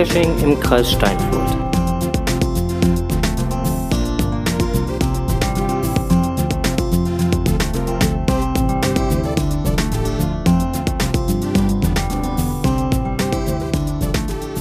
Geocaching 0.00 0.34
im 0.42 0.58
Kreis 0.58 0.92
Steinfurt. 0.92 1.50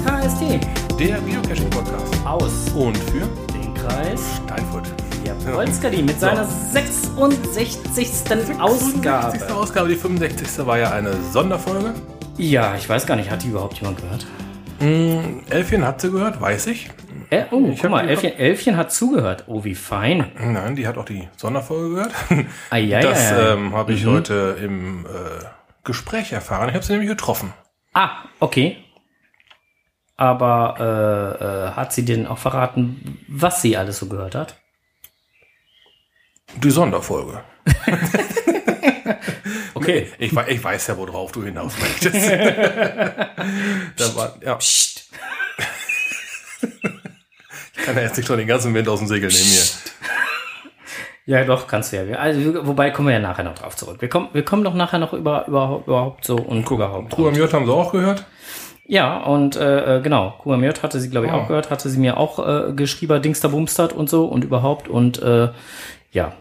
KST 0.04 0.60
Der 1.00 1.22
Geocaching-Podcast. 1.22 2.26
aus 2.26 2.52
Und 2.76 2.98
für 2.98 3.26
dem 3.54 3.74
Kreis 3.76 4.20
Steinfurt. 4.44 4.90
Wolskadi 5.54 6.02
mit 6.02 6.20
seiner 6.20 6.46
66. 6.46 8.60
Ausgabe. 8.60 9.38
65. 9.38 9.56
Ausgabe, 9.56 9.88
die 9.88 9.96
65. 9.96 10.66
war 10.66 10.80
ja 10.80 10.92
eine 10.92 11.14
Sonderfolge. 11.32 11.94
Ja, 12.38 12.76
ich 12.76 12.90
weiß 12.90 13.06
gar 13.06 13.16
nicht, 13.16 13.32
hat 13.32 13.44
die 13.44 13.48
überhaupt 13.48 13.80
jemand 13.80 14.02
gehört? 14.02 14.26
Elfchen 14.80 15.86
hat 15.86 16.02
sie 16.02 16.12
gehört, 16.12 16.40
weiß 16.40 16.68
ich. 16.68 16.90
Äh, 17.30 17.46
oh, 17.52 17.62
guck 17.62 17.84
hab 17.84 17.92
mal, 17.92 18.08
Elfchen, 18.08 18.34
Elfchen 18.34 18.78
hat 18.78 18.92
zugehört. 18.92 19.44
Oh, 19.48 19.64
wie 19.64 19.76
fein. 19.76 20.32
Nein, 20.40 20.76
die 20.76 20.88
hat 20.88 20.98
auch 20.98 21.06
die 21.06 21.28
Sonderfolge 21.36 21.96
gehört. 21.96 22.14
Eieiei. 22.70 23.02
Das 23.02 23.32
ähm, 23.32 23.74
habe 23.74 23.94
ich 23.94 24.06
heute 24.06 24.58
im 24.62 25.06
äh, 25.06 25.46
Gespräch 25.84 26.32
erfahren. 26.32 26.70
Ich 26.70 26.76
habe 26.76 26.86
sie 26.86 26.94
nämlich 26.94 27.10
getroffen. 27.10 27.54
Ah, 27.94 28.24
okay. 28.40 28.78
Aber 30.16 30.76
äh, 30.80 31.44
äh, 31.44 31.72
hat 31.72 31.94
sie 31.94 32.06
denn 32.06 32.28
auch 32.28 32.38
verraten, 32.38 33.20
was 33.28 33.62
sie 33.62 33.78
alles 33.78 34.00
so 34.00 34.08
gehört 34.08 34.36
hat? 34.36 34.58
Die 36.58 36.72
Sonderfolge. 36.72 37.42
Okay. 39.80 40.08
Ich, 40.20 40.32
ich 40.34 40.64
weiß 40.64 40.88
ja, 40.88 40.98
worauf 40.98 41.32
du 41.32 41.44
hinaus 41.44 41.74
möchtest. 41.80 42.30
da 42.32 44.16
war, 44.16 44.36
ja, 44.44 44.56
Psst. 44.56 45.10
ich 46.62 47.86
kann 47.86 47.96
ja 47.96 48.02
jetzt 48.04 48.18
nicht 48.18 48.28
schon 48.28 48.38
den 48.38 48.48
ganzen 48.48 48.74
Wind 48.74 48.88
aus 48.88 49.00
dem 49.00 49.08
Segel 49.08 49.30
nehmen 49.30 49.44
hier. 49.44 49.64
Ja, 51.26 51.44
doch, 51.46 51.68
kannst 51.68 51.94
du 51.94 52.04
ja. 52.04 52.18
Also, 52.18 52.66
wobei 52.66 52.90
kommen 52.90 53.08
wir 53.10 53.14
ja 53.14 53.20
nachher 53.20 53.44
noch 53.44 53.54
drauf 53.56 53.76
zurück. 53.76 54.02
Wir 54.02 54.10
kommen, 54.10 54.30
wir 54.34 54.44
kommen 54.44 54.64
doch 54.64 54.74
nachher 54.74 54.98
noch 54.98 55.14
über, 55.14 55.48
über 55.48 55.84
überhaupt 55.86 56.26
so 56.26 56.36
und 56.38 56.70
überhaupt. 56.70 57.12
Kuba 57.12 57.30
Mjört 57.32 57.54
haben 57.54 57.66
sie 57.68 57.72
auch 57.74 57.92
gehört. 57.92 58.26
Ja, 58.88 59.20
und 59.20 59.56
äh, 59.56 59.98
äh, 59.98 60.02
genau, 60.02 60.32
Kuamjot 60.40 60.82
hatte 60.82 61.00
sie, 61.00 61.12
glaube 61.12 61.28
ich, 61.28 61.32
Oh. 61.32 61.36
auch 61.36 61.48
gehört, 61.48 61.70
hatte 61.70 61.90
sie 61.90 62.00
mir 62.00 62.18
auch 62.18 62.40
äh, 62.70 62.74
geschrieben, 62.74 63.22
Dingster 63.22 63.50
Bumstert 63.50 63.94
und 63.94 64.10
so 64.10 64.26
und 64.26 64.44
überhaupt. 64.44 64.88
Und 64.88 65.22
äh, 65.22 65.50
ja, 66.12 66.34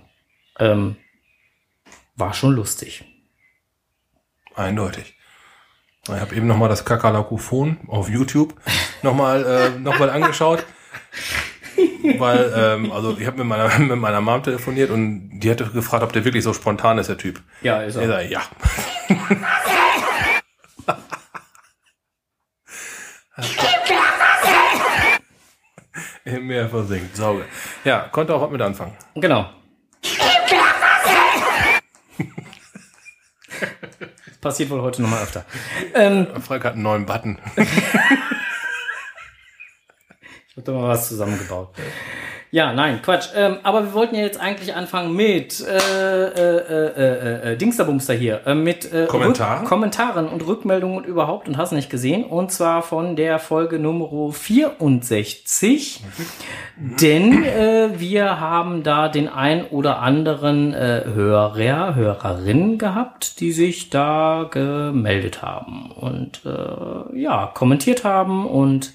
ähm, 0.58 0.96
war 2.16 2.32
schon 2.32 2.54
lustig. 2.54 3.04
Eindeutig. 4.58 5.14
Ich 6.08 6.20
habe 6.20 6.34
eben 6.34 6.48
nochmal 6.48 6.68
das 6.68 6.84
Kakalakophon 6.84 7.78
auf 7.86 8.08
YouTube 8.08 8.54
nochmal 9.02 9.44
äh, 9.44 9.78
noch 9.78 9.98
mal 9.98 10.10
angeschaut. 10.10 10.64
Weil, 12.18 12.52
ähm, 12.56 12.90
also 12.90 13.16
ich 13.18 13.26
habe 13.26 13.38
mit 13.38 13.46
meiner, 13.46 13.78
mit 13.78 13.98
meiner 13.98 14.20
Mom 14.20 14.42
telefoniert 14.42 14.90
und 14.90 15.38
die 15.38 15.50
hatte 15.50 15.66
gefragt, 15.66 16.02
ob 16.02 16.12
der 16.12 16.24
wirklich 16.24 16.42
so 16.42 16.52
spontan 16.52 16.98
ist, 16.98 17.08
der 17.08 17.18
Typ. 17.18 17.40
Ja, 17.62 17.82
ist 17.82 17.96
Ich 17.96 18.06
sag, 18.06 18.30
ja. 18.30 18.42
Im 26.24 26.48
Meer 26.48 26.68
versinkt, 26.68 27.16
Sauge. 27.16 27.44
Ja, 27.84 28.08
konnte 28.10 28.34
auch 28.34 28.42
was 28.42 28.50
mit 28.50 28.60
anfangen. 28.60 28.96
Genau. 29.14 29.50
Passiert 34.40 34.70
wohl 34.70 34.82
heute 34.82 35.02
nochmal 35.02 35.22
öfter. 35.22 35.44
Frank 36.40 36.64
hat 36.64 36.74
einen 36.74 36.82
neuen 36.82 37.06
Button. 37.06 37.38
Ich 40.50 40.60
habe 40.60 40.72
da 40.72 40.80
mal 40.80 40.88
was 40.88 41.06
zusammengebaut. 41.06 41.72
Ja, 42.50 42.72
nein, 42.72 43.02
Quatsch. 43.02 43.28
Ähm, 43.36 43.58
aber 43.62 43.84
wir 43.84 43.92
wollten 43.92 44.14
ja 44.14 44.22
jetzt 44.22 44.40
eigentlich 44.40 44.74
anfangen 44.74 45.14
mit 45.14 45.60
äh, 45.60 45.76
äh, 45.76 46.56
äh, 46.56 47.50
äh, 47.50 47.52
äh, 47.52 47.56
Dingsterbumster 47.56 48.14
hier. 48.14 48.40
Äh, 48.46 48.54
mit 48.54 48.90
äh, 48.90 49.06
Kommentaren? 49.06 49.66
Kommentaren 49.66 50.28
und 50.28 50.46
Rückmeldungen 50.46 50.96
und 50.96 51.06
überhaupt 51.06 51.46
und 51.46 51.58
hast 51.58 51.72
nicht 51.72 51.90
gesehen. 51.90 52.24
Und 52.24 52.50
zwar 52.50 52.82
von 52.82 53.16
der 53.16 53.38
Folge 53.38 53.78
Nummer 53.78 54.32
64. 54.32 56.02
Denn 56.76 57.44
äh, 57.44 57.90
wir 57.98 58.40
haben 58.40 58.82
da 58.82 59.08
den 59.08 59.28
ein 59.28 59.66
oder 59.66 59.98
anderen 59.98 60.72
äh, 60.72 61.02
Hörer, 61.04 61.94
Hörerin 61.94 62.78
gehabt, 62.78 63.40
die 63.40 63.52
sich 63.52 63.90
da 63.90 64.48
gemeldet 64.50 65.42
haben 65.42 65.90
und 65.90 66.40
äh, 66.46 67.20
ja, 67.20 67.50
kommentiert 67.52 68.04
haben 68.04 68.46
und 68.46 68.94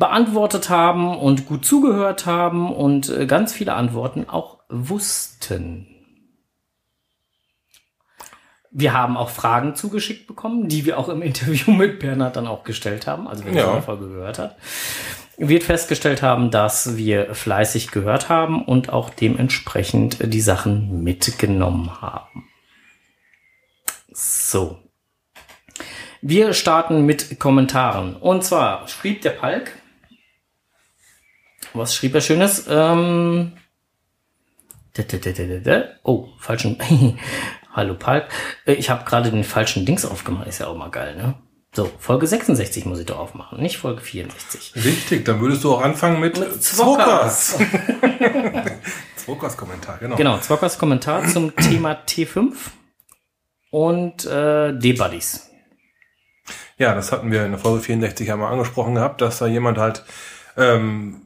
beantwortet 0.00 0.70
haben 0.70 1.16
und 1.16 1.46
gut 1.46 1.64
zugehört 1.64 2.26
haben 2.26 2.72
und 2.74 3.08
äh, 3.10 3.26
ganz 3.26 3.52
viele 3.52 3.74
Antworten 3.74 4.28
auch 4.28 4.58
wussten. 4.68 5.86
Wir 8.72 8.92
haben 8.94 9.16
auch 9.16 9.30
Fragen 9.30 9.74
zugeschickt 9.74 10.26
bekommen, 10.26 10.68
die 10.68 10.86
wir 10.86 10.98
auch 10.98 11.08
im 11.08 11.22
Interview 11.22 11.70
mit 11.76 12.00
Bernhard 12.00 12.34
dann 12.36 12.48
auch 12.48 12.64
gestellt 12.64 13.06
haben, 13.06 13.28
also 13.28 13.44
wer 13.44 13.52
Ja. 13.52 13.76
die 13.76 13.82
Folge 13.82 14.08
gehört 14.08 14.38
hat, 14.38 14.56
wird 15.36 15.62
festgestellt 15.64 16.22
haben, 16.22 16.50
dass 16.50 16.96
wir 16.96 17.34
fleißig 17.34 17.90
gehört 17.90 18.28
haben 18.28 18.64
und 18.64 18.90
auch 18.90 19.10
dementsprechend 19.10 20.32
die 20.32 20.40
Sachen 20.40 21.02
mitgenommen 21.04 22.00
haben. 22.00 22.48
So. 24.12 24.78
Wir 26.22 26.52
starten 26.52 27.06
mit 27.06 27.38
Kommentaren. 27.38 28.16
Und 28.16 28.44
zwar 28.44 28.86
schrieb 28.88 29.22
der 29.22 29.30
Palk. 29.30 29.72
Was 31.74 31.94
schrieb 31.94 32.14
er 32.14 32.20
Schönes? 32.20 32.66
Ähm. 32.68 33.52
Oh, 36.02 36.28
falschen. 36.38 36.76
Hallo 37.72 37.94
Palk. 37.94 38.28
Äh, 38.66 38.74
Ich 38.74 38.90
habe 38.90 39.04
gerade 39.04 39.30
den 39.30 39.44
falschen 39.44 39.86
Dings 39.86 40.04
aufgemacht. 40.04 40.48
Ist 40.48 40.58
ja 40.58 40.66
auch 40.66 40.76
mal 40.76 40.90
geil, 40.90 41.16
ne? 41.16 41.34
So, 41.72 41.88
Folge 42.00 42.26
66 42.26 42.84
muss 42.84 42.98
ich 42.98 43.06
doch 43.06 43.20
aufmachen, 43.20 43.62
nicht 43.62 43.78
Folge 43.78 44.00
64. 44.00 44.72
Richtig, 44.84 45.24
dann 45.24 45.40
würdest 45.40 45.62
du 45.62 45.72
auch 45.72 45.82
anfangen 45.82 46.18
mit, 46.18 46.36
Mit 46.36 46.60
Zwockers. 46.60 47.58
Zwockers 49.14 49.56
Kommentar, 49.56 49.98
genau. 49.98 50.16
Genau, 50.16 50.38
Zwockers 50.38 50.78
Kommentar 50.78 51.24
zum 51.28 51.54
Thema 51.70 51.92
T5 51.92 52.54
und 53.70 54.24
äh, 54.26 54.76
D-Buddies. 54.76 55.48
Ja, 56.76 56.96
das 56.96 57.12
hatten 57.12 57.30
wir 57.30 57.44
in 57.44 57.52
der 57.52 57.60
Folge 57.60 57.82
64 57.84 58.32
einmal 58.32 58.52
angesprochen 58.52 58.96
gehabt, 58.96 59.20
dass 59.20 59.38
da 59.38 59.46
jemand 59.46 59.78
halt, 59.78 60.04
ähm, 60.56 61.22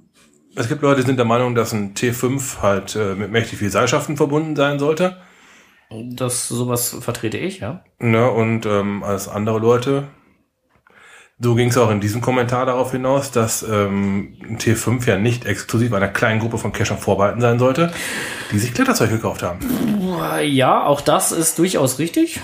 es 0.56 0.68
gibt 0.68 0.82
Leute, 0.82 1.00
die 1.00 1.06
sind 1.06 1.16
der 1.16 1.24
Meinung, 1.24 1.54
dass 1.54 1.72
ein 1.72 1.94
T5 1.94 2.62
halt 2.62 2.96
äh, 2.96 3.14
mit 3.14 3.30
mächtig 3.30 3.58
viel 3.58 3.70
Seilschaften 3.70 4.16
verbunden 4.16 4.56
sein 4.56 4.78
sollte. 4.78 5.16
Das 5.90 6.48
sowas 6.48 6.96
vertrete 7.00 7.38
ich, 7.38 7.60
ja. 7.60 7.84
Ne, 7.98 8.30
und 8.30 8.66
ähm, 8.66 9.02
als 9.04 9.28
andere 9.28 9.58
Leute, 9.58 10.08
so 11.38 11.54
ging 11.54 11.68
es 11.68 11.76
auch 11.76 11.90
in 11.90 12.00
diesem 12.00 12.20
Kommentar 12.20 12.66
darauf 12.66 12.92
hinaus, 12.92 13.30
dass 13.30 13.62
ähm, 13.62 14.36
ein 14.42 14.58
T5 14.58 15.06
ja 15.06 15.18
nicht 15.18 15.44
exklusiv 15.46 15.92
einer 15.92 16.08
kleinen 16.08 16.40
Gruppe 16.40 16.58
von 16.58 16.72
Cachern 16.72 16.98
vorbehalten 16.98 17.40
sein 17.40 17.58
sollte, 17.58 17.92
die 18.50 18.58
sich 18.58 18.72
Kletterzeug 18.72 19.10
gekauft 19.10 19.42
haben. 19.42 19.58
Ja, 20.42 20.84
auch 20.84 21.00
das 21.00 21.32
ist 21.32 21.58
durchaus 21.58 21.98
richtig. 21.98 22.40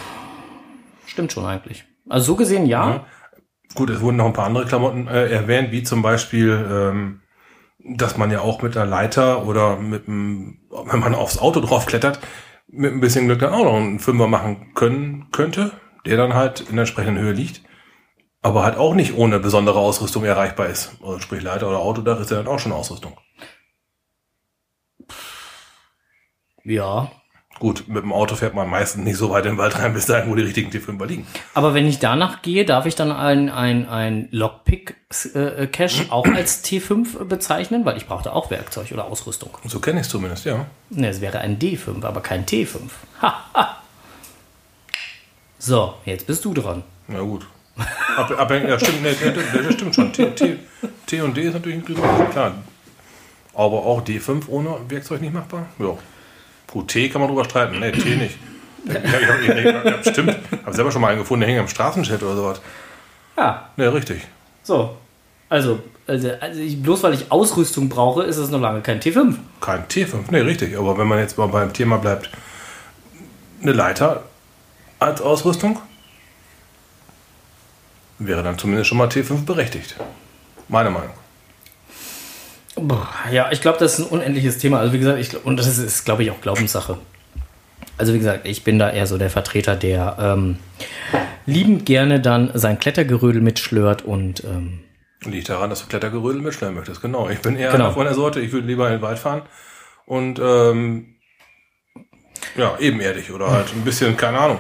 Stimmt 1.06 1.32
schon 1.32 1.44
eigentlich. 1.44 1.84
Also 2.08 2.26
so 2.26 2.36
gesehen 2.36 2.66
ja. 2.66 3.06
Gut, 3.74 3.90
es 3.90 4.00
wurden 4.00 4.16
noch 4.16 4.26
ein 4.26 4.32
paar 4.32 4.46
andere 4.46 4.66
Klamotten 4.66 5.06
äh, 5.06 5.28
erwähnt, 5.28 5.70
wie 5.70 5.84
zum 5.84 6.02
Beispiel, 6.02 6.66
ähm, 6.70 7.20
dass 7.84 8.16
man 8.16 8.30
ja 8.30 8.40
auch 8.40 8.62
mit 8.62 8.76
einer 8.76 8.88
Leiter 8.88 9.46
oder 9.46 9.76
mit 9.76 10.06
wenn 10.06 11.00
man 11.00 11.14
aufs 11.14 11.38
Auto 11.38 11.60
draufklettert, 11.60 12.20
mit 12.68 12.92
ein 12.92 13.00
bisschen 13.00 13.26
Glück 13.26 13.40
dann 13.40 13.52
auch 13.52 13.64
noch 13.64 13.74
einen 13.74 13.98
Fünfer 13.98 14.28
machen 14.28 14.74
können 14.74 15.30
könnte, 15.32 15.72
der 16.06 16.16
dann 16.16 16.34
halt 16.34 16.60
in 16.60 16.76
der 16.76 16.82
entsprechenden 16.82 17.22
Höhe 17.22 17.32
liegt, 17.32 17.62
aber 18.42 18.64
halt 18.64 18.76
auch 18.76 18.94
nicht 18.94 19.16
ohne 19.16 19.40
besondere 19.40 19.78
Ausrüstung 19.78 20.24
erreichbar 20.24 20.66
ist. 20.66 20.96
Also 21.02 21.18
sprich 21.20 21.42
Leiter 21.42 21.68
oder 21.68 21.80
Autodach 21.80 22.20
ist 22.20 22.30
ja 22.30 22.38
dann 22.38 22.48
auch 22.48 22.58
schon 22.58 22.72
Ausrüstung. 22.72 23.18
Ja. 26.64 27.10
Gut, 27.60 27.88
mit 27.88 28.02
dem 28.02 28.12
Auto 28.14 28.36
fährt 28.36 28.54
man 28.54 28.70
meistens 28.70 29.04
nicht 29.04 29.18
so 29.18 29.28
weit 29.28 29.44
in 29.44 29.52
den 29.52 29.58
Wald 29.58 29.78
rein, 29.78 29.92
bis 29.92 30.06
dahin, 30.06 30.30
wo 30.30 30.34
die 30.34 30.42
richtigen 30.42 30.70
T5er 30.70 31.04
liegen. 31.04 31.26
Aber 31.52 31.74
wenn 31.74 31.86
ich 31.86 31.98
danach 31.98 32.40
gehe, 32.40 32.64
darf 32.64 32.86
ich 32.86 32.94
dann 32.94 33.12
ein, 33.12 33.50
ein, 33.50 33.86
ein 33.86 34.28
Lockpick-Cache 34.30 36.06
auch 36.10 36.26
als 36.26 36.64
T5 36.64 37.24
bezeichnen? 37.24 37.84
Weil 37.84 37.98
ich 37.98 38.06
brauchte 38.06 38.32
auch 38.32 38.50
Werkzeug 38.50 38.90
oder 38.92 39.04
Ausrüstung. 39.04 39.50
So 39.66 39.78
kenne 39.78 40.00
ich 40.00 40.06
es 40.06 40.10
zumindest, 40.10 40.46
ja. 40.46 40.64
Ne, 40.88 41.10
es 41.10 41.20
wäre 41.20 41.40
ein 41.40 41.58
D5, 41.58 42.02
aber 42.02 42.22
kein 42.22 42.46
T5. 42.46 42.78
Ha, 43.20 43.44
ha. 43.52 43.76
So, 45.58 45.92
jetzt 46.06 46.26
bist 46.26 46.42
du 46.46 46.54
dran. 46.54 46.82
Na 47.08 47.20
gut. 47.20 47.46
Ab, 48.16 48.30
abhängig, 48.38 48.70
ja, 48.70 48.78
stimmt, 48.78 49.02
nee, 49.02 49.14
nee, 49.22 49.32
das, 49.32 49.64
das 49.64 49.74
stimmt 49.74 49.94
schon. 49.94 50.12
T, 50.14 50.30
T, 50.30 50.56
T 51.04 51.20
und 51.20 51.36
D 51.36 51.42
ist 51.42 51.52
natürlich 51.52 51.86
ein 51.86 52.30
klar. 52.30 52.54
Aber 53.52 53.84
auch 53.84 54.02
D5 54.02 54.48
ohne 54.48 54.78
Werkzeug 54.88 55.20
nicht 55.20 55.34
machbar? 55.34 55.66
Ja. 55.78 55.98
Gut, 56.70 56.88
T 56.88 57.08
kann 57.08 57.20
man 57.20 57.28
drüber 57.28 57.44
streiten. 57.44 57.80
Nee, 57.80 57.90
T 57.92 58.16
nicht. 58.16 58.38
Ja, 58.86 58.94
ich 58.94 59.28
hab, 59.28 59.40
ich, 59.42 59.48
ich, 59.48 59.64
ja, 59.64 60.02
stimmt. 60.10 60.36
Habe 60.64 60.74
selber 60.74 60.90
schon 60.92 61.02
mal 61.02 61.08
einen 61.08 61.18
gefunden, 61.18 61.40
der 61.40 61.50
hing 61.50 61.58
am 61.58 61.68
Straßenschild 61.68 62.22
oder 62.22 62.36
sowas. 62.36 62.60
Ja, 63.36 63.70
Ne, 63.76 63.92
richtig. 63.92 64.22
so. 64.62 64.96
Also, 65.48 65.80
also, 66.06 66.30
also 66.40 66.60
ich, 66.60 66.80
bloß 66.80 67.02
weil 67.02 67.12
ich 67.14 67.32
Ausrüstung 67.32 67.88
brauche, 67.88 68.22
ist 68.22 68.36
es 68.36 68.50
noch 68.50 68.60
lange 68.60 68.82
kein 68.82 69.00
T5. 69.00 69.34
Kein 69.60 69.84
T5, 69.88 70.14
nee, 70.30 70.38
richtig. 70.38 70.78
Aber 70.78 70.96
wenn 70.96 71.08
man 71.08 71.18
jetzt 71.18 71.36
mal 71.38 71.48
beim 71.48 71.72
Thema 71.72 71.98
bleibt, 71.98 72.30
eine 73.60 73.72
Leiter 73.72 74.22
als 75.00 75.20
Ausrüstung 75.20 75.80
wäre 78.20 78.42
dann 78.44 78.58
zumindest 78.58 78.88
schon 78.88 78.98
mal 78.98 79.08
T5 79.08 79.44
berechtigt. 79.44 79.96
Meine 80.68 80.90
Meinung. 80.90 81.10
Ja, 83.32 83.50
ich 83.52 83.60
glaube, 83.60 83.78
das 83.78 83.98
ist 83.98 84.06
ein 84.06 84.10
unendliches 84.10 84.58
Thema. 84.58 84.78
Also 84.80 84.92
wie 84.92 84.98
gesagt, 84.98 85.18
ich, 85.18 85.44
und 85.44 85.56
das 85.58 85.66
ist, 85.66 85.78
ist 85.78 86.04
glaube 86.04 86.22
ich, 86.22 86.30
auch 86.30 86.40
Glaubenssache. 86.40 86.98
Also 87.98 88.14
wie 88.14 88.18
gesagt, 88.18 88.46
ich 88.46 88.64
bin 88.64 88.78
da 88.78 88.90
eher 88.90 89.06
so 89.06 89.18
der 89.18 89.28
Vertreter, 89.30 89.76
der 89.76 90.16
ähm, 90.18 90.58
liebend 91.46 91.84
gerne 91.84 92.20
dann 92.20 92.50
sein 92.54 92.78
Klettergerödel 92.78 93.42
mitschlört 93.42 94.02
und 94.02 94.44
ähm, 94.44 94.80
Liegt 95.26 95.50
daran, 95.50 95.68
dass 95.68 95.82
du 95.82 95.86
Klettergerödel 95.86 96.40
mitschneiden 96.40 96.74
möchtest. 96.74 97.02
Genau. 97.02 97.28
Ich 97.28 97.40
bin 97.40 97.56
eher 97.56 97.70
Genau. 97.72 97.92
von 97.92 98.04
der 98.04 98.14
Sorte, 98.14 98.40
ich 98.40 98.52
würde 98.52 98.66
lieber 98.66 98.86
in 98.86 98.92
den 98.94 99.02
Wald 99.02 99.18
fahren 99.18 99.42
und 100.06 100.38
ähm, 100.42 101.16
ja, 102.56 102.78
ebenerdig 102.78 103.30
oder 103.30 103.50
halt 103.50 103.66
ein 103.74 103.84
bisschen, 103.84 104.16
keine 104.16 104.38
Ahnung. 104.38 104.58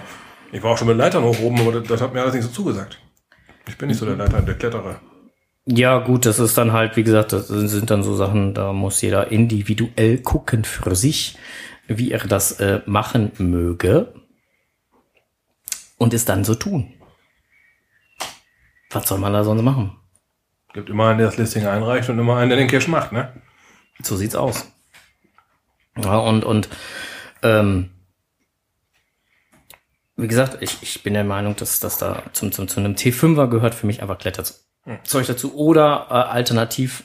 Ich 0.52 0.62
war 0.62 0.72
auch 0.72 0.78
schon 0.78 0.88
mit 0.88 0.98
Leitern 0.98 1.22
hoch 1.24 1.38
oben, 1.40 1.60
aber 1.60 1.72
das, 1.72 1.84
das 1.88 2.00
hat 2.02 2.12
mir 2.12 2.20
alles 2.20 2.34
nicht 2.34 2.44
so 2.44 2.50
zugesagt. 2.50 2.98
Ich 3.68 3.78
bin 3.78 3.88
nicht 3.88 3.98
so 3.98 4.04
der 4.04 4.16
Leiter, 4.16 4.42
der 4.42 4.54
Kletterer. 4.54 5.00
Ja 5.66 5.98
gut, 5.98 6.26
das 6.26 6.38
ist 6.38 6.56
dann 6.58 6.72
halt, 6.72 6.96
wie 6.96 7.04
gesagt, 7.04 7.32
das 7.32 7.48
sind 7.48 7.90
dann 7.90 8.02
so 8.02 8.14
Sachen, 8.16 8.54
da 8.54 8.72
muss 8.72 9.00
jeder 9.02 9.30
individuell 9.30 10.18
gucken 10.18 10.64
für 10.64 10.94
sich, 10.94 11.36
wie 11.86 12.12
er 12.12 12.26
das 12.26 12.60
äh, 12.60 12.80
machen 12.86 13.32
möge 13.38 14.12
und 15.98 16.14
es 16.14 16.24
dann 16.24 16.44
so 16.44 16.54
tun. 16.54 16.94
Was 18.90 19.08
soll 19.08 19.18
man 19.18 19.32
da 19.32 19.44
sonst 19.44 19.62
machen? 19.62 19.96
Gibt 20.72 20.88
immer 20.88 21.08
einen, 21.08 21.18
der 21.18 21.28
das 21.28 21.36
Listing 21.36 21.66
einreicht 21.66 22.08
und 22.08 22.18
immer 22.18 22.36
einen, 22.36 22.48
der 22.48 22.58
den 22.58 22.68
Cash 22.68 22.88
macht, 22.88 23.12
ne? 23.12 23.32
So 24.02 24.16
sieht's 24.16 24.34
aus. 24.34 24.70
Ja, 25.96 26.18
und, 26.18 26.44
und 26.44 26.68
ähm, 27.42 27.90
wie 30.16 30.28
gesagt, 30.28 30.58
ich, 30.60 30.82
ich 30.82 31.02
bin 31.02 31.14
der 31.14 31.24
Meinung, 31.24 31.56
dass 31.56 31.80
das 31.80 31.98
da 31.98 32.22
zum, 32.32 32.52
zum, 32.52 32.68
zu 32.68 32.80
einem 32.80 32.94
T5er 32.94 33.48
gehört 33.48 33.74
für 33.74 33.86
mich 33.86 34.02
einfach 34.02 34.18
Kletterzeug 34.96 35.26
dazu. 35.26 35.54
Oder 35.54 36.06
äh, 36.10 36.14
alternativ, 36.14 37.04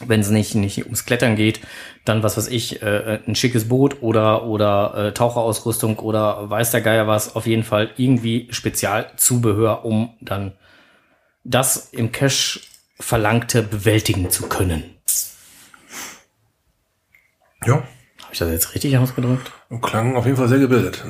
wenn 0.00 0.20
es 0.20 0.30
nicht, 0.30 0.54
nicht 0.54 0.84
ums 0.84 1.04
Klettern 1.04 1.36
geht, 1.36 1.60
dann 2.04 2.22
was 2.22 2.36
weiß 2.36 2.48
ich, 2.48 2.82
äh, 2.82 3.20
ein 3.26 3.34
schickes 3.34 3.68
Boot 3.68 4.02
oder, 4.02 4.44
oder 4.44 4.94
äh, 4.94 5.12
Taucherausrüstung 5.12 5.98
oder 5.98 6.48
weiß 6.48 6.70
der 6.70 6.80
Geier 6.80 7.06
was, 7.06 7.36
auf 7.36 7.46
jeden 7.46 7.64
Fall 7.64 7.90
irgendwie 7.96 8.48
Spezialzubehör, 8.50 9.84
um 9.84 10.14
dann 10.20 10.52
das 11.44 11.90
im 11.92 12.12
Cache 12.12 12.60
Verlangte 12.98 13.62
bewältigen 13.62 14.30
zu 14.30 14.46
können. 14.48 14.84
Ja. 17.64 17.74
Habe 18.22 18.32
ich 18.32 18.38
das 18.38 18.50
jetzt 18.50 18.74
richtig 18.74 18.96
ausgedrückt? 18.96 19.50
Klang 19.82 20.16
auf 20.16 20.24
jeden 20.24 20.36
Fall 20.36 20.48
sehr 20.48 20.58
gebildet. 20.58 21.04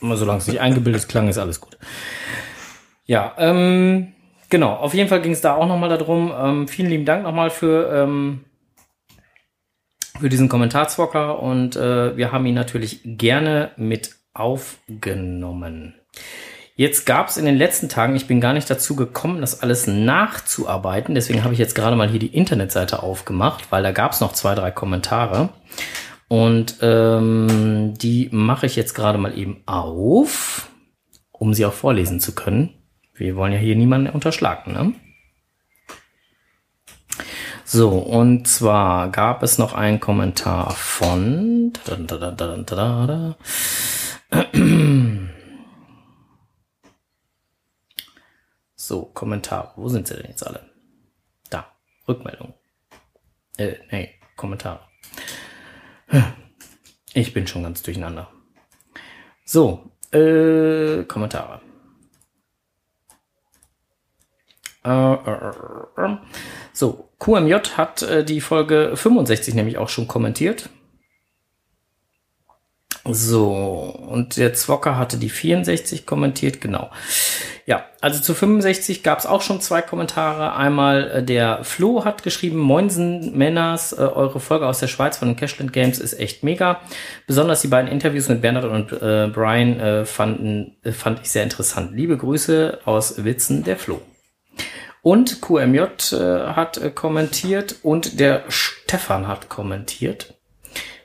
Immer 0.00 0.16
solange 0.16 0.38
es 0.38 0.46
nicht 0.46 0.60
eingebildet 0.60 1.08
klang, 1.08 1.28
ist 1.28 1.38
alles 1.38 1.60
gut. 1.60 1.76
Ja, 3.08 3.34
ähm, 3.38 4.12
genau. 4.50 4.74
Auf 4.74 4.94
jeden 4.94 5.08
Fall 5.08 5.22
ging 5.22 5.32
es 5.32 5.40
da 5.40 5.54
auch 5.54 5.66
nochmal 5.66 5.88
darum. 5.88 6.32
Ähm, 6.38 6.68
vielen 6.68 6.90
lieben 6.90 7.06
Dank 7.06 7.24
nochmal 7.24 7.50
für, 7.50 7.90
ähm, 7.90 8.44
für 10.20 10.28
diesen 10.28 10.48
Kommentarzwocker 10.48 11.42
und 11.42 11.74
äh, 11.74 12.16
wir 12.16 12.30
haben 12.30 12.44
ihn 12.46 12.54
natürlich 12.54 13.00
gerne 13.02 13.70
mit 13.76 14.14
aufgenommen. 14.34 15.94
Jetzt 16.76 17.06
gab 17.06 17.28
es 17.28 17.38
in 17.38 17.46
den 17.46 17.56
letzten 17.56 17.88
Tagen, 17.88 18.14
ich 18.14 18.26
bin 18.28 18.40
gar 18.40 18.52
nicht 18.52 18.70
dazu 18.70 18.94
gekommen, 18.94 19.40
das 19.40 19.62
alles 19.62 19.86
nachzuarbeiten. 19.86 21.14
Deswegen 21.14 21.42
habe 21.42 21.54
ich 21.54 21.58
jetzt 21.58 21.74
gerade 21.74 21.96
mal 21.96 22.08
hier 22.08 22.20
die 22.20 22.36
Internetseite 22.36 23.02
aufgemacht, 23.02 23.72
weil 23.72 23.82
da 23.82 23.90
gab 23.90 24.12
es 24.12 24.20
noch 24.20 24.32
zwei, 24.32 24.54
drei 24.54 24.70
Kommentare. 24.70 25.48
Und 26.28 26.76
ähm, 26.82 27.94
die 27.96 28.28
mache 28.30 28.66
ich 28.66 28.76
jetzt 28.76 28.94
gerade 28.94 29.18
mal 29.18 29.36
eben 29.36 29.62
auf, 29.66 30.70
um 31.32 31.54
sie 31.54 31.64
auch 31.64 31.72
vorlesen 31.72 32.20
zu 32.20 32.34
können. 32.34 32.77
Wir 33.18 33.36
wollen 33.36 33.52
ja 33.52 33.58
hier 33.58 33.76
niemanden 33.76 34.10
unterschlagen, 34.10 34.72
ne? 34.72 34.94
So, 37.64 37.98
und 37.98 38.48
zwar 38.48 39.10
gab 39.10 39.42
es 39.42 39.58
noch 39.58 39.74
einen 39.74 40.00
Kommentar 40.00 40.70
von. 40.70 41.72
So, 48.74 49.02
Kommentare. 49.02 49.72
Wo 49.76 49.88
sind 49.88 50.06
sie 50.06 50.14
denn 50.14 50.30
jetzt 50.30 50.46
alle? 50.46 50.70
Da, 51.50 51.66
Rückmeldung. 52.06 52.54
Äh, 53.58 53.74
nee, 53.90 54.14
Kommentare. 54.36 54.80
Ich 57.12 57.34
bin 57.34 57.46
schon 57.46 57.64
ganz 57.64 57.82
durcheinander. 57.82 58.30
So, 59.44 59.90
äh, 60.12 61.04
Kommentare. 61.04 61.60
Äh, 61.60 61.64
äh, 61.64 61.64
äh, 61.64 61.68
so, 66.72 67.08
QMJ 67.18 67.54
hat 67.76 68.02
äh, 68.02 68.24
die 68.24 68.40
Folge 68.40 68.92
65 68.94 69.54
nämlich 69.54 69.78
auch 69.78 69.88
schon 69.88 70.08
kommentiert. 70.08 70.70
So, 73.10 73.48
und 74.08 74.36
der 74.36 74.52
Zwocker 74.52 74.98
hatte 74.98 75.16
die 75.16 75.30
64 75.30 76.04
kommentiert, 76.04 76.60
genau. 76.60 76.90
Ja, 77.64 77.86
also 78.00 78.20
zu 78.20 78.34
65 78.34 79.02
gab 79.02 79.18
es 79.18 79.26
auch 79.26 79.42
schon 79.42 79.60
zwei 79.60 79.82
Kommentare. 79.82 80.54
Einmal 80.54 81.10
äh, 81.10 81.22
der 81.22 81.64
Flo 81.64 82.04
hat 82.04 82.22
geschrieben, 82.22 82.58
Moinsen 82.58 83.36
Männers, 83.36 83.92
äh, 83.92 83.96
eure 83.96 84.40
Folge 84.40 84.66
aus 84.66 84.80
der 84.80 84.88
Schweiz 84.88 85.16
von 85.18 85.28
den 85.28 85.36
Cashland 85.36 85.72
Games 85.72 85.98
ist 85.98 86.18
echt 86.18 86.42
mega. 86.42 86.80
Besonders 87.26 87.62
die 87.62 87.68
beiden 87.68 87.90
Interviews 87.90 88.28
mit 88.28 88.42
Bernhard 88.42 88.64
und 88.64 88.92
äh, 88.92 89.28
Brian 89.32 89.80
äh, 89.80 90.04
fanden, 90.04 90.76
äh, 90.82 90.92
fand 90.92 91.20
ich 91.20 91.30
sehr 91.30 91.44
interessant. 91.44 91.92
Liebe 91.94 92.16
Grüße 92.16 92.80
aus 92.84 93.24
Witzen, 93.24 93.64
der 93.64 93.76
Flo. 93.76 94.00
Und 95.02 95.40
QMJ 95.40 95.78
äh, 96.12 96.52
hat 96.54 96.76
äh, 96.78 96.90
kommentiert 96.90 97.76
und 97.82 98.20
der 98.20 98.44
Stefan 98.48 99.26
hat 99.26 99.48
kommentiert. 99.48 100.34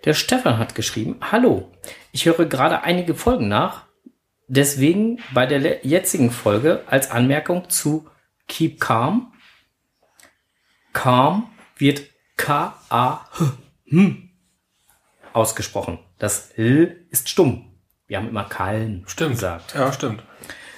Der 0.06 0.14
Stefan 0.14 0.58
hat 0.58 0.76
geschrieben, 0.76 1.18
hallo, 1.22 1.72
ich 2.12 2.26
höre 2.26 2.46
gerade 2.46 2.84
einige 2.84 3.16
Folgen 3.16 3.48
nach, 3.48 3.84
deswegen 4.48 5.20
bei 5.34 5.46
der 5.46 5.86
jetzigen 5.86 6.32
Folge 6.32 6.84
als 6.88 7.10
Anmerkung 7.12 7.70
zu 7.70 8.08
Keep 8.48 8.82
Calm. 8.82 9.32
Calm 10.92 11.48
wird 11.78 12.04
K-A-H 12.36 13.26
ausgesprochen. 15.34 16.00
Das 16.20 16.52
L 16.52 17.06
ist 17.10 17.30
stumm. 17.30 17.74
Wir 18.08 18.18
haben 18.18 18.30
immer 18.30 18.44
Kalm 18.44 19.04
Stimmt. 19.08 19.32
gesagt. 19.32 19.74
Ja, 19.74 19.92
stimmt. 19.94 20.24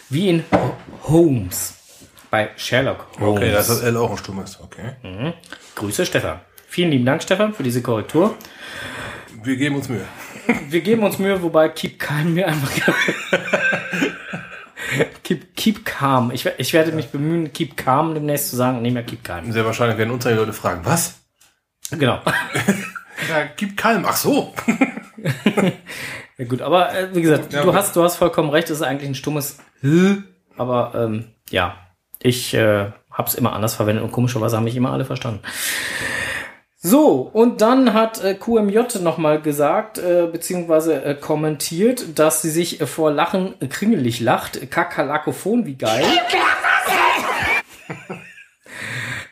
Wie 0.10 0.29
in 0.29 0.43
Holmes. 1.03 1.84
Bei 2.35 2.49
Sherlock 2.57 3.07
Holmes. 3.17 3.37
Okay, 3.37 3.51
dass 3.53 3.67
das 3.67 3.81
L 3.81 3.95
auch 3.95 4.11
ein 4.11 4.17
Stumm 4.17 4.41
ist. 4.41 4.59
Okay. 4.59 5.31
Grüße 5.75 6.05
Stefan. 6.05 6.41
Vielen 6.67 6.91
lieben 6.91 7.05
Dank, 7.05 7.23
Stefan, 7.23 7.53
für 7.53 7.63
diese 7.63 7.81
Korrektur. 7.81 8.35
Wir 9.41 9.55
geben 9.55 9.77
uns 9.77 9.87
Mühe. 9.87 10.03
Wir 10.69 10.81
geben 10.81 11.03
uns 11.03 11.17
Mühe, 11.17 11.41
wobei 11.41 11.69
Keep 11.69 11.97
Calm 11.97 12.33
mir 12.33 12.49
einfach. 12.49 12.69
keep, 15.23 15.55
keep 15.55 15.85
Calm. 15.85 16.29
Ich, 16.31 16.45
ich 16.57 16.73
werde 16.73 16.91
mich 16.91 17.07
bemühen, 17.07 17.53
Keep 17.53 17.77
Calm 17.77 18.13
demnächst 18.13 18.49
zu 18.49 18.57
sagen, 18.57 18.81
nicht 18.81 18.93
mehr 18.93 19.03
Keep 19.03 19.23
Calm. 19.23 19.49
Sehr 19.53 19.63
wahrscheinlich 19.63 19.97
werden 19.97 20.11
uns 20.11 20.25
einige 20.25 20.41
Leute 20.41 20.51
fragen, 20.51 20.81
was? 20.83 21.19
Genau. 21.91 22.21
Ja, 23.29 23.47
gib 23.55 23.77
Kalm. 23.77 24.03
Ach 24.05 24.17
so. 24.17 24.53
Ja, 26.37 26.45
gut, 26.45 26.61
aber 26.61 26.93
äh, 26.93 27.15
wie 27.15 27.21
gesagt, 27.21 27.53
Ja, 27.53 27.61
du 27.61 27.69
okay. 27.69 27.77
hast, 27.77 27.95
du 27.95 28.03
hast 28.03 28.17
vollkommen 28.17 28.49
recht, 28.49 28.69
es 28.69 28.79
ist 28.79 28.83
eigentlich 28.83 29.09
ein 29.09 29.15
stummes 29.15 29.57
H, 29.81 30.17
aber 30.57 30.91
ähm, 30.95 31.29
ja, 31.49 31.77
ich 32.25 32.53
äh, 32.53 32.91
habe 33.12 33.27
es 33.27 33.36
immer 33.36 33.53
anders 33.53 33.75
verwendet 33.75 34.03
und 34.03 34.12
komischerweise 34.12 34.58
haben 34.58 34.63
mich 34.63 34.75
immer 34.75 34.91
alle 34.91 35.05
verstanden. 35.05 35.41
So, 36.77 37.29
und 37.34 37.62
dann 37.62 37.94
hat 37.94 38.24
äh, 38.24 38.36
QMJ 38.36 39.00
nochmal 39.01 39.41
gesagt, 39.41 39.98
äh, 39.98 40.27
beziehungsweise 40.32 41.03
äh, 41.03 41.15
kommentiert, 41.15 42.20
dass 42.20 42.41
sie 42.41 42.50
sich 42.50 42.82
äh, 42.82 42.86
vor 42.86 43.12
Lachen 43.12 43.55
äh, 43.60 43.67
kringelig 43.67 44.20
lacht. 44.20 44.70
Kakalakophon, 44.70 45.65
wie 45.65 45.75
geil. 45.75 46.03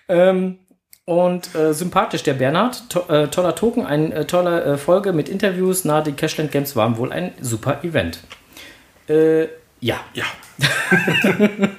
ähm, 0.07 0.59
und 1.05 1.53
äh, 1.53 1.73
sympathisch 1.73 2.23
der 2.23 2.33
Bernhard, 2.33 2.89
to 2.89 3.01
äh, 3.07 3.27
toller 3.27 3.55
Token, 3.55 3.85
eine 3.85 4.13
äh, 4.13 4.25
tolle 4.25 4.63
äh, 4.63 4.77
Folge 4.77 5.13
mit 5.13 5.29
Interviews 5.29 5.85
nahe 5.85 6.01
den 6.01 6.15
Cashland 6.15 6.51
Games 6.51 6.75
waren 6.75 6.97
wohl 6.97 7.11
ein 7.11 7.33
super 7.41 7.83
Event. 7.83 8.19
Äh, 9.07 9.47
ja, 9.79 9.99
Ja. 10.13 10.25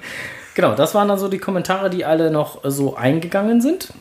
genau, 0.54 0.74
das 0.74 0.94
waren 0.94 1.08
dann 1.08 1.18
so 1.18 1.28
die 1.28 1.38
Kommentare, 1.38 1.90
die 1.90 2.04
alle 2.04 2.30
noch 2.30 2.60
so 2.64 2.96
eingegangen 2.96 3.60
sind. 3.60 3.92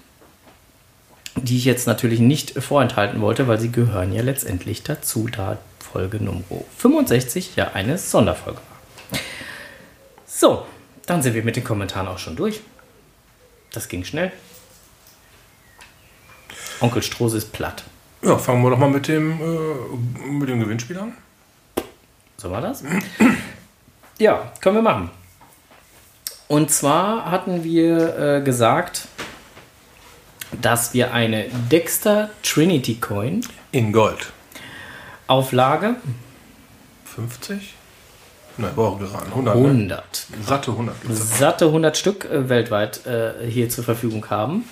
Die 1.36 1.58
ich 1.58 1.66
jetzt 1.66 1.88
natürlich 1.88 2.20
nicht 2.20 2.52
vorenthalten 2.64 3.20
wollte, 3.20 3.48
weil 3.48 3.60
sie 3.60 3.72
gehören 3.72 4.14
ja 4.14 4.22
letztendlich 4.22 4.84
dazu, 4.84 5.28
da 5.28 5.58
Folge 5.80 6.24
Nummer 6.24 6.44
65 6.78 7.56
ja 7.56 7.72
eine 7.74 7.98
Sonderfolge 7.98 8.60
war. 8.60 9.20
So, 10.26 10.66
dann 11.06 11.22
sind 11.22 11.34
wir 11.36 11.44
mit 11.44 11.56
den 11.56 11.64
Kommentaren 11.64 12.08
auch 12.08 12.18
schon 12.18 12.36
durch. 12.36 12.62
Das 13.72 13.88
ging 13.88 14.04
schnell. 14.04 14.32
Onkel 16.80 17.02
Strose 17.02 17.38
ist 17.38 17.52
platt. 17.52 17.84
Ja, 18.24 18.38
fangen 18.38 18.64
wir 18.64 18.72
doch 18.72 18.78
mal 18.78 18.90
mit 18.90 19.08
dem, 19.08 19.40
äh, 19.42 20.28
mit 20.28 20.50
dem 20.50 20.60
Gewinnspiel 20.60 20.98
an. 20.98 21.14
So 22.38 22.52
war 22.52 22.62
das? 22.62 22.84
ja, 24.18 24.52
können 24.60 24.78
wir 24.78 24.82
machen. 24.82 25.12
Und 26.48 26.72
zwar 26.72 27.32
hatten 27.32 27.64
wir 27.64 28.18
äh, 28.18 28.42
gesagt, 28.42 29.08
dass 30.62 30.94
wir 30.94 31.14
eine 31.14 31.46
Dexter 31.72 32.30
Trinity 32.44 32.96
Coin 32.96 33.42
In 33.72 33.92
Gold. 33.92 34.32
Auflage 35.28 35.96
50? 37.06 37.76
Nein, 38.58 38.76
war 38.76 38.90
auch 38.90 39.00
geraten. 39.00 39.28
100. 39.30 39.56
Ne? 39.56 39.62
100, 39.62 40.28
Satte 40.46 40.72
100. 40.72 40.96
satte 41.10 41.66
100 41.66 41.98
Stück 41.98 42.26
äh, 42.26 42.50
weltweit 42.50 43.06
äh, 43.06 43.50
hier 43.50 43.70
zur 43.70 43.84
Verfügung 43.84 44.30
haben. 44.30 44.66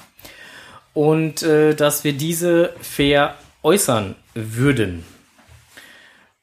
Und 0.93 1.41
äh, 1.41 1.73
dass 1.73 2.03
wir 2.03 2.13
diese 2.13 2.73
fair 2.81 3.35
äußern 3.63 4.15
würden. 4.33 5.05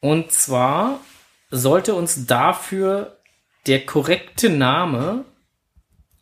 Und 0.00 0.32
zwar 0.32 1.00
sollte 1.50 1.94
uns 1.94 2.26
dafür 2.26 3.17
der 3.68 3.84
korrekte 3.84 4.48
Name 4.48 5.24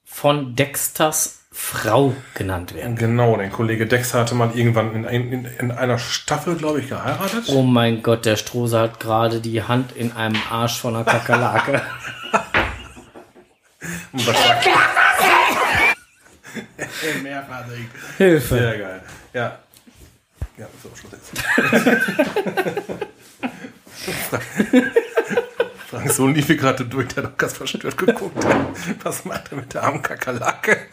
von 0.04 0.56
Dexters 0.56 1.44
Frau 1.52 2.14
genannt 2.34 2.74
werden. 2.74 2.96
Genau, 2.96 3.36
der 3.36 3.48
Kollege 3.48 3.86
Dexter 3.86 4.18
hatte 4.20 4.34
mal 4.34 4.50
irgendwann 4.54 4.94
in, 4.94 5.06
ein, 5.06 5.32
in, 5.32 5.44
in 5.44 5.70
einer 5.70 5.98
Staffel, 5.98 6.56
glaube 6.56 6.80
ich, 6.80 6.88
geheiratet. 6.88 7.44
Oh 7.48 7.62
mein 7.62 8.02
Gott, 8.02 8.26
der 8.26 8.36
Strose 8.36 8.78
hat 8.78 9.00
gerade 9.00 9.40
die 9.40 9.62
Hand 9.62 9.92
in 9.92 10.12
einem 10.12 10.36
Arsch 10.50 10.78
von 10.80 10.96
einer 10.96 11.04
Kakerlake. 11.04 11.80
Hilfe. 18.18 18.54
Sehr 18.56 18.78
geil. 18.78 19.02
Ja. 19.32 19.58
Ja, 20.58 20.66
so, 20.82 20.90
Schluss 20.94 21.12
jetzt. 21.12 21.32
Frank 25.88 26.10
Sohn 26.10 26.34
lief 26.34 26.46
hier 26.46 26.56
gerade 26.56 26.84
durch, 26.84 27.08
der 27.08 27.22
hat 27.22 27.32
doch 27.32 27.36
ganz 27.36 27.52
verstört 27.52 27.96
geguckt. 27.96 28.44
Was 29.04 29.24
macht 29.24 29.52
er 29.52 29.58
mit 29.58 29.72
der 29.72 29.84
armen 29.84 30.02
Kakerlake? 30.02 30.88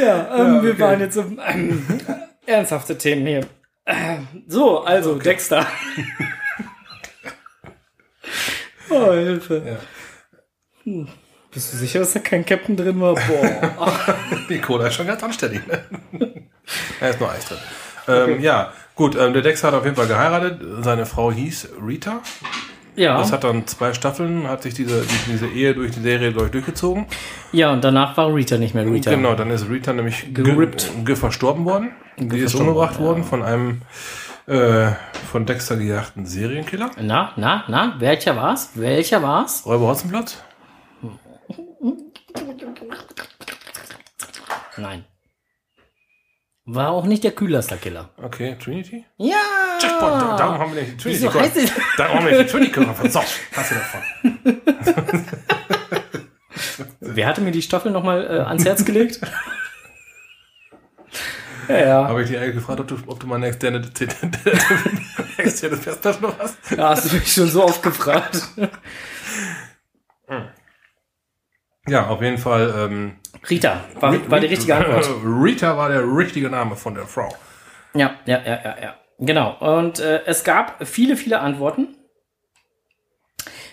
Ja, 0.00 0.36
ähm, 0.36 0.62
wir 0.62 0.72
okay. 0.72 0.80
waren 0.80 1.00
jetzt 1.00 1.16
um 1.16 1.40
ähm, 1.46 2.00
ernsthafte 2.46 2.98
Themen 2.98 3.26
hier. 3.26 3.46
Äh, 3.84 4.18
So, 4.48 4.80
also 4.80 5.16
Dexter. 5.16 5.66
oh, 8.90 9.12
Hilfe. 9.12 9.62
Ja. 9.64 9.76
Hm. 10.84 11.08
Bist 11.52 11.72
du 11.72 11.76
sicher, 11.76 11.98
dass 12.00 12.14
da 12.14 12.20
kein 12.20 12.44
Captain 12.44 12.76
drin 12.76 13.00
war? 13.00 13.14
Boah. 13.14 14.16
Die 14.48 14.60
Cola 14.60 14.86
ist 14.86 14.94
schon 14.94 15.06
ganz 15.06 15.22
anständig. 15.22 15.66
Ne? 15.66 15.84
da 17.00 17.08
ist 17.08 17.20
nur 17.20 17.30
Eis 17.30 17.44
drin. 17.46 17.58
Ähm, 18.08 18.40
ja, 18.40 18.72
gut, 19.02 19.16
ähm, 19.16 19.32
der 19.32 19.42
Dexter 19.42 19.68
hat 19.68 19.74
auf 19.74 19.84
jeden 19.84 19.96
Fall 19.96 20.06
geheiratet. 20.06 20.60
Seine 20.82 21.06
Frau 21.06 21.32
hieß 21.32 21.70
Rita. 21.84 22.20
Ja, 22.94 23.16
Das 23.18 23.32
hat 23.32 23.42
dann 23.42 23.66
zwei 23.66 23.94
Staffeln, 23.94 24.46
hat 24.46 24.62
sich 24.62 24.74
diese, 24.74 25.00
die, 25.00 25.32
diese 25.32 25.46
Ehe 25.46 25.74
durch 25.74 25.92
die 25.92 26.00
Serie 26.00 26.30
durch, 26.30 26.50
durchgezogen. 26.50 27.06
ja, 27.50 27.72
und 27.72 27.82
danach 27.82 28.16
war 28.18 28.34
Rita 28.34 28.58
nicht 28.58 28.74
mehr 28.74 28.84
Rita. 28.86 29.10
Genau, 29.10 29.34
dann 29.34 29.50
ist 29.50 29.68
Rita 29.68 29.92
nämlich 29.94 30.34
Gerippt. 30.34 30.92
ge, 31.04 31.16
verstorben 31.16 31.64
worden. 31.64 31.90
Die 32.18 32.38
ist 32.38 32.54
umgebracht 32.54 32.98
worden, 32.98 33.22
worden 33.22 33.24
von 33.24 33.42
einem 33.42 33.82
äh, 34.46 34.92
von 35.30 35.46
Dexter 35.46 35.76
gejagten 35.76 36.26
Serienkiller. 36.26 36.90
Na, 37.00 37.32
na, 37.36 37.64
na, 37.66 37.96
welcher 37.98 38.36
war's? 38.36 38.70
Welcher 38.74 39.22
war's? 39.22 39.64
Räuber 39.64 39.86
Hotzenplotz? 39.88 40.36
Nein. 44.76 45.04
War 46.64 46.90
auch 46.90 47.04
nicht 47.06 47.24
der 47.24 47.32
Kühlerster-Killer. 47.32 48.10
Okay, 48.22 48.56
Trinity? 48.62 49.04
Ja! 49.16 49.34
Jackpot, 49.80 50.12
da- 50.12 50.36
darum 50.36 50.58
haben 50.58 50.74
wir 50.74 50.82
nicht 50.82 50.92
die 50.94 50.96
Trinity. 50.96 51.22
Wieso 51.24 51.34
heißt 51.40 51.56
es? 51.56 51.72
Darum 51.96 52.18
haben 52.18 52.26
wir 52.26 52.38
die 52.44 52.50
Trinity 52.50 52.84
versorgt. 52.94 53.28
So, 53.28 53.56
hast 53.56 53.70
du 53.70 53.74
davon. 53.74 54.02
Wer 57.00 57.26
hatte 57.26 57.40
mir 57.40 57.50
die 57.50 57.62
Staffel 57.62 57.90
nochmal 57.90 58.24
äh, 58.24 58.38
ans 58.40 58.64
Herz 58.64 58.84
gelegt? 58.84 59.20
ja, 61.68 61.78
ja. 61.78 62.08
Habe 62.08 62.22
ich 62.22 62.28
dich 62.28 62.38
eigentlich 62.38 62.54
gefragt, 62.54 62.78
ob 62.80 62.88
du, 62.88 62.96
ob 63.06 63.18
du 63.18 63.26
mal 63.26 63.36
eine 63.36 63.46
externe, 63.48 63.78
externe 65.38 65.76
Festplatte 65.76 66.22
noch 66.22 66.38
hast? 66.38 66.56
ja. 66.70 66.90
Hast 66.90 67.10
du 67.12 67.16
mich 67.16 67.32
schon 67.32 67.48
so 67.48 67.64
oft 67.64 67.82
gefragt? 67.82 68.40
Ja, 71.88 72.08
auf 72.08 72.22
jeden 72.22 72.38
Fall. 72.38 72.72
Ähm, 72.76 73.16
Rita, 73.48 73.80
war, 73.98 74.30
war 74.30 74.40
die 74.40 74.46
richtige 74.46 74.76
Antwort. 74.76 75.08
Rita 75.24 75.76
war 75.76 75.88
der 75.88 76.02
richtige 76.04 76.48
Name 76.48 76.76
von 76.76 76.94
der 76.94 77.06
Frau. 77.06 77.34
Ja, 77.94 78.14
ja, 78.24 78.40
ja, 78.44 78.60
ja, 78.64 78.76
ja. 78.80 78.94
Genau. 79.18 79.56
Und 79.58 79.98
äh, 79.98 80.22
es 80.26 80.44
gab 80.44 80.86
viele, 80.86 81.16
viele 81.16 81.40
Antworten. 81.40 81.96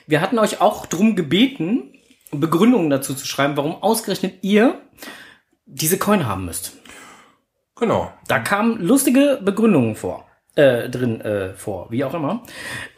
Wir 0.08 0.22
hatten 0.22 0.40
euch 0.40 0.60
auch 0.60 0.88
drum 0.88 1.16
gebeten, 1.16 1.94
Begründungen 2.32 2.90
dazu 2.90 3.14
zu 3.14 3.28
schreiben, 3.28 3.58
warum 3.58 3.82
ausgerechnet 3.82 4.44
ihr 4.44 4.82
diese 5.66 6.00
Coin 6.00 6.26
haben 6.26 6.46
müsst. 6.46 6.74
Genau. 7.76 8.12
Da 8.28 8.40
kamen 8.40 8.82
lustige 8.82 9.40
Begründungen 9.42 9.96
vor, 9.96 10.28
äh, 10.56 10.90
drin 10.90 11.22
äh, 11.22 11.54
vor, 11.54 11.92
wie 11.92 12.04
auch 12.04 12.14
immer. 12.14 12.44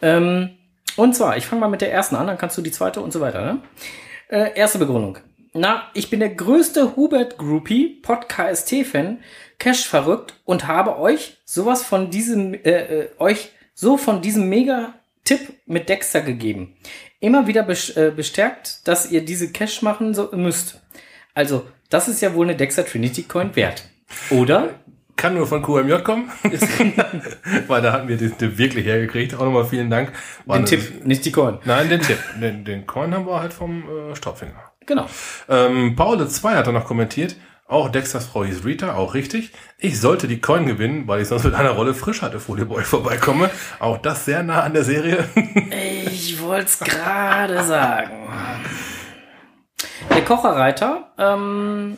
Ähm, 0.01 0.57
und 0.95 1.15
zwar, 1.15 1.37
ich 1.37 1.45
fange 1.45 1.59
mal 1.59 1.67
mit 1.67 1.81
der 1.81 1.91
ersten 1.91 2.15
an, 2.15 2.27
dann 2.27 2.37
kannst 2.37 2.57
du 2.57 2.61
die 2.61 2.71
zweite 2.71 3.01
und 3.01 3.13
so 3.13 3.21
weiter. 3.21 3.41
Ne? 3.41 3.59
Äh, 4.31 4.55
erste 4.55 4.79
Begründung. 4.79 5.17
Na, 5.53 5.89
ich 5.93 6.09
bin 6.09 6.21
der 6.21 6.29
größte 6.29 6.95
Hubert 6.95 7.37
Groupie, 7.37 7.99
Pod 8.01 8.29
KST-Fan, 8.29 9.19
Cash 9.59 9.85
verrückt 9.85 10.35
und 10.45 10.67
habe 10.67 10.97
euch 10.97 11.37
sowas 11.43 11.83
von 11.83 12.09
diesem, 12.09 12.53
äh, 12.53 13.01
äh, 13.01 13.09
euch 13.19 13.49
so 13.73 13.97
von 13.97 14.21
diesem 14.21 14.47
Mega-Tipp 14.47 15.53
mit 15.65 15.89
Dexter 15.89 16.21
gegeben. 16.21 16.77
Immer 17.19 17.45
wieder 17.47 17.67
äh, 17.67 18.11
bestärkt, 18.11 18.87
dass 18.87 19.11
ihr 19.11 19.25
diese 19.25 19.51
Cash 19.51 19.81
machen 19.81 20.15
müsst. 20.31 20.79
Also, 21.33 21.67
das 21.89 22.07
ist 22.07 22.21
ja 22.21 22.33
wohl 22.33 22.45
eine 22.45 22.55
Dexter 22.55 22.85
Trinity 22.85 23.23
Coin 23.23 23.53
wert. 23.57 23.83
Oder? 24.29 24.79
Kann 25.21 25.35
nur 25.35 25.45
von 25.45 25.61
QMJ 25.61 26.01
kommen. 26.01 26.31
Weil 27.67 27.81
da 27.83 27.93
hatten 27.93 28.07
wir 28.07 28.17
den 28.17 28.35
Tipp 28.35 28.57
wirklich 28.57 28.87
hergekriegt. 28.87 29.35
Auch 29.35 29.45
nochmal 29.45 29.65
vielen 29.65 29.91
Dank. 29.91 30.11
War 30.47 30.57
Den 30.57 30.65
Tipp, 30.65 31.05
nicht 31.05 31.23
die 31.25 31.31
Coin. 31.31 31.59
Nein, 31.63 31.89
den 31.89 32.01
Tipp. 32.01 32.17
Den, 32.41 32.65
den 32.65 32.87
Coin 32.87 33.13
haben 33.13 33.27
wir 33.27 33.39
halt 33.39 33.53
vom 33.53 33.83
äh, 33.83 34.15
Staubfinger. 34.15 34.71
Genau. 34.87 35.05
Ähm, 35.47 35.95
Paul 35.95 36.27
2 36.27 36.55
hat 36.55 36.65
dann 36.65 36.73
noch 36.73 36.85
kommentiert, 36.85 37.35
auch 37.67 37.89
Dexters 37.89 38.25
Frau 38.25 38.43
hieß 38.43 38.65
Rita, 38.65 38.95
auch 38.95 39.13
richtig. 39.13 39.51
Ich 39.77 40.01
sollte 40.01 40.27
die 40.27 40.41
Coin 40.41 40.65
gewinnen, 40.65 41.07
weil 41.07 41.21
ich 41.21 41.27
sonst 41.27 41.43
mit 41.43 41.53
einer 41.53 41.69
Rolle 41.69 41.93
frisch 41.93 42.23
hatte, 42.23 42.39
vor 42.39 42.57
bei 42.57 42.75
euch 42.77 42.87
vorbeikomme. 42.87 43.51
Auch 43.77 43.99
das 43.99 44.25
sehr 44.25 44.41
nah 44.41 44.63
an 44.63 44.73
der 44.73 44.83
Serie. 44.83 45.23
Ich 46.13 46.41
wollte 46.41 46.65
es 46.65 46.79
gerade 46.79 47.63
sagen. 47.63 48.27
Der 50.09 50.25
Kocherreiter 50.25 51.11
ähm, 51.19 51.97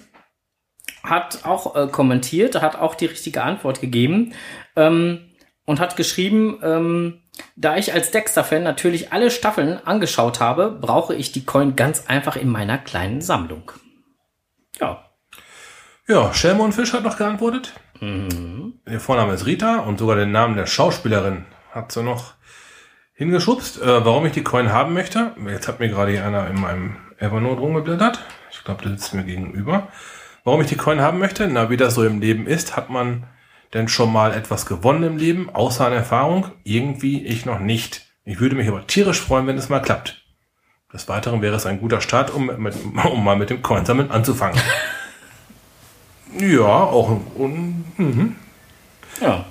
hat 1.04 1.46
auch 1.46 1.76
äh, 1.76 1.88
kommentiert, 1.88 2.62
hat 2.62 2.78
auch 2.78 2.96
die 2.96 3.08
richtige 3.08 3.44
Antwort 3.44 3.82
gegeben 3.82 4.34
ähm, 4.76 5.30
und 5.66 5.80
hat 5.80 5.96
geschrieben, 5.98 6.60
ähm, 6.64 7.22
da 7.56 7.78
ich 7.78 7.94
als 7.94 8.12
Dexter-Fan 8.12 8.64
natürlich 8.64 9.12
alle 9.12 9.32
Staffeln 9.32 9.80
angeschaut 9.86 10.40
habe, 10.40 10.72
brauche 10.72 11.16
ich 11.16 11.32
die 11.32 11.46
Coin 11.46 11.76
ganz 11.76 12.06
einfach 12.08 12.36
in 12.36 12.50
meiner 12.50 12.78
kleinen 12.78 13.22
Sammlung. 13.22 13.72
Ja, 14.80 15.04
ja, 16.06 16.34
Shelmon 16.34 16.74
Fisch 16.74 16.92
hat 16.92 17.04
noch 17.04 17.18
geantwortet. 17.18 17.72
Ihr 18.02 19.00
Vorname 19.00 19.34
ist 19.34 19.46
Rita 19.46 19.80
und 19.80 20.00
sogar 20.00 20.18
den 20.18 20.34
Namen 20.34 20.58
der 20.58 20.66
Schauspielerin 20.66 21.46
hat 21.72 21.94
sie 21.94 22.04
noch 22.04 22.34
hingeschubst. 23.14 23.82
Äh, 23.82 24.04
warum 24.04 24.26
ich 24.26 24.34
die 24.34 24.44
Coin 24.44 24.74
haben 24.74 24.94
möchte, 24.94 25.34
jetzt 25.48 25.70
hat 25.70 25.80
mir 25.80 25.88
gerade 25.88 26.12
hier 26.12 26.26
einer 26.26 26.48
in 26.48 26.60
meinem 26.60 26.98
Evernote 27.20 27.62
rumgeblättert. 27.62 28.20
Ich 28.52 28.66
glaube, 28.66 28.82
der 28.82 28.92
sitzt 28.92 29.14
mir 29.14 29.24
gegenüber. 29.24 29.88
Warum 30.44 30.60
ich 30.62 30.68
die 30.68 30.76
Coin 30.76 31.00
haben 31.00 31.20
möchte? 31.20 31.48
Na, 31.48 31.70
wie 31.70 31.78
das 31.78 31.96
so 31.96 32.04
im 32.04 32.20
Leben 32.20 32.48
ist, 32.48 32.76
hat 32.76 32.90
man 32.90 33.24
denn 33.74 33.88
schon 33.88 34.12
mal 34.12 34.34
etwas 34.34 34.66
gewonnen 34.66 35.04
im 35.04 35.18
Leben, 35.18 35.50
außer 35.50 35.88
an 35.88 35.94
Erfahrung? 35.94 36.52
Irgendwie 36.64 37.26
ich 37.26 37.46
noch 37.46 37.60
nicht. 37.60 38.06
Ich 38.26 38.40
würde 38.40 38.56
mich 38.56 38.68
aber 38.68 38.86
tierisch 38.86 39.22
freuen, 39.22 39.48
wenn 39.48 39.58
es 39.58 39.70
mal 39.70 39.80
klappt. 39.80 40.22
Des 40.94 41.08
Weiteren 41.08 41.42
wäre 41.42 41.56
es 41.56 41.66
ein 41.66 41.80
guter 41.80 42.02
Start, 42.02 42.30
um, 42.30 42.52
mit, 42.58 42.76
um 43.12 43.24
mal 43.24 43.38
mit 43.38 43.50
dem 43.50 43.62
Coinsammeln 43.62 44.12
anzufangen. 44.12 44.60
ja, 46.40 46.62
auch 46.62 47.22
ein, 47.40 47.86
mhm. 47.98 48.36
ja. 49.22 49.46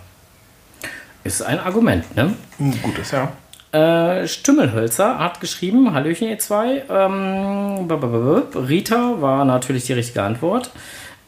Ist 1.24 1.42
ein 1.42 1.58
Argument, 1.58 2.16
ne? 2.16 2.34
ein 2.58 2.82
gutes, 2.82 3.12
ja. 3.12 3.32
Äh, 3.72 4.28
Stümmelhölzer 4.28 5.18
hat 5.18 5.40
geschrieben, 5.40 5.94
Hallöchen 5.94 6.28
ihr 6.28 6.38
zwei. 6.38 6.82
Ähm, 6.90 7.88
Rita 7.88 9.22
war 9.22 9.46
natürlich 9.46 9.86
die 9.86 9.94
richtige 9.94 10.22
Antwort. 10.22 10.70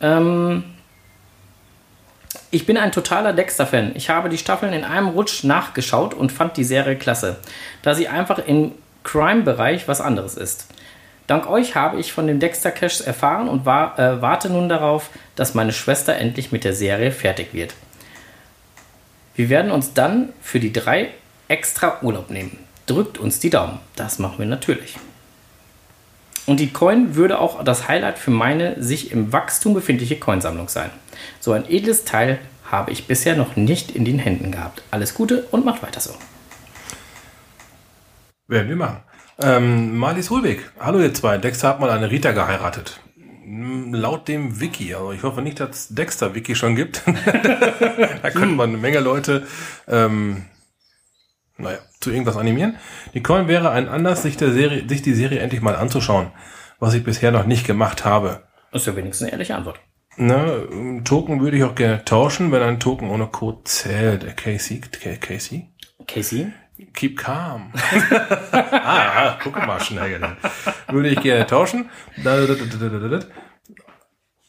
Ähm, 0.02 0.64
ich 2.50 2.66
bin 2.66 2.76
ein 2.76 2.92
totaler 2.92 3.32
Dexter-Fan. 3.32 3.92
Ich 3.94 4.10
habe 4.10 4.28
die 4.28 4.36
Staffeln 4.36 4.74
in 4.74 4.84
einem 4.84 5.08
Rutsch 5.08 5.42
nachgeschaut 5.42 6.12
und 6.12 6.32
fand 6.32 6.58
die 6.58 6.64
Serie 6.64 6.96
klasse, 6.96 7.38
da 7.82 7.94
sie 7.94 8.08
einfach 8.08 8.38
im 8.38 8.72
Crime-Bereich 9.04 9.88
was 9.88 10.02
anderes 10.02 10.36
ist. 10.36 10.68
Dank 11.26 11.48
euch 11.48 11.74
habe 11.74 11.98
ich 11.98 12.12
von 12.12 12.26
dem 12.26 12.40
Dexter 12.40 12.70
Cash 12.70 13.00
erfahren 13.00 13.48
und 13.48 13.64
war, 13.64 13.98
äh, 13.98 14.20
warte 14.20 14.50
nun 14.50 14.68
darauf, 14.68 15.08
dass 15.34 15.54
meine 15.54 15.72
Schwester 15.72 16.14
endlich 16.16 16.52
mit 16.52 16.64
der 16.64 16.74
Serie 16.74 17.10
fertig 17.10 17.54
wird. 17.54 17.74
Wir 19.34 19.48
werden 19.48 19.70
uns 19.70 19.94
dann 19.94 20.28
für 20.42 20.60
die 20.60 20.72
drei 20.72 21.08
extra 21.48 21.98
Urlaub 22.02 22.30
nehmen. 22.30 22.58
Drückt 22.86 23.18
uns 23.18 23.38
die 23.38 23.50
Daumen. 23.50 23.78
Das 23.96 24.18
machen 24.18 24.38
wir 24.38 24.46
natürlich. 24.46 24.98
Und 26.46 26.60
die 26.60 26.70
Coin 26.70 27.14
würde 27.14 27.38
auch 27.38 27.64
das 27.64 27.88
Highlight 27.88 28.18
für 28.18 28.30
meine 28.30 28.82
sich 28.82 29.12
im 29.12 29.32
Wachstum 29.32 29.72
befindliche 29.72 30.16
Coinsammlung 30.16 30.68
sein. 30.68 30.90
So 31.40 31.52
ein 31.52 31.68
edles 31.68 32.04
Teil 32.04 32.38
habe 32.70 32.90
ich 32.90 33.06
bisher 33.06 33.36
noch 33.36 33.56
nicht 33.56 33.92
in 33.92 34.04
den 34.04 34.18
Händen 34.18 34.52
gehabt. 34.52 34.82
Alles 34.90 35.14
Gute 35.14 35.44
und 35.50 35.64
macht 35.64 35.82
weiter 35.82 36.00
so. 36.00 36.14
Werden 38.46 38.68
wir 38.68 38.76
machen. 38.76 38.98
Ähm, 39.40 39.96
Marlies 39.96 40.30
Hulweg. 40.30 40.70
Hallo 40.78 41.00
ihr 41.00 41.14
zwei. 41.14 41.38
Dexter 41.38 41.68
hat 41.68 41.80
mal 41.80 41.90
eine 41.90 42.10
Rita 42.10 42.32
geheiratet. 42.32 43.00
Laut 43.46 44.28
dem 44.28 44.60
Wiki, 44.60 44.94
also 44.94 45.12
ich 45.12 45.22
hoffe 45.22 45.42
nicht, 45.42 45.60
dass 45.60 45.70
es 45.70 45.88
Dexter 45.88 46.34
Wiki 46.34 46.54
schon 46.54 46.76
gibt. 46.76 47.02
da 48.22 48.30
könnte 48.30 48.54
man 48.54 48.70
eine 48.70 48.78
Menge 48.78 49.00
Leute, 49.00 49.46
ähm, 49.86 50.44
naja, 51.56 51.78
zu 52.00 52.10
irgendwas 52.10 52.36
animieren. 52.36 52.76
Die 53.14 53.22
Coin 53.22 53.48
wäre 53.48 53.70
ein 53.70 53.88
Anlass, 53.88 54.22
sich, 54.22 54.36
der 54.36 54.52
Serie, 54.52 54.88
sich 54.88 55.02
die 55.02 55.14
Serie 55.14 55.40
endlich 55.40 55.62
mal 55.62 55.76
anzuschauen, 55.76 56.32
was 56.78 56.94
ich 56.94 57.04
bisher 57.04 57.30
noch 57.30 57.46
nicht 57.46 57.66
gemacht 57.66 58.04
habe. 58.04 58.42
Das 58.72 58.82
ist 58.82 58.86
ja 58.86 58.96
wenigstens 58.96 59.26
eine 59.26 59.32
ehrliche 59.32 59.54
Antwort. 59.54 59.78
Ne, 60.16 61.00
Token 61.04 61.40
würde 61.40 61.56
ich 61.56 61.64
auch 61.64 61.74
gerne 61.74 62.04
tauschen, 62.04 62.52
wenn 62.52 62.62
ein 62.62 62.78
Token 62.78 63.10
ohne 63.10 63.26
Code 63.26 63.64
zählt. 63.64 64.24
Äh, 64.24 64.32
Casey, 64.32 64.80
Casey? 64.80 65.68
Casey? 66.06 66.52
Keep 66.92 67.18
calm. 67.18 67.72
ah, 68.52 69.38
guck 69.42 69.54
mal 69.54 69.80
schnell. 69.80 70.18
dann. 70.18 70.36
Würde 70.88 71.08
ich 71.08 71.20
gerne 71.20 71.46
tauschen. 71.46 71.88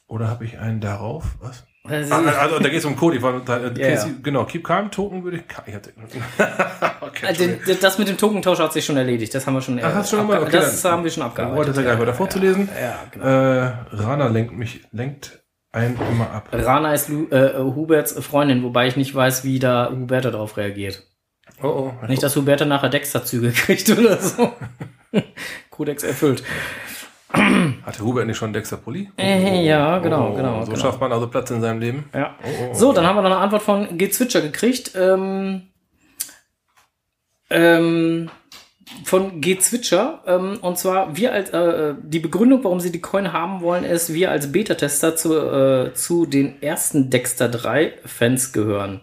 Oder 0.07 0.27
habe 0.27 0.45
ich 0.45 0.57
einen 0.57 0.81
darauf? 0.81 1.35
Was? 1.39 1.65
Das 1.87 2.11
Ah, 2.11 2.21
Also 2.39 2.59
da 2.59 2.69
geht 2.69 2.79
es 2.79 2.85
um 2.85 2.95
Code. 2.95 3.17
Ich 3.17 3.21
war, 3.21 3.39
da, 3.45 3.57
äh, 3.57 3.71
Ja, 3.77 3.89
Casey, 3.95 4.09
ja. 4.11 4.15
Genau, 4.23 4.45
Keep 4.45 4.63
calm, 4.63 4.91
Token 4.91 5.23
würde 5.23 5.37
ich. 5.37 5.43
ich 5.67 5.73
hatte, 5.75 5.91
okay, 7.01 7.25
Also, 7.27 7.45
das 7.81 7.97
mit 7.99 8.07
dem 8.07 8.17
Tokentausch 8.17 8.59
hat 8.59 8.73
sich 8.73 8.83
schon 8.85 8.97
erledigt. 8.97 9.33
Das 9.33 9.45
haben 9.47 9.53
wir 9.53 9.61
schon. 9.61 9.79
Ach, 9.83 10.01
du 10.01 10.07
schon 10.17 10.27
mal? 10.27 10.39
Okay, 10.41 10.51
das 10.53 10.83
haben 10.85 11.03
wir 11.03 11.11
schon 11.11 11.21
Ich 11.23 11.27
abgearbeitet. 11.27 11.57
wollte 11.57 11.71
es 11.71 11.77
ja 11.77 11.83
gleich 11.83 11.99
weiter 11.99 12.13
vorzulesen. 12.13 12.69
Ja, 12.79 12.99
genau. 13.11 13.25
Äh, 13.25 13.73
Rana 13.91 14.27
lenkt 14.27 14.53
mich, 14.57 14.81
lenkt 14.91 15.43
einen 15.71 15.97
immer 16.11 16.31
ab. 16.31 16.49
Rana 16.51 16.93
ist 16.93 17.09
Lu 17.09 17.27
äh, 17.31 17.57
Huberts 17.59 18.13
Freundin, 18.25 18.63
wobei 18.63 18.87
ich 18.87 18.95
nicht 18.95 19.13
weiß, 19.13 19.43
wie 19.43 19.59
da 19.59 19.89
Huberta 19.91 20.31
darauf 20.31 20.57
reagiert. 20.57 21.03
Oh, 21.61 21.67
oh. 22.01 22.05
Nicht, 22.07 22.23
dass 22.23 22.35
Huberta 22.35 22.65
nachher 22.65 22.89
Dexter-Züge 22.89 23.51
kriegt 23.55 23.89
oder 23.89 24.17
so. 24.17 24.53
Kodex 25.69 26.03
erfüllt. 26.03 26.43
Hatte 27.85 28.03
Hubert 28.03 28.27
nicht 28.27 28.37
schon 28.37 28.53
Dexter 28.53 28.77
Pulli? 28.77 29.09
Äh, 29.17 29.65
ja, 29.65 29.97
genau, 29.99 30.29
Oh, 30.31 30.35
genau. 30.35 30.63
So 30.63 30.71
genau. 30.71 30.83
schafft 30.83 31.01
man 31.01 31.11
also 31.11 31.27
Platz 31.27 31.49
in 31.51 31.61
seinem 31.61 31.79
Leben. 31.79 32.05
Ja. 32.13 32.35
Oh, 32.43 32.47
oh, 32.71 32.73
So, 32.73 32.93
dann 32.93 33.05
haben 33.05 33.15
wir 33.15 33.21
noch 33.23 33.31
eine 33.31 33.39
Antwort 33.39 33.63
von 33.63 33.97
G-Zwitscher 33.97 34.41
gekriegt. 34.41 34.91
Ähm, 34.95 35.63
ähm, 37.49 38.29
von 39.03 39.41
G-Zwitscher. 39.41 40.21
Ähm, 40.27 40.59
und 40.61 40.77
zwar, 40.77 41.17
wir 41.17 41.33
als, 41.33 41.49
äh, 41.49 41.95
die 42.01 42.19
Begründung, 42.19 42.63
warum 42.63 42.79
sie 42.79 42.91
die 42.91 43.01
Coin 43.01 43.33
haben 43.33 43.61
wollen, 43.61 43.83
ist, 43.83 44.13
wir 44.13 44.31
als 44.31 44.51
Beta-Tester 44.51 45.15
zu, 45.15 45.33
äh, 45.35 45.93
zu 45.93 46.25
den 46.25 46.61
ersten 46.61 47.09
Dexter 47.09 47.49
3 47.49 47.93
Fans 48.05 48.53
gehören. 48.53 49.01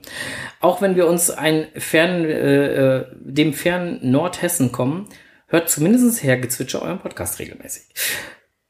Auch 0.60 0.80
wenn 0.80 0.96
wir 0.96 1.06
uns 1.06 1.30
ein 1.30 1.66
fern, 1.76 2.24
äh, 2.24 2.98
äh, 2.98 3.04
dem 3.14 3.52
fernen 3.52 3.98
Nordhessen 4.10 4.70
kommen, 4.72 5.08
hört 5.52 5.68
zumindest 5.68 6.22
Herr 6.22 6.38
Gezwitscher 6.38 6.82
euren 6.82 6.98
Podcast 6.98 7.38
regelmäßig. 7.38 7.84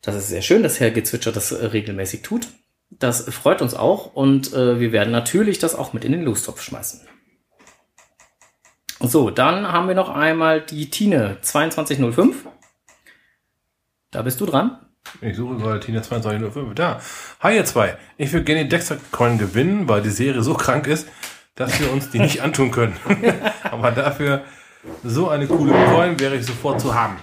Das 0.03 0.17
ist 0.17 0.29
sehr 0.29 0.43
schön, 0.43 0.65
dass 0.65 0.81
Herr 0.81 0.91
Gezwitscher 0.91 1.33
das 1.33 1.53
äh, 1.53 1.67
regelmäßig 1.67 2.23
tut. 2.23 2.49
Das 2.91 3.23
freut 3.33 3.63
uns 3.63 3.75
auch 3.75 4.15
und 4.15 4.53
äh, 4.53 4.81
wir 4.81 4.93
werden 4.93 5.13
natürlich 5.13 5.59
das 5.59 5.75
auch 5.75 5.93
mit 5.93 6.05
in 6.05 6.13
den 6.13 6.25
Lostopf 6.25 6.61
schmeißen. 6.61 7.01
So, 9.01 9.31
dann 9.31 9.73
haben 9.73 9.89
wir 9.89 9.95
noch 9.95 10.11
einmal 10.11 10.61
die 10.61 10.91
Tine 10.91 11.39
2205. 11.41 12.47
Da 14.11 14.23
bist 14.23 14.41
du 14.41 14.47
dran. 14.47 14.79
Ich 15.21 15.37
suche 15.37 15.57
gerade 15.57 15.81
Tina 15.81 16.03
2205. 16.03 16.75
Da. 16.75 17.01
Hi 17.41 17.57
ihr 17.57 17.65
zwei. 17.65 17.97
Ich 18.17 18.33
würde 18.33 18.45
gerne 18.45 18.67
Dexter 18.67 18.99
Coin 19.11 19.39
gewinnen, 19.39 19.89
weil 19.89 20.03
die 20.03 20.11
Serie 20.11 20.43
so 20.43 20.55
krank 20.55 20.87
ist, 20.87 21.09
dass 21.55 21.81
wir 21.81 21.91
uns 21.93 22.11
die 22.11 22.19
nicht 22.19 22.43
antun 22.43 22.71
können. 22.71 22.97
Aber 23.63 23.91
dafür 23.91 24.45
so 25.05 25.29
eine 25.29 25.47
coole 25.47 25.73
Coin 25.73 26.19
wäre 26.19 26.37
ich 26.37 26.47
sofort 26.47 26.81
zu 26.81 26.95
haben. 26.95 27.17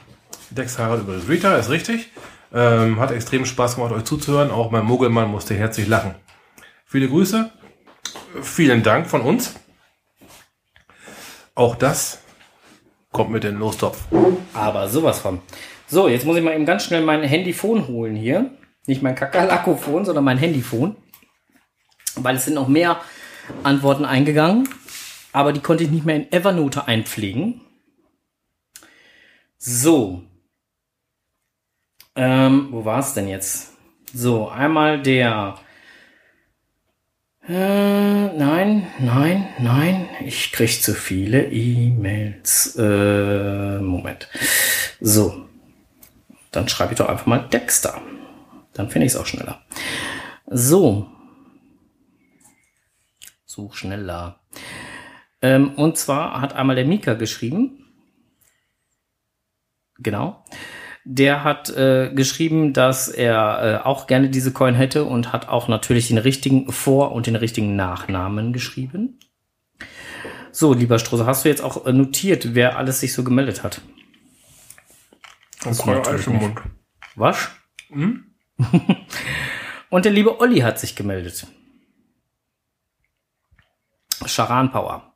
Dexter 0.50 0.84
heiratet 0.84 1.06
übrigens 1.06 1.30
Rita, 1.30 1.56
ist 1.56 1.70
richtig. 1.70 2.10
Ähm, 2.54 3.00
hat 3.00 3.12
extrem 3.12 3.46
Spaß 3.46 3.76
gemacht, 3.76 3.92
euch 3.92 4.04
zuzuhören. 4.04 4.52
Auch 4.52 4.72
mein 4.72 4.86
Mogelmann 4.86 5.30
musste 5.30 5.54
herzlich 5.54 5.88
lachen. 5.88 6.16
Viele 6.86 7.08
Grüße. 7.08 7.52
Vielen 8.42 8.84
Dank 8.84 9.08
von 9.08 9.22
uns. 9.22 9.56
Auch 11.54 11.76
das 11.76 12.22
kommt 13.12 13.32
mit 13.32 13.44
in 13.44 13.52
den 13.52 13.60
Lostopf. 13.60 14.00
Aber 14.54 14.88
sowas 14.88 15.20
von. 15.20 15.40
So, 15.88 16.08
jetzt 16.08 16.26
muss 16.26 16.38
ich 16.38 16.44
mal 16.44 16.54
eben 16.54 16.66
ganz 16.66 16.86
schnell 16.86 17.02
mein 17.02 17.24
Handyphone 17.24 17.88
holen 17.88 18.16
hier. 18.16 18.52
Nicht 18.88 19.02
mein 19.02 19.16
Kakerlakophon, 19.16 20.06
sondern 20.06 20.24
mein 20.24 20.38
Handyphone. 20.38 20.96
Weil 22.16 22.36
es 22.38 22.46
sind 22.46 22.54
noch 22.56 22.68
mehr 22.68 23.02
Antworten 23.64 24.06
eingegangen. 24.06 24.70
Aber 25.32 25.54
die 25.54 25.62
konnte 25.62 25.84
ich 25.84 25.92
nicht 25.92 26.06
mehr 26.06 26.16
in 26.16 26.32
Evernote 26.32 26.88
einpflegen. 26.88 27.62
So. 29.58 30.24
Ähm, 32.16 32.70
wo 32.72 32.86
war 32.86 33.00
es 33.00 33.14
denn 33.14 33.28
jetzt? 33.28 33.74
So, 34.14 34.50
einmal 34.50 35.02
der. 35.02 35.60
Äh, 37.48 38.38
nein, 38.38 38.88
nein, 39.00 39.48
nein. 39.60 40.10
Ich 40.24 40.52
krieg 40.52 40.82
zu 40.82 40.94
viele 40.94 41.52
E-Mails. 41.52 42.76
Äh, 42.78 43.80
Moment. 43.80 44.28
So. 45.00 45.46
Dann 46.52 46.68
schreibe 46.68 46.94
ich 46.94 46.98
doch 46.98 47.10
einfach 47.10 47.28
mal 47.28 47.48
Dexter. 47.48 48.02
Dann 48.74 48.90
finde 48.90 49.06
ich 49.06 49.14
es 49.14 49.20
auch 49.20 49.26
schneller. 49.26 49.62
So. 50.48 51.08
Such 53.46 53.76
schneller. 53.76 54.40
Ähm, 55.42 55.74
und 55.76 55.98
zwar 55.98 56.42
hat 56.42 56.54
einmal 56.54 56.76
der 56.76 56.86
Mika 56.86 57.14
geschrieben. 57.14 57.86
Genau. 59.98 60.44
Der 61.06 61.44
hat 61.44 61.70
äh, 61.70 62.12
geschrieben, 62.14 62.74
dass 62.74 63.08
er 63.08 63.82
äh, 63.84 63.86
auch 63.86 64.06
gerne 64.06 64.30
diese 64.30 64.52
Coin 64.52 64.76
hätte 64.76 65.06
und 65.06 65.34
hat 65.34 65.48
auch 65.48 65.68
natürlich 65.68 66.10
den 66.10 66.18
richtigen 66.18 66.72
Vor- 66.72 67.14
und 67.14 67.28
den 67.28 67.36
richtigen 67.36 67.76
Nachnamen 67.76 68.54
geschrieben. 68.54 69.20
So, 70.52 70.74
lieber 70.74 71.00
Strose, 71.00 71.26
hast 71.26 71.46
du 71.46 71.50
jetzt 71.50 71.62
auch 71.62 71.86
äh, 71.86 71.94
notiert, 71.94 72.54
wer 72.54 72.78
alles 72.78 73.00
sich 73.00 73.14
so 73.14 73.24
gemeldet 73.24 73.64
hat? 73.64 73.82
Das 75.64 75.86
natürlich 75.86 76.28
nicht. 76.28 76.58
Was? 77.16 77.50
und 79.90 80.06
der 80.06 80.12
liebe 80.12 80.40
Olli 80.40 80.60
hat 80.60 80.80
sich 80.80 80.96
gemeldet. 80.96 81.48
Charan 84.26 84.72
Power. 84.72 85.09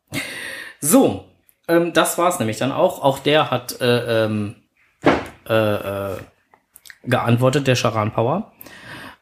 So, 0.86 1.30
ähm, 1.70 1.94
das 1.94 2.18
war's 2.18 2.40
nämlich 2.40 2.58
dann 2.58 2.74
auch. 2.74 3.02
Auch 3.02 3.20
der 3.20 3.50
hat 3.50 3.80
äh, 3.80 4.26
ähm, 4.26 4.56
äh, 5.48 5.54
äh, 5.54 6.18
geantwortet, 7.06 7.68
der 7.68 7.76
Charan 7.76 8.12
Power. 8.12 8.52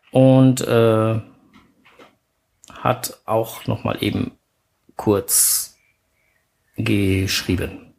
Und 0.09 0.61
äh, 0.61 1.21
hat 2.73 3.19
auch 3.25 3.67
noch 3.67 3.83
mal 3.83 4.01
eben 4.01 4.39
kurz 4.95 5.77
geschrieben. 6.77 7.93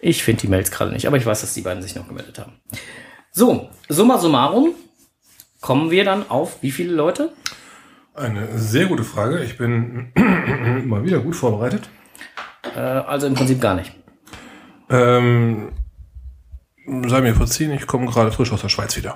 Ich 0.00 0.24
finde 0.24 0.40
die 0.40 0.48
Mails 0.48 0.72
gerade 0.72 0.90
nicht, 0.90 1.06
aber 1.06 1.16
ich 1.16 1.26
weiß, 1.26 1.42
dass 1.42 1.54
die 1.54 1.60
beiden 1.60 1.80
sich 1.80 1.94
noch 1.94 2.08
gemeldet 2.08 2.40
haben. 2.40 2.60
So, 3.30 3.70
summa 3.88 4.18
summarum 4.18 4.74
kommen 5.60 5.92
wir 5.92 6.04
dann 6.04 6.28
auf 6.28 6.60
wie 6.60 6.72
viele 6.72 6.92
Leute? 6.92 7.32
Eine 8.14 8.58
sehr 8.58 8.86
gute 8.86 9.04
Frage. 9.04 9.42
Ich 9.42 9.56
bin 9.56 10.12
mal 10.86 11.02
wieder 11.04 11.20
gut 11.20 11.34
vorbereitet. 11.34 11.88
Äh, 12.74 12.80
also 12.80 13.26
im 13.26 13.34
Prinzip 13.34 13.60
gar 13.60 13.74
nicht. 13.74 13.92
Ähm, 14.90 15.72
sei 17.06 17.20
mir 17.22 17.34
verziehen, 17.34 17.70
ich 17.72 17.86
komme 17.86 18.06
gerade 18.06 18.30
frisch 18.32 18.52
aus 18.52 18.60
der 18.60 18.68
Schweiz 18.68 18.96
wieder. 18.96 19.14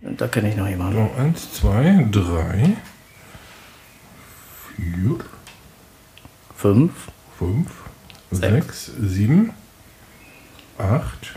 Da 0.00 0.28
kenne 0.28 0.48
ich 0.48 0.56
noch 0.56 0.66
jemanden. 0.68 0.94
So, 0.94 1.20
eins, 1.22 1.52
zwei, 1.54 2.06
drei, 2.10 2.76
vier, 4.76 5.16
Fünf. 6.56 6.92
fünf, 7.38 7.70
sechs, 8.30 8.86
sieben, 8.98 9.52
acht. 10.78 11.34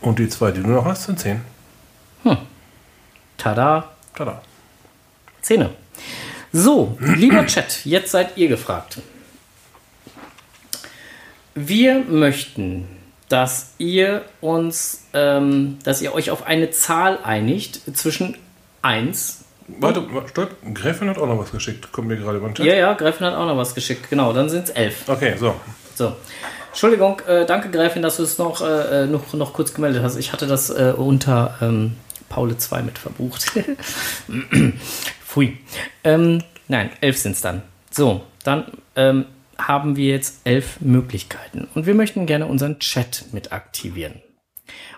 Und 0.00 0.18
die 0.18 0.28
zwei, 0.28 0.50
die 0.52 0.62
du 0.62 0.68
noch 0.70 0.84
hast, 0.86 1.04
sind 1.04 1.18
zehn. 1.20 1.42
Tada. 3.36 3.92
Tada. 4.14 4.42
Zähne. 5.42 5.70
So, 6.52 6.96
lieber 7.00 7.46
Chat, 7.46 7.84
jetzt 7.84 8.10
seid 8.10 8.36
ihr 8.36 8.48
gefragt. 8.48 8.98
Wir 11.54 12.00
möchten 12.00 12.86
dass 13.28 13.74
ihr 13.78 14.22
uns, 14.40 15.04
ähm, 15.12 15.78
dass 15.84 16.02
ihr 16.02 16.14
euch 16.14 16.30
auf 16.30 16.46
eine 16.46 16.70
Zahl 16.70 17.18
einigt 17.22 17.96
zwischen 17.96 18.36
1 18.82 19.44
Warte, 19.80 20.02
stopp. 20.30 20.56
Gräfin 20.72 21.10
hat 21.10 21.18
auch 21.18 21.26
noch 21.26 21.38
was 21.38 21.52
geschickt. 21.52 21.92
Kommt 21.92 22.08
mir 22.08 22.16
gerade 22.16 22.38
über 22.38 22.48
den 22.48 22.54
Chat. 22.54 22.64
Ja, 22.64 22.74
ja, 22.74 22.94
Gräfin 22.94 23.26
hat 23.26 23.34
auch 23.34 23.44
noch 23.44 23.58
was 23.58 23.74
geschickt. 23.74 24.08
Genau, 24.08 24.32
dann 24.32 24.48
sind 24.48 24.64
es 24.64 24.70
11. 24.70 25.06
Okay, 25.08 25.34
so. 25.38 25.54
So. 25.94 26.16
Entschuldigung, 26.70 27.20
äh, 27.26 27.44
danke 27.44 27.68
Gräfin, 27.68 28.00
dass 28.00 28.16
du 28.16 28.22
es 28.22 28.38
noch, 28.38 28.62
äh, 28.62 29.04
noch, 29.04 29.34
noch 29.34 29.52
kurz 29.52 29.74
gemeldet 29.74 30.02
hast. 30.02 30.16
Ich 30.16 30.32
hatte 30.32 30.46
das 30.46 30.70
äh, 30.70 30.94
unter 30.96 31.58
ähm, 31.60 31.96
Paule 32.30 32.56
2 32.56 32.80
mit 32.80 32.98
verbucht. 32.98 33.52
Pfui. 35.28 35.58
Ähm, 36.04 36.42
nein, 36.68 36.90
11 37.02 37.18
sind 37.18 37.32
es 37.32 37.42
dann. 37.42 37.62
So, 37.90 38.22
dann 38.44 38.64
ähm, 38.96 39.26
haben 39.58 39.96
wir 39.96 40.08
jetzt 40.08 40.40
elf 40.44 40.80
Möglichkeiten 40.80 41.68
und 41.74 41.84
wir 41.84 41.94
möchten 41.94 42.24
gerne 42.24 42.46
unseren 42.46 42.78
Chat 42.78 43.26
mit 43.32 43.52
aktivieren. 43.52 44.22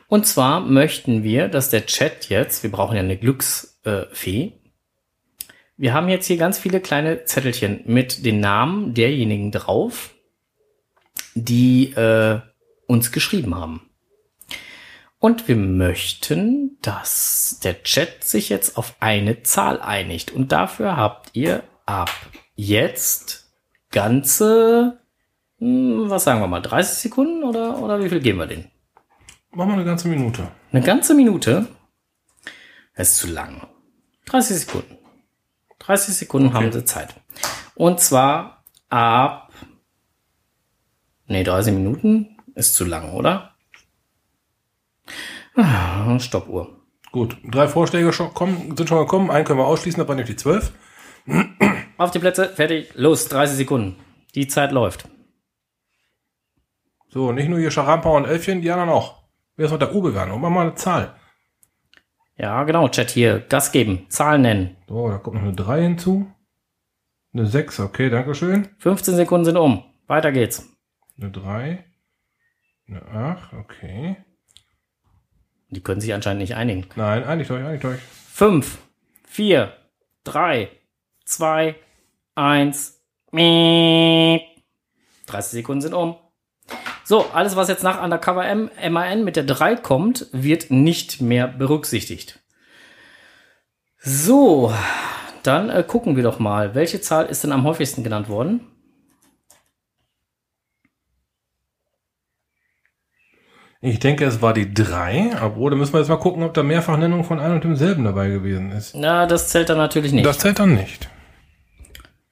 Und 0.07 0.27
zwar 0.27 0.61
möchten 0.61 1.25
wir, 1.25 1.49
dass 1.49 1.71
der 1.71 1.87
Chat 1.87 2.29
jetzt, 2.29 2.63
wir 2.63 2.71
brauchen 2.71 2.95
ja 2.95 3.03
eine 3.03 3.17
Glücksfee, 3.17 4.53
wir 5.77 5.95
haben 5.95 6.09
jetzt 6.09 6.27
hier 6.27 6.37
ganz 6.37 6.59
viele 6.59 6.81
kleine 6.81 7.25
Zettelchen 7.25 7.81
mit 7.87 8.25
den 8.25 8.39
Namen 8.39 8.95
derjenigen 8.95 9.51
drauf, 9.51 10.15
die 11.35 11.93
äh, 11.95 12.41
uns 12.87 13.11
geschrieben 13.11 13.57
haben. 13.57 13.90
Und 15.21 15.49
wir 15.49 15.57
möchten, 15.57 16.79
dass 16.81 17.61
der 17.63 17.83
Chat 17.83 18.25
sich 18.25 18.49
jetzt 18.49 18.77
auf 18.79 18.97
eine 19.01 19.43
Zahl 19.43 19.81
einigt. 19.81 20.33
Und 20.33 20.51
dafür 20.51 20.97
habt 20.97 21.31
ihr 21.35 21.63
ab 21.85 22.11
jetzt 22.57 23.53
ganze, 23.91 24.99
hm, 25.59 26.09
was 26.09 26.25
sagen 26.25 26.41
wir 26.41 26.47
mal, 26.47 26.61
30 26.63 26.99
Sekunden 26.99 27.45
oder, 27.45 27.79
oder 27.81 28.03
wie 28.03 28.09
viel 28.09 28.21
geben 28.21 28.39
wir 28.39 28.47
denen? 28.47 28.71
Machen 29.53 29.69
wir 29.71 29.75
eine 29.75 29.85
ganze 29.85 30.09
Minute. 30.09 30.49
Eine 30.73 30.83
ganze 30.83 31.15
Minute? 31.15 31.67
Das 32.97 33.11
ist 33.11 33.19
zu 33.19 33.27
lang. 33.27 33.67
30 34.25 34.57
Sekunden. 34.61 34.97
30 35.81 36.15
Sekunden 36.15 36.49
Okay. 36.49 36.57
haben 36.57 36.73
sie 36.73 36.85
Zeit. 36.85 37.15
Und 37.75 38.01
zwar 38.01 38.65
ab. 38.89 39.53
Nee, 41.27 41.45
30 41.45 41.75
Minuten 41.75 42.39
ist 42.55 42.75
zu 42.75 42.85
lang, 42.87 43.13
oder? 43.13 43.50
Ah, 45.57 46.19
Stoppuhr. 46.19 46.81
Gut, 47.13 47.37
drei 47.45 47.67
Vorschläge 47.67 48.13
schon 48.13 48.33
kommen, 48.35 48.77
sind 48.77 48.89
schon 48.89 48.99
gekommen. 48.99 49.31
Einen 49.31 49.45
können 49.45 49.59
wir 49.59 49.67
ausschließen, 49.67 49.99
das 49.99 50.09
waren 50.09 50.17
nämlich 50.17 50.37
die 50.37 50.41
zwölf. 50.41 50.73
Auf 51.99 52.13
die 52.13 52.19
Plätze, 52.19 52.49
fertig, 52.49 52.93
los, 52.95 53.29
30 53.29 53.57
Sekunden. 53.57 53.97
Die 54.35 54.47
Zeit 54.47 54.71
läuft. 54.73 55.09
So, 57.09 57.33
nicht 57.33 57.49
nur 57.49 57.59
hier 57.59 57.73
Scharampa 57.73 58.11
und 58.11 58.27
Elfchen, 58.27 58.63
die 58.63 58.71
anderen 58.71 58.91
auch. 58.91 59.25
Wer 59.57 59.67
ist 59.67 59.73
noch 59.73 59.79
der 59.79 59.95
Uwe 59.95 60.15
werden? 60.15 60.31
Und 60.31 60.41
mach 60.41 60.51
mal 60.51 60.63
eine 60.63 60.77
Zahl. 60.77 61.15
Ja, 62.37 62.63
genau, 62.65 62.89
Chat 62.89 63.11
hier. 63.11 63.41
Gas 63.41 63.73
geben, 63.73 64.07
Zahlen 64.09 64.43
nennen. 64.43 64.77
So, 64.89 65.09
da 65.09 65.19
kommt 65.19 65.37
noch 65.37 65.43
eine 65.43 65.53
3 65.53 65.83
hinzu. 65.83 66.33
Eine 67.35 67.47
6, 67.47 67.81
okay, 67.81 68.09
dankeschön. 68.09 68.69
15 68.79 69.17
Sekunden 69.17 69.45
sind 69.45 69.57
um. 69.57 69.85
Weiter 70.07 70.33
geht's. 70.33 70.69
Eine 71.21 71.31
3. 71.31 71.85
Eine 72.89 73.03
8, 73.07 73.53
okay. 73.55 74.17
Die 75.71 75.83
können 75.83 76.01
sich 76.01 76.13
anscheinend 76.13 76.41
nicht 76.41 76.57
einigen. 76.57 76.87
Nein, 76.97 77.25
einigt 77.25 77.51
euch, 77.51 77.65
einigt 77.65 77.85
euch. 77.85 78.01
5, 78.33 78.79
4, 79.25 79.73
3, 80.25 80.69
2, 81.25 81.77
1. 82.35 83.01
30 85.27 85.53
Sekunden 85.53 85.81
sind 85.81 85.95
um. 85.95 86.17
So, 87.05 87.27
alles, 87.33 87.57
was 87.57 87.69
jetzt 87.69 87.83
nach 87.83 88.03
Undercover 88.03 88.47
M, 88.47 88.71
MAN 88.91 89.25
mit 89.25 89.37
der 89.37 89.45
3 89.45 89.77
kommt, 89.77 90.27
wird 90.33 90.71
nicht 90.71 91.21
mehr 91.21 91.49
berücksichtigt. 91.49 92.41
So, 93.99 94.73
dann 95.43 95.71
äh, 95.71 95.85
gucken 95.87 96.17
wir 96.17 96.23
doch 96.23 96.39
mal, 96.39 96.75
welche 96.75 97.01
Zahl 97.01 97.27
ist 97.27 97.45
denn 97.45 97.53
am 97.53 97.65
häufigsten 97.65 98.03
genannt 98.05 98.29
worden? 98.29 98.70
Ich 103.83 103.99
denke, 103.99 104.27
es 104.27 104.43
war 104.43 104.53
die 104.53 104.75
3, 104.75 105.43
obwohl, 105.43 105.71
da 105.71 105.77
müssen 105.77 105.95
wir 105.95 106.01
jetzt 106.01 106.11
mal 106.11 106.19
gucken, 106.19 106.43
ob 106.43 106.53
da 106.53 106.63
Mehrfachnennung 106.63 107.25
von 107.25 107.41
einem 107.41 107.55
und 107.55 107.65
demselben 107.65 108.05
dabei 108.05 108.29
gewesen 108.29 108.73
ist. 108.73 108.95
Na, 108.95 109.27
das 109.27 109.49
zählt 109.49 109.71
dann 109.71 109.79
natürlich 109.79 110.13
nicht. 110.13 110.27
Das 110.27 110.39
zählt 110.39 110.59
dann 110.59 110.75
nicht. 110.75 111.09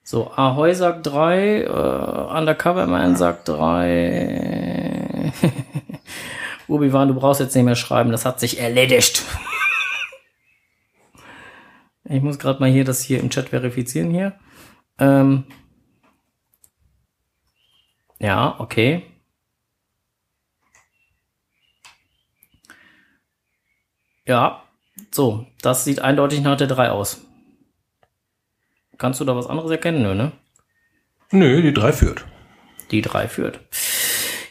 So, 0.03 0.31
Ahoy 0.37 0.75
sagt 0.75 1.07
3, 1.07 1.63
äh, 1.63 2.39
Undercover 2.39 2.87
Man 2.87 3.17
sagt 3.17 3.49
3. 3.49 5.33
Obi-Wan, 6.69 7.09
du 7.15 7.15
brauchst 7.15 7.41
jetzt 7.41 7.55
nicht 7.55 7.65
mehr 7.65 7.77
schreiben, 7.77 8.11
das 8.11 8.27
hat 8.27 8.41
sich 8.41 8.61
erledigt. 8.61 9.25
ich 12.05 12.21
muss 12.21 12.39
gerade 12.39 12.61
mal 12.61 12.71
hier 12.71 12.85
das 12.85 13.03
hier 13.03 13.21
im 13.21 13.31
Chat 13.31 13.49
verifizieren 13.49 14.11
hier. 14.11 14.35
Ähm, 14.99 15.45
ja, 18.19 18.55
okay. 18.59 19.03
Ja, 24.29 24.63
so, 25.11 25.47
das 25.63 25.85
sieht 25.85 26.01
eindeutig 26.01 26.43
nach 26.43 26.59
der 26.59 26.67
3 26.67 26.91
aus. 26.91 27.23
Kannst 28.99 29.21
du 29.21 29.25
da 29.25 29.35
was 29.35 29.47
anderes 29.47 29.71
erkennen? 29.71 30.03
Nö, 30.03 30.15
ne? 30.15 30.33
Nö, 31.31 31.63
die 31.63 31.73
3 31.73 31.93
führt. 31.93 32.27
Die 32.91 33.01
3 33.01 33.27
führt. 33.27 33.61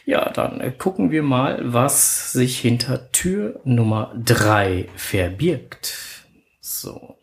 Ja, 0.04 0.30
dann 0.30 0.60
äh, 0.60 0.72
gucken 0.72 1.12
wir 1.12 1.22
mal, 1.22 1.60
was 1.62 2.32
sich 2.32 2.58
hinter 2.58 3.12
Tür 3.12 3.60
Nummer 3.62 4.12
3 4.16 4.88
verbirgt. 4.96 6.26
So. 6.60 7.16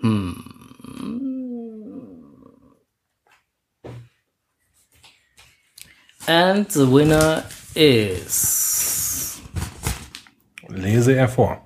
Hm. 0.00 0.42
And 6.26 6.72
the 6.72 6.90
winner 6.90 7.44
is. 7.74 9.40
Lese 10.68 11.14
er 11.14 11.28
vor. 11.28 11.60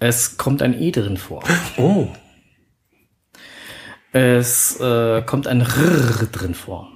Es 0.00 0.36
kommt 0.36 0.62
ein 0.62 0.74
E 0.74 0.90
drin 0.90 1.16
vor. 1.16 1.42
Oh. 1.76 2.08
Es 4.12 4.78
äh, 4.80 5.22
kommt 5.22 5.46
ein 5.46 5.60
R 5.60 6.26
drin 6.30 6.54
vor. 6.54 6.92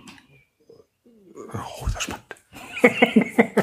Oh, 1.05 1.87
das 1.87 1.97
ist 1.97 2.03
spannend. 2.05 2.37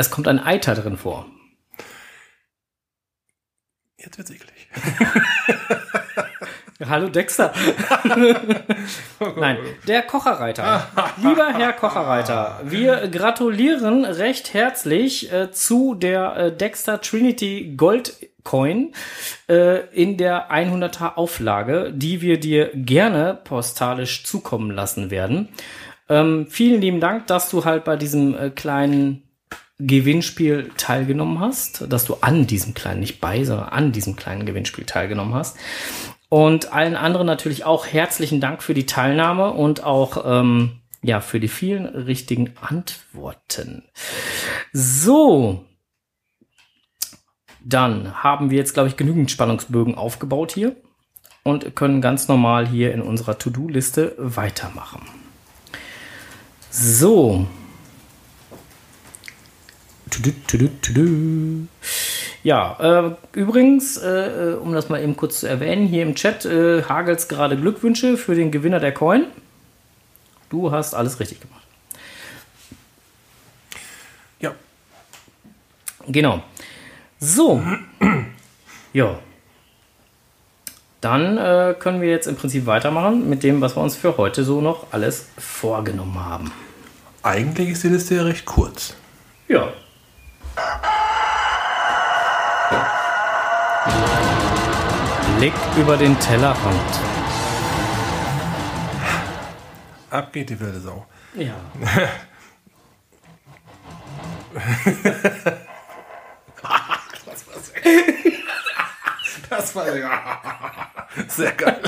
Es 0.00 0.12
kommt 0.12 0.28
ein 0.28 0.38
Eiter 0.38 0.76
drin 0.76 0.96
vor. 0.96 1.26
Jetzt 3.96 4.16
wird's 4.16 4.30
eklig. 4.30 4.68
Hallo 6.86 7.08
Dexter. 7.08 7.52
Nein, 9.36 9.56
der 9.88 10.02
Kocherreiter. 10.02 10.86
Lieber 11.16 11.52
Herr 11.52 11.72
Kocherreiter, 11.72 12.60
wir 12.62 13.08
gratulieren 13.08 14.04
recht 14.04 14.54
herzlich 14.54 15.32
äh, 15.32 15.50
zu 15.50 15.96
der 15.96 16.36
äh, 16.36 16.56
Dexter 16.56 17.00
Trinity 17.00 17.74
Gold 17.76 18.14
Coin 18.44 18.92
äh, 19.48 19.88
in 19.88 20.18
der 20.18 20.52
100er 20.52 21.16
Auflage, 21.16 21.92
die 21.92 22.20
wir 22.20 22.38
dir 22.38 22.70
gerne 22.72 23.36
postalisch 23.42 24.22
zukommen 24.22 24.70
lassen 24.70 25.10
werden. 25.10 25.48
Ähm, 26.08 26.46
vielen 26.48 26.80
lieben 26.80 27.00
Dank, 27.00 27.26
dass 27.26 27.50
du 27.50 27.64
halt 27.64 27.82
bei 27.82 27.96
diesem 27.96 28.38
äh, 28.38 28.50
kleinen 28.50 29.24
Gewinnspiel 29.80 30.70
teilgenommen 30.76 31.40
hast, 31.40 31.92
dass 31.92 32.04
du 32.04 32.18
an 32.20 32.46
diesem 32.46 32.74
kleinen, 32.74 33.00
nicht 33.00 33.20
bei, 33.20 33.42
sondern 33.42 33.68
an 33.68 33.90
diesem 33.90 34.14
kleinen 34.14 34.46
Gewinnspiel 34.46 34.84
teilgenommen 34.84 35.34
hast. 35.34 35.56
Und 36.28 36.72
allen 36.72 36.94
anderen 36.94 37.26
natürlich 37.26 37.64
auch 37.64 37.86
herzlichen 37.86 38.40
Dank 38.40 38.62
für 38.62 38.74
die 38.74 38.86
Teilnahme 38.86 39.52
und 39.52 39.82
auch 39.84 40.24
ähm, 40.26 40.80
ja 41.02 41.20
für 41.20 41.40
die 41.40 41.48
vielen 41.48 41.86
richtigen 41.86 42.54
Antworten. 42.60 43.84
So, 44.72 45.64
dann 47.64 48.22
haben 48.22 48.50
wir 48.50 48.58
jetzt, 48.58 48.74
glaube 48.74 48.88
ich, 48.88 48.96
genügend 48.96 49.30
Spannungsbögen 49.30 49.94
aufgebaut 49.94 50.52
hier 50.52 50.76
und 51.44 51.74
können 51.74 52.00
ganz 52.00 52.28
normal 52.28 52.66
hier 52.66 52.92
in 52.92 53.00
unserer 53.00 53.38
To-Do-Liste 53.38 54.14
weitermachen. 54.18 55.02
So. 56.70 57.46
Tudu, 60.10 60.32
tudu, 60.46 60.68
tudu. 60.82 61.66
Ja, 62.42 62.76
äh, 62.80 63.14
übrigens, 63.32 63.96
äh, 63.96 64.50
äh, 64.50 64.54
um 64.54 64.72
das 64.72 64.88
mal 64.88 65.02
eben 65.02 65.16
kurz 65.16 65.40
zu 65.40 65.48
erwähnen, 65.48 65.86
hier 65.86 66.02
im 66.02 66.14
Chat 66.14 66.44
äh, 66.44 66.82
hagelt's 66.82 67.28
gerade 67.28 67.56
Glückwünsche 67.56 68.16
für 68.16 68.34
den 68.34 68.50
Gewinner 68.50 68.80
der 68.80 68.92
Coin. 68.92 69.24
Du 70.50 70.70
hast 70.70 70.94
alles 70.94 71.20
richtig 71.20 71.40
gemacht. 71.40 71.62
Ja. 74.40 74.54
Genau. 76.06 76.42
So. 77.18 77.62
Ja, 78.92 79.18
dann 81.00 81.38
äh, 81.38 81.74
können 81.78 82.00
wir 82.00 82.08
jetzt 82.08 82.26
im 82.26 82.36
Prinzip 82.36 82.66
weitermachen 82.66 83.28
mit 83.28 83.42
dem, 83.42 83.60
was 83.60 83.76
wir 83.76 83.82
uns 83.82 83.96
für 83.96 84.16
heute 84.16 84.42
so 84.42 84.60
noch 84.60 84.92
alles 84.92 85.28
vorgenommen 85.38 86.24
haben. 86.24 86.50
Eigentlich 87.22 87.70
ist 87.70 87.84
die 87.84 87.88
Liste 87.88 88.16
ja 88.16 88.22
recht 88.22 88.46
kurz. 88.46 88.94
Ja. 89.46 89.72
Blick 95.38 95.54
über 95.76 95.96
den 95.96 96.18
Tellerrand. 96.18 97.00
Ab 100.10 100.32
geht 100.32 100.50
die 100.50 100.58
wilde 100.58 100.80
Sau. 100.80 101.06
Ja. 101.34 101.54
Das 109.50 109.74
war 109.74 109.86
ja 109.86 109.92
sehr 109.92 110.02
geil. 110.02 110.20
Sehr 111.28 111.52
geil. 111.52 111.80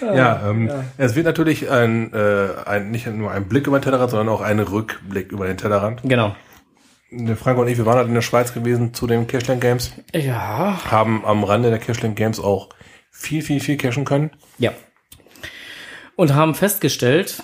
Ja, 0.00 0.48
ähm, 0.48 0.70
es 0.96 1.14
wird 1.14 1.26
natürlich 1.26 1.70
ein, 1.70 2.12
äh, 2.12 2.48
ein, 2.66 2.90
nicht 2.90 3.06
nur 3.06 3.30
ein 3.30 3.48
Blick 3.48 3.66
über 3.66 3.78
den 3.78 3.82
Tellerrand, 3.82 4.10
sondern 4.10 4.28
auch 4.28 4.40
ein 4.40 4.58
Rückblick 4.60 5.32
über 5.32 5.46
den 5.46 5.56
Tellerrand. 5.56 6.00
Genau. 6.04 6.34
Der 7.10 7.36
Frank 7.36 7.58
und 7.58 7.68
ich, 7.68 7.78
wir 7.78 7.86
waren 7.86 7.96
halt 7.96 8.08
in 8.08 8.14
der 8.14 8.20
Schweiz 8.22 8.52
gewesen 8.52 8.92
zu 8.92 9.06
den 9.06 9.26
Cashland 9.26 9.60
Games, 9.60 9.92
Ja. 10.12 10.78
haben 10.90 11.24
am 11.24 11.42
Rande 11.44 11.70
der 11.70 11.78
Cashland 11.78 12.16
Games 12.16 12.38
auch 12.38 12.68
viel, 13.10 13.42
viel, 13.42 13.60
viel 13.60 13.76
cashen 13.78 14.04
können. 14.04 14.30
Ja. 14.58 14.72
Und 16.16 16.34
haben 16.34 16.54
festgestellt, 16.54 17.42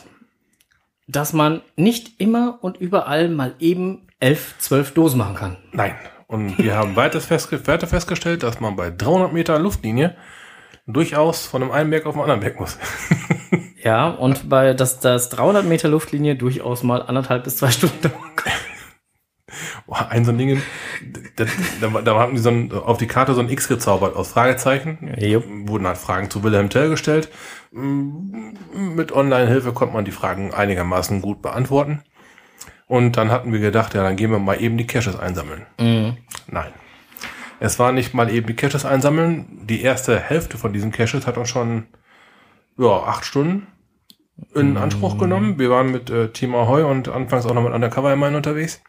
dass 1.07 1.33
man 1.33 1.62
nicht 1.77 2.20
immer 2.20 2.59
und 2.62 2.77
überall 2.77 3.29
mal 3.29 3.55
eben 3.59 4.07
elf, 4.20 4.55
zwölf 4.59 4.92
Dosen 4.92 5.18
machen 5.18 5.35
kann. 5.37 5.57
Nein. 5.72 5.94
Und 6.27 6.59
wir 6.59 6.74
haben 6.74 6.96
weiter, 6.96 7.20
festge 7.20 7.66
weiter 7.66 7.87
festgestellt, 7.87 8.42
dass 8.42 8.61
man 8.61 8.77
bei 8.77 8.90
300 8.90 9.33
Meter 9.33 9.59
Luftlinie 9.59 10.16
durchaus 10.87 11.46
von 11.46 11.62
einem 11.62 11.70
einen 11.72 11.90
Berg 11.90 12.07
auf 12.07 12.14
den 12.14 12.22
anderen 12.22 12.40
Berg 12.40 12.59
muss. 12.61 12.79
Ja, 13.83 14.09
und 14.09 14.48
bei 14.48 14.72
das, 14.74 15.00
das 15.00 15.29
300 15.31 15.64
Meter 15.66 15.88
Luftlinie 15.88 16.37
durchaus 16.37 16.83
mal 16.83 17.03
anderthalb 17.03 17.44
bis 17.44 17.57
zwei 17.59 17.70
Stunden 17.70 18.00
dauern 18.03 18.37
kann. 18.37 18.53
Boah, 19.87 20.09
ein 20.11 20.25
so 20.25 20.33
ein 20.33 20.38
Ding, 20.38 20.62
da, 21.37 21.45
da, 21.81 22.01
da 22.01 22.14
haben 22.14 22.35
die 22.35 22.40
so 22.40 22.51
ein, 22.51 22.73
auf 22.73 22.99
die 22.99 23.07
Karte 23.07 23.35
so 23.35 23.40
ein 23.40 23.49
X 23.49 23.69
gezaubert 23.69 24.17
aus 24.17 24.29
Fragezeichen. 24.29 25.14
Jupp. 25.19 25.45
Wurden 25.69 25.87
halt 25.87 25.99
Fragen 25.99 26.31
zu 26.31 26.43
Wilhelm 26.43 26.71
Tell 26.71 26.90
gestellt. 26.90 27.29
Mit 27.73 29.12
Online-Hilfe 29.12 29.73
konnte 29.73 29.95
man 29.95 30.05
die 30.05 30.12
Fragen 30.12 30.55
einigermaßen 30.55 31.21
gut 31.23 31.43
beantworten. 31.43 32.03
Und 32.87 33.17
dann 33.17 33.31
hatten 33.31 33.53
wir 33.53 33.61
gedacht, 33.61 33.95
ja, 33.95 34.03
dann 34.03 34.17
gehen 34.17 34.31
wir 34.31 34.38
mal 34.38 34.61
eben 34.61 34.77
die 34.77 34.87
Caches 34.87 35.19
einsammeln. 35.19 35.67
Nein. 36.47 36.73
Es 37.61 37.79
war 37.79 37.93
nicht 37.93 38.14
mal 38.14 38.31
eben 38.31 38.47
die 38.47 38.57
Caches 38.57 38.85
einsammeln. 38.85 39.61
Die 39.67 39.83
erste 39.83 40.19
Hälfte 40.19 40.59
von 40.59 40.73
diesen 40.73 40.93
Caches 40.93 41.27
hat 41.27 41.38
uns 41.38 41.49
schon 41.49 41.87
ja, 42.77 42.88
acht 42.88 43.25
Stunden 43.25 43.67
in 44.55 44.77
Anspruch 44.77 45.19
genommen. 45.19 45.59
Wir 45.59 45.71
waren 45.71 45.90
mit 45.90 46.11
äh, 46.11 46.29
Team 46.31 46.55
Ahoy 46.55 46.83
und 46.83 47.09
anfangs 47.09 47.47
auch 47.47 47.55
noch 47.55 47.62
mit 47.62 47.73
Undercover 47.73 48.12
immerhin 48.12 48.35
unterwegs. 48.35 48.83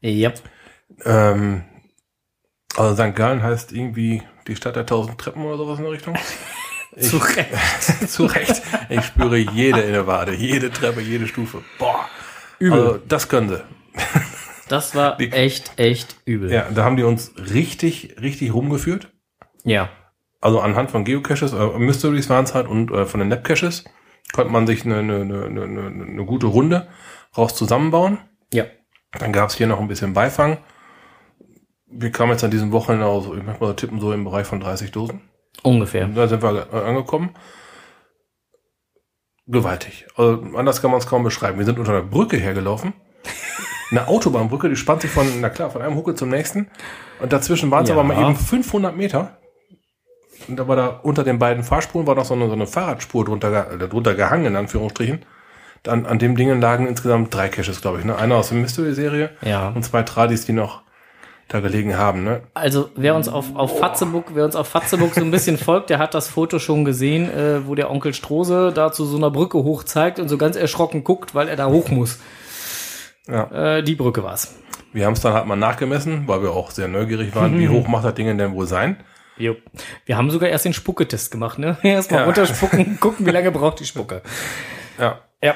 Ja. 0.00 0.32
Ähm, 1.04 1.64
also 2.76 2.94
St. 2.94 3.14
Gallen 3.16 3.42
heißt 3.42 3.72
irgendwie 3.72 4.22
die 4.46 4.56
Stadt 4.56 4.76
der 4.76 4.86
tausend 4.86 5.18
Treppen 5.18 5.44
oder 5.44 5.56
sowas 5.56 5.78
in 5.78 5.84
der 5.84 5.92
Richtung. 5.92 6.16
Zu 6.98 7.18
Recht. 7.18 7.48
Zu 8.08 8.26
Recht. 8.26 8.62
Ich 8.88 9.04
spüre 9.04 9.36
jede 9.36 9.80
Innewade, 9.80 10.34
jede 10.34 10.70
Treppe, 10.70 11.00
jede 11.00 11.26
Stufe. 11.28 11.62
Boah. 11.78 12.06
Übel. 12.58 12.78
Also, 12.80 12.98
das 13.08 13.28
können 13.28 13.48
sie. 13.48 13.62
Das 14.68 14.94
war 14.94 15.16
Die- 15.16 15.30
echt, 15.32 15.78
echt 15.78 16.16
übel. 16.24 16.50
Ja, 16.52 16.66
da 16.70 16.84
haben 16.84 16.96
die 16.96 17.02
uns 17.04 17.32
richtig, 17.52 18.16
richtig 18.20 18.52
rumgeführt. 18.54 19.12
Ja. 19.64 19.88
Also 20.40 20.60
anhand 20.60 20.90
von 20.90 21.04
Geocaches, 21.04 21.52
äh, 21.52 21.78
Mysteries 21.78 22.28
waren 22.30 22.44
es 22.44 22.54
halt 22.54 22.66
und 22.66 22.90
äh, 22.90 23.04
von 23.06 23.20
den 23.20 23.28
Nap-Caches 23.28 23.84
konnte 24.32 24.50
man 24.52 24.66
sich 24.66 24.84
eine, 24.84 24.98
eine, 24.98 25.14
eine, 25.14 25.62
eine, 25.64 25.86
eine 25.86 26.24
gute 26.24 26.46
Runde 26.46 26.88
raus 27.36 27.54
zusammenbauen. 27.54 28.18
Ja. 28.52 28.64
Dann 29.18 29.32
gab 29.32 29.48
es 29.50 29.56
hier 29.56 29.66
noch 29.66 29.80
ein 29.80 29.88
bisschen 29.88 30.12
Beifang. 30.12 30.58
Wir 31.86 32.12
kamen 32.12 32.32
jetzt 32.32 32.44
an 32.44 32.50
diesem 32.52 32.70
Wochenende 32.72 33.06
aus, 33.06 33.24
ich 33.26 33.42
möchte 33.42 33.60
mal 33.60 33.66
so 33.68 33.72
tippen, 33.72 34.00
so 34.00 34.12
im 34.12 34.24
Bereich 34.24 34.46
von 34.46 34.60
30 34.60 34.92
Dosen. 34.92 35.22
Ungefähr. 35.62 36.06
Da 36.06 36.28
sind 36.28 36.42
wir 36.42 36.72
angekommen. 36.72 37.30
Gewaltig. 39.46 40.06
Also 40.16 40.42
anders 40.54 40.80
kann 40.80 40.92
man 40.92 41.00
es 41.00 41.06
kaum 41.08 41.24
beschreiben. 41.24 41.58
Wir 41.58 41.66
sind 41.66 41.78
unter 41.78 41.90
einer 41.92 42.02
Brücke 42.02 42.36
hergelaufen. 42.36 42.92
Eine 43.90 44.06
Autobahnbrücke, 44.06 44.68
die 44.68 44.76
spannt 44.76 45.02
sich 45.02 45.10
von, 45.10 45.26
na 45.40 45.48
klar, 45.50 45.68
von 45.70 45.82
einem 45.82 45.96
Hucke 45.96 46.14
zum 46.14 46.28
nächsten. 46.28 46.70
Und 47.20 47.32
dazwischen 47.32 47.72
waren 47.72 47.82
es 47.82 47.88
Ja. 47.90 47.96
aber 47.96 48.04
mal 48.04 48.22
eben 48.22 48.36
500 48.36 48.96
Meter. 48.96 49.38
Und 50.46 50.56
da 50.56 50.68
war 50.68 50.76
da 50.76 50.86
unter 51.02 51.24
den 51.24 51.40
beiden 51.40 51.64
Fahrspuren 51.64 52.06
war 52.06 52.14
noch 52.14 52.24
so 52.24 52.34
eine, 52.34 52.46
so 52.46 52.52
eine 52.52 52.68
Fahrradspur 52.68 53.24
drunter, 53.24 53.72
äh, 53.72 53.88
drunter 53.88 54.14
gehangen, 54.14 54.46
in 54.46 54.54
Anführungsstrichen. 54.56 55.24
Dann 55.82 56.04
an 56.06 56.18
dem 56.18 56.36
Dingen 56.36 56.60
lagen 56.60 56.86
insgesamt 56.86 57.34
drei 57.34 57.48
Caches, 57.48 57.80
glaube 57.80 57.98
ich. 58.00 58.04
Ne? 58.04 58.16
Einer 58.16 58.36
aus 58.36 58.50
der 58.50 58.58
Mystery-Serie 58.58 59.30
Ja. 59.42 59.68
und 59.70 59.82
zwei 59.82 60.02
Tradis, 60.02 60.44
die 60.44 60.52
noch 60.52 60.82
da 61.48 61.60
gelegen 61.60 61.96
haben. 61.96 62.22
Ne? 62.22 62.42
Also 62.54 62.90
wer 62.94 63.16
uns 63.16 63.28
auf, 63.28 63.56
auf 63.56 63.78
Fatzebuck, 63.80 64.26
wer 64.34 64.44
uns 64.44 64.54
auf 64.54 64.68
Fatzebuck 64.68 65.14
so 65.14 65.22
ein 65.22 65.30
bisschen 65.30 65.58
folgt, 65.58 65.90
der 65.90 65.98
hat 65.98 66.14
das 66.14 66.28
Foto 66.28 66.58
schon 66.58 66.84
gesehen, 66.84 67.28
äh, 67.30 67.66
wo 67.66 67.74
der 67.74 67.90
Onkel 67.90 68.14
Strose 68.14 68.72
da 68.74 68.92
zu 68.92 69.04
so 69.04 69.16
einer 69.16 69.30
Brücke 69.30 69.58
hoch 69.58 69.82
zeigt 69.82 70.18
und 70.20 70.28
so 70.28 70.38
ganz 70.38 70.54
erschrocken 70.56 71.02
guckt, 71.02 71.34
weil 71.34 71.48
er 71.48 71.56
da 71.56 71.66
hoch 71.66 71.88
muss. 71.88 72.20
Ja. 73.26 73.78
Äh, 73.78 73.82
die 73.82 73.94
Brücke 73.94 74.22
war's. 74.22 74.54
Wir 74.92 75.06
haben 75.06 75.12
es 75.14 75.20
dann 75.20 75.32
halt 75.34 75.46
mal 75.46 75.56
nachgemessen, 75.56 76.26
weil 76.26 76.42
wir 76.42 76.50
auch 76.50 76.70
sehr 76.70 76.88
neugierig 76.88 77.34
waren, 77.34 77.58
wie 77.58 77.68
hoch 77.68 77.86
macht 77.88 78.04
das 78.04 78.14
Ding 78.14 78.36
denn 78.36 78.52
wohl 78.52 78.66
sein. 78.66 78.96
Jo. 79.36 79.56
Wir 80.04 80.16
haben 80.16 80.30
sogar 80.30 80.50
erst 80.50 80.64
den 80.66 80.72
Spucketest 80.74 81.30
gemacht, 81.30 81.58
ne? 81.58 81.78
Erstmal 81.82 82.20
Ja. 82.20 82.26
runterspucken, 82.26 82.98
gucken, 83.00 83.24
wie 83.26 83.30
lange 83.30 83.50
braucht 83.50 83.80
die 83.80 83.86
Spucke. 83.86 84.22
Ja. 84.98 85.20
Ja. 85.42 85.54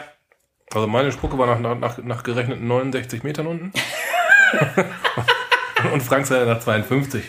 Also 0.75 0.87
meine 0.87 1.13
Spucke 1.13 1.39
war 1.39 1.59
nach, 1.59 1.79
nach, 1.79 1.99
nach 1.99 2.23
gerechneten 2.23 2.67
69 2.67 3.23
Metern 3.23 3.47
unten. 3.47 3.73
und 5.93 6.03
Frank 6.03 6.27
seine 6.27 6.47
nach 6.47 6.61
52. 6.61 7.23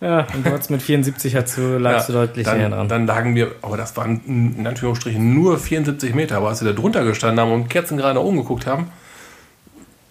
Ja, 0.00 0.26
und 0.32 0.46
du 0.46 0.72
mit 0.72 0.80
74 0.82 1.34
hast 1.34 1.56
du, 1.58 1.76
lagst 1.76 2.08
du 2.08 2.12
deutlich 2.12 2.46
näher 2.46 2.68
dann, 2.68 2.70
dran. 2.70 2.88
dann 2.88 3.06
lagen 3.06 3.34
wir, 3.34 3.50
aber 3.62 3.76
das 3.76 3.96
waren 3.96 4.54
in 4.58 4.64
Anführungsstrichen 4.66 5.34
nur 5.34 5.58
74 5.58 6.14
Meter. 6.14 6.36
Aber 6.36 6.48
als 6.50 6.62
wir 6.64 6.72
da 6.72 6.80
drunter 6.80 7.04
gestanden 7.04 7.40
haben 7.40 7.50
und 7.52 7.68
Kerzen 7.68 7.96
gerade 7.96 8.14
nach 8.14 8.22
oben 8.22 8.38
geguckt 8.38 8.66
haben, 8.66 8.88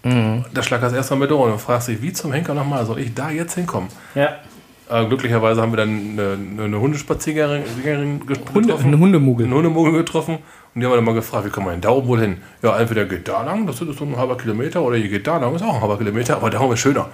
Mhm. 0.03 0.45
da 0.53 0.63
schlag 0.63 0.79
das 0.79 0.93
erstmal 0.93 1.19
mit 1.19 1.31
Ohren 1.31 1.51
und 1.53 1.59
fragst 1.59 1.89
dich, 1.89 2.01
wie 2.01 2.13
zum 2.13 2.31
Henker 2.31 2.53
nochmal 2.53 2.85
soll 2.85 2.99
ich 2.99 3.13
da 3.13 3.29
jetzt 3.29 3.55
hinkommen? 3.55 3.89
ja. 4.15 4.35
Äh, 4.89 5.05
glücklicherweise 5.07 5.61
haben 5.61 5.73
wir 5.73 5.77
dann 5.77 6.17
eine, 6.17 6.63
eine 6.63 6.79
Hundespaziergängerin 6.79 8.21
ges- 8.21 8.53
Hunde, 8.53 8.67
getroffen. 8.69 8.93
ein 8.93 8.99
Hundemugel. 8.99 9.45
einen 9.47 9.55
Hundemogel 9.55 9.91
getroffen 9.91 10.37
und 10.77 10.81
die 10.81 10.85
haben 10.85 10.93
dann 10.93 11.05
mal 11.05 11.15
gefragt, 11.15 11.43
wie 11.43 11.49
kommen 11.49 11.65
wir 11.65 11.71
denn 11.71 11.81
da 11.81 11.89
oben 11.89 12.07
wohl 12.07 12.19
hin? 12.19 12.37
Ja, 12.61 12.77
entweder 12.77 13.05
geht 13.05 13.27
da 13.27 13.41
lang, 13.41 13.65
das 13.65 13.81
ist 13.81 13.97
so 13.97 14.05
ein 14.05 14.15
halber 14.15 14.37
Kilometer, 14.37 14.83
oder 14.83 14.95
ihr 14.95 15.09
geht 15.09 15.25
da 15.25 15.37
lang, 15.37 15.55
ist 15.55 15.63
auch 15.63 15.73
ein 15.73 15.81
halber 15.81 15.97
Kilometer, 15.97 16.35
aber 16.35 16.51
da 16.51 16.59
oben 16.59 16.73
ist 16.73 16.81
schöner. 16.81 17.09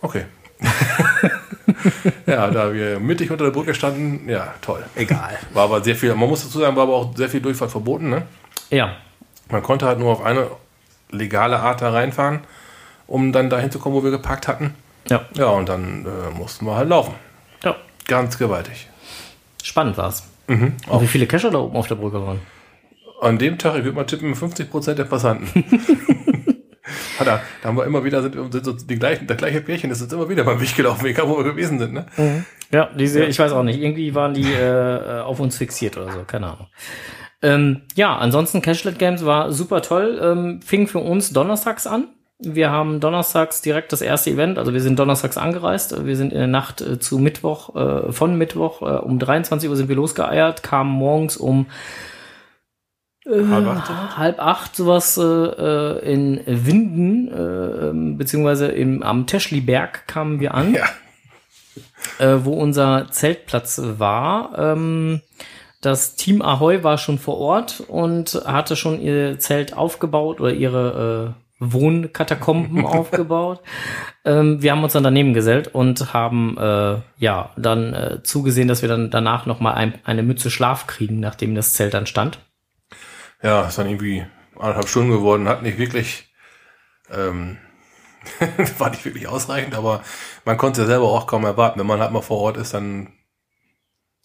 Okay. 0.00 0.26
ja, 2.26 2.48
da 2.52 2.72
wir 2.72 3.00
mittig 3.00 3.28
unter 3.32 3.46
der 3.46 3.50
Brücke 3.50 3.74
standen, 3.74 4.28
ja, 4.28 4.54
toll. 4.60 4.84
Egal. 4.94 5.36
War 5.52 5.64
aber 5.64 5.82
sehr 5.82 5.96
viel, 5.96 6.14
man 6.14 6.28
muss 6.28 6.44
dazu 6.44 6.60
sagen, 6.60 6.76
war 6.76 6.84
aber 6.84 6.94
auch 6.94 7.16
sehr 7.16 7.28
viel 7.28 7.40
Durchfahrt 7.40 7.72
verboten, 7.72 8.10
ne? 8.10 8.22
Ja. 8.70 8.92
Man 9.48 9.64
konnte 9.64 9.86
halt 9.86 9.98
nur 9.98 10.12
auf 10.12 10.22
eine 10.24 10.46
legale 11.10 11.58
Art 11.58 11.82
da 11.82 11.90
reinfahren, 11.90 12.42
um 13.08 13.32
dann 13.32 13.50
dahin 13.50 13.72
zu 13.72 13.80
kommen, 13.80 13.96
wo 13.96 14.04
wir 14.04 14.12
geparkt 14.12 14.46
hatten. 14.46 14.72
Ja. 15.08 15.22
Ja, 15.34 15.46
und 15.46 15.68
dann 15.68 16.06
äh, 16.06 16.38
mussten 16.38 16.64
wir 16.64 16.76
halt 16.76 16.88
laufen. 16.88 17.14
ja. 17.64 17.74
Ganz 18.06 18.38
gewaltig. 18.38 18.88
Spannend 19.64 19.96
war's. 19.96 20.28
Mhm. 20.46 20.74
Und 20.86 21.02
wie 21.02 21.08
viele 21.08 21.26
Kescher 21.26 21.50
da 21.50 21.58
oben 21.58 21.76
auf 21.76 21.88
der 21.88 21.96
Brücke 21.96 22.24
waren? 22.24 22.38
An 23.20 23.38
dem 23.38 23.58
Tag, 23.58 23.76
ich 23.76 23.84
würde 23.84 23.96
mal 23.96 24.04
tippen, 24.04 24.34
50% 24.34 24.94
der 24.94 25.04
Passanten. 25.04 25.64
Hat 27.18 27.26
er, 27.26 27.42
da 27.62 27.68
haben 27.68 27.76
wir 27.76 27.84
immer 27.84 28.02
wieder, 28.02 28.22
sind, 28.22 28.34
sind 28.52 28.64
so 28.64 28.72
die 28.72 28.98
gleichen, 28.98 29.26
das 29.26 29.36
gleiche 29.36 29.60
Pärchen 29.60 29.90
ist 29.90 30.00
jetzt 30.00 30.12
immer 30.12 30.28
wieder 30.28 30.44
beim 30.44 30.60
Weg 30.60 30.74
gelaufen, 30.74 31.06
egal 31.06 31.28
wo 31.28 31.36
wir 31.36 31.44
gewesen 31.44 31.78
sind, 31.78 31.92
ne? 31.92 32.06
Ja, 32.72 32.88
diese, 32.96 33.24
ich 33.24 33.38
weiß 33.38 33.52
auch 33.52 33.62
nicht, 33.62 33.80
irgendwie 33.80 34.14
waren 34.14 34.34
die 34.34 34.50
äh, 34.50 35.18
äh, 35.18 35.20
auf 35.20 35.38
uns 35.38 35.58
fixiert 35.58 35.96
oder 35.98 36.10
so, 36.10 36.20
keine 36.26 36.46
Ahnung. 36.46 36.66
Ähm, 37.42 37.82
ja, 37.94 38.16
ansonsten 38.16 38.62
Cashlet 38.62 38.98
Games 38.98 39.24
war 39.24 39.52
super 39.52 39.82
toll, 39.82 40.20
ähm, 40.22 40.62
fing 40.62 40.86
für 40.86 40.98
uns 40.98 41.32
donnerstags 41.32 41.86
an. 41.86 42.08
Wir 42.38 42.70
haben 42.70 43.00
donnerstags 43.00 43.60
direkt 43.60 43.92
das 43.92 44.00
erste 44.00 44.30
Event, 44.30 44.58
also 44.58 44.72
wir 44.72 44.80
sind 44.80 44.98
donnerstags 44.98 45.36
angereist, 45.36 46.06
wir 46.06 46.16
sind 46.16 46.32
in 46.32 46.38
der 46.38 46.46
Nacht 46.46 46.80
äh, 46.80 46.98
zu 46.98 47.18
Mittwoch, 47.18 47.76
äh, 47.76 48.12
von 48.12 48.36
Mittwoch 48.36 48.80
äh, 48.80 48.96
um 48.96 49.18
23 49.18 49.68
Uhr 49.68 49.76
sind 49.76 49.90
wir 49.90 49.96
losgeeiert, 49.96 50.62
kamen 50.62 50.90
morgens 50.90 51.36
um 51.36 51.66
Halb 53.30 53.66
acht, 53.66 53.86
sowas? 53.86 54.16
halb 54.16 54.40
acht 54.40 54.76
sowas 54.76 55.18
äh, 55.18 55.22
äh, 55.22 56.12
in 56.12 56.40
Winden, 56.46 57.28
äh, 57.28 57.88
ähm, 57.88 58.18
beziehungsweise 58.18 58.66
im, 58.68 59.02
am 59.02 59.26
Teschliberg 59.26 60.06
kamen 60.06 60.40
wir 60.40 60.54
an 60.54 60.74
Ja. 60.74 60.86
äh, 62.18 62.44
wo 62.44 62.52
unser 62.52 63.08
Zeltplatz 63.10 63.80
war. 63.98 64.58
Ähm, 64.58 65.20
das 65.80 66.16
Team 66.16 66.42
Ahoy 66.42 66.84
war 66.84 66.98
schon 66.98 67.18
vor 67.18 67.38
Ort 67.38 67.82
und 67.88 68.42
hatte 68.44 68.76
schon 68.76 69.00
ihr 69.00 69.38
Zelt 69.38 69.76
aufgebaut 69.76 70.40
oder 70.40 70.52
ihre 70.52 71.34
Wohnkatakomben 71.60 72.84
aufgebaut. 72.84 73.60
Ähm, 74.24 74.62
wir 74.62 74.72
haben 74.72 74.82
uns 74.82 74.94
dann 74.94 75.04
daneben 75.04 75.34
gesellt 75.34 75.68
und 75.68 76.12
haben 76.12 76.56
äh, 76.58 76.96
ja 77.18 77.50
dann 77.56 77.94
äh, 77.94 78.22
zugesehen, 78.22 78.66
dass 78.68 78.82
wir 78.82 78.88
dann 78.88 79.10
danach 79.10 79.46
noch 79.46 79.60
mal 79.60 79.74
ein, 79.74 79.94
eine 80.04 80.22
Mütze 80.22 80.50
Schlaf 80.50 80.86
kriegen, 80.86 81.20
nachdem 81.20 81.54
das 81.54 81.74
Zelt 81.74 81.94
dann 81.94 82.06
stand. 82.06 82.40
Ja, 83.42 83.66
ist 83.66 83.78
dann 83.78 83.88
irgendwie 83.88 84.24
anderthalb 84.58 84.88
Stunden 84.88 85.10
geworden, 85.10 85.48
hat 85.48 85.62
nicht 85.62 85.78
wirklich, 85.78 86.32
ähm, 87.10 87.58
war 88.78 88.90
nicht 88.90 89.04
wirklich 89.04 89.28
ausreichend, 89.28 89.74
aber 89.74 90.02
man 90.44 90.56
konnte 90.58 90.82
es 90.82 90.86
ja 90.86 90.92
selber 90.92 91.06
auch 91.08 91.26
kaum 91.26 91.44
erwarten. 91.44 91.80
Wenn 91.80 91.86
man 91.86 92.00
halt 92.00 92.12
mal 92.12 92.20
vor 92.20 92.38
Ort 92.38 92.56
ist, 92.56 92.74
dann 92.74 93.12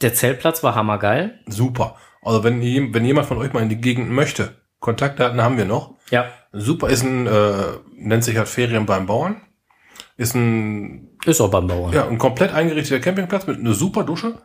Der 0.01 0.13
Zeltplatz 0.13 0.63
war 0.63 0.75
hammergeil. 0.75 1.39
super. 1.47 1.95
Also 2.21 2.43
wenn, 2.43 2.60
wenn 2.93 3.06
jemand 3.06 3.28
von 3.28 3.38
euch 3.38 3.54
mal 3.54 3.62
in 3.62 3.69
die 3.69 3.80
Gegend 3.80 4.10
möchte, 4.10 4.60
Kontaktdaten 4.80 5.41
haben 5.43 5.58
wir 5.58 5.65
noch. 5.65 5.93
Ja, 6.10 6.25
Super 6.51 6.89
ist 6.89 7.04
ein, 7.04 7.28
äh, 7.28 7.78
nennt 7.93 8.23
sich 8.23 8.38
halt 8.38 8.47
Ferien 8.47 8.86
beim 8.86 9.06
Bauern. 9.06 9.41
Ist 10.17 10.34
ein, 10.36 11.17
ist 11.25 11.39
auch 11.41 11.51
beim 11.51 11.67
Bauern. 11.67 11.93
ja, 11.93 12.08
ein 12.08 12.17
komplett 12.17 12.51
eingerichteter 12.54 12.99
Campingplatz 12.99 13.45
mit 13.45 13.60
einer 13.60 13.73
super 13.73 14.04
Dusche, 14.04 14.41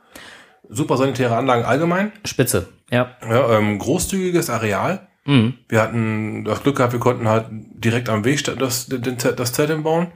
super 0.70 0.96
sanitäre 0.96 1.36
Anlagen 1.36 1.64
allgemein, 1.64 2.12
Spitze. 2.24 2.68
Ja. 2.90 3.16
ja, 3.28 3.58
ähm, 3.58 3.78
großzügiges 3.78 4.50
Areal. 4.50 5.06
Mhm. 5.26 5.54
Wir 5.68 5.82
hatten 5.82 6.44
das 6.44 6.62
Glück 6.62 6.76
gehabt, 6.76 6.92
wir 6.92 7.00
konnten 7.00 7.28
halt 7.28 7.46
direkt 7.50 8.08
am 8.08 8.24
Weg 8.24 8.42
das, 8.44 8.88
Zelt- 8.88 9.38
das 9.38 9.52
Zelt 9.52 9.70
hinbauen. 9.70 10.08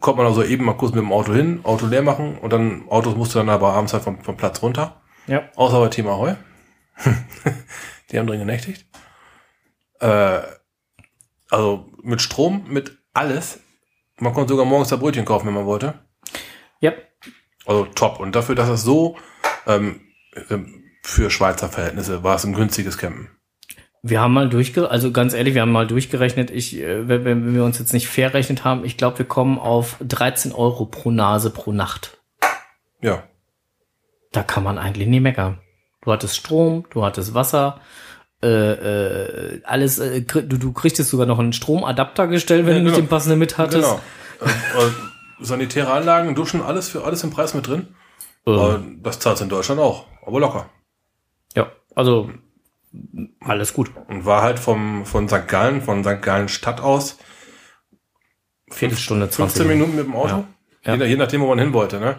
Kommt 0.00 0.16
man 0.16 0.26
also 0.26 0.42
eben 0.42 0.64
mal 0.64 0.76
kurz 0.76 0.92
mit 0.94 1.02
dem 1.02 1.12
Auto 1.12 1.34
hin, 1.34 1.60
Auto 1.64 1.86
leer 1.86 2.02
machen 2.02 2.38
und 2.38 2.52
dann 2.52 2.88
Autos 2.88 3.14
musste 3.16 3.38
dann 3.38 3.50
aber 3.50 3.74
abends 3.74 3.92
halt 3.92 4.02
vom, 4.02 4.22
vom 4.22 4.36
Platz 4.36 4.62
runter. 4.62 5.02
Ja. 5.26 5.42
Außer 5.56 5.78
bei 5.78 5.88
Thema 5.88 6.16
Heu. 6.16 6.34
Die 8.10 8.18
haben 8.18 8.26
drin 8.26 8.40
genächtigt. 8.40 8.86
Äh, 10.00 10.40
also 11.50 11.90
mit 12.02 12.22
Strom, 12.22 12.64
mit 12.68 12.96
alles. 13.12 13.60
Man 14.18 14.32
konnte 14.32 14.52
sogar 14.54 14.64
morgens 14.66 14.88
da 14.88 14.96
Brötchen 14.96 15.24
kaufen, 15.24 15.46
wenn 15.46 15.54
man 15.54 15.66
wollte. 15.66 15.94
Ja. 16.80 16.92
Also 17.66 17.84
top. 17.86 18.20
Und 18.20 18.34
dafür, 18.34 18.54
dass 18.54 18.68
es 18.68 18.82
so 18.82 19.16
ähm, 19.66 20.00
für 21.02 21.30
Schweizer 21.30 21.68
Verhältnisse 21.68 22.22
war 22.22 22.36
es 22.36 22.44
ein 22.44 22.52
günstiges 22.54 22.98
Campen. 22.98 23.28
Wir 24.02 24.20
haben 24.20 24.32
mal 24.32 24.48
durchge, 24.48 24.90
also 24.90 25.12
ganz 25.12 25.34
ehrlich, 25.34 25.54
wir 25.54 25.60
haben 25.62 25.72
mal 25.72 25.86
durchgerechnet. 25.86 26.50
Ich, 26.50 26.78
äh, 26.78 27.06
wenn, 27.06 27.24
wenn 27.24 27.54
wir 27.54 27.64
uns 27.64 27.78
jetzt 27.78 27.92
nicht 27.92 28.08
fair 28.08 28.32
rechnet 28.32 28.64
haben, 28.64 28.84
ich 28.84 28.96
glaube, 28.96 29.18
wir 29.18 29.26
kommen 29.26 29.58
auf 29.58 29.96
13 30.00 30.52
Euro 30.52 30.86
pro 30.86 31.10
Nase 31.10 31.50
pro 31.50 31.72
Nacht. 31.72 32.18
Ja. 33.02 33.24
Da 34.32 34.42
kann 34.42 34.62
man 34.64 34.78
eigentlich 34.78 35.08
nie 35.08 35.20
meckern. 35.20 35.58
Du 36.02 36.12
hattest 36.12 36.36
Strom, 36.36 36.86
du 36.90 37.04
hattest 37.04 37.34
Wasser, 37.34 37.80
äh, 38.42 38.46
äh, 38.48 39.60
alles, 39.64 39.98
äh, 39.98 40.22
du, 40.22 40.42
du 40.42 40.72
kriegtest 40.72 41.10
sogar 41.10 41.26
noch 41.26 41.38
einen 41.38 41.52
Stromadapter 41.52 42.26
gestellt, 42.26 42.64
wenn 42.64 42.72
Ja, 42.72 42.78
du 42.78 42.84
nicht 42.84 42.94
genau. 42.94 43.04
den 43.06 43.08
passenden 43.10 43.38
mit 43.38 43.58
hattest. 43.58 43.86
Genau. 43.86 44.00
äh, 44.40 44.86
äh, 44.86 44.90
sanitäre 45.44 45.92
Anlagen, 45.92 46.34
Duschen, 46.34 46.62
alles 46.62 46.88
für 46.88 47.04
alles 47.04 47.22
im 47.22 47.30
Preis 47.30 47.52
mit 47.52 47.66
drin. 47.66 47.88
Äh, 48.46 48.50
Äh, 48.50 48.78
das 49.02 49.18
zahlt 49.18 49.40
in 49.40 49.48
Deutschland 49.48 49.80
auch, 49.80 50.06
aber 50.26 50.40
locker. 50.40 50.68
ja, 51.56 51.70
also 51.94 52.30
alles 53.40 53.72
gut. 53.74 53.90
Und 54.08 54.24
war 54.24 54.42
halt 54.42 54.58
vom, 54.58 55.04
von 55.06 55.28
St. 55.28 55.46
Gallen, 55.46 55.80
von 55.82 56.02
St. 56.02 56.20
Gallen 56.22 56.48
Stadt 56.48 56.80
aus, 56.80 57.18
Viertelstunde, 58.70 59.28
20 59.28 59.62
15 59.62 59.68
Minuten 59.68 59.96
mit 59.96 60.06
dem 60.06 60.14
Auto. 60.14 60.44
Ja. 60.84 60.94
Ja. 60.94 60.94
Je, 60.94 61.04
je 61.10 61.16
nachdem, 61.16 61.40
wo 61.42 61.48
man 61.48 61.58
hin 61.58 61.72
wollte. 61.72 61.98
Ne? 62.00 62.16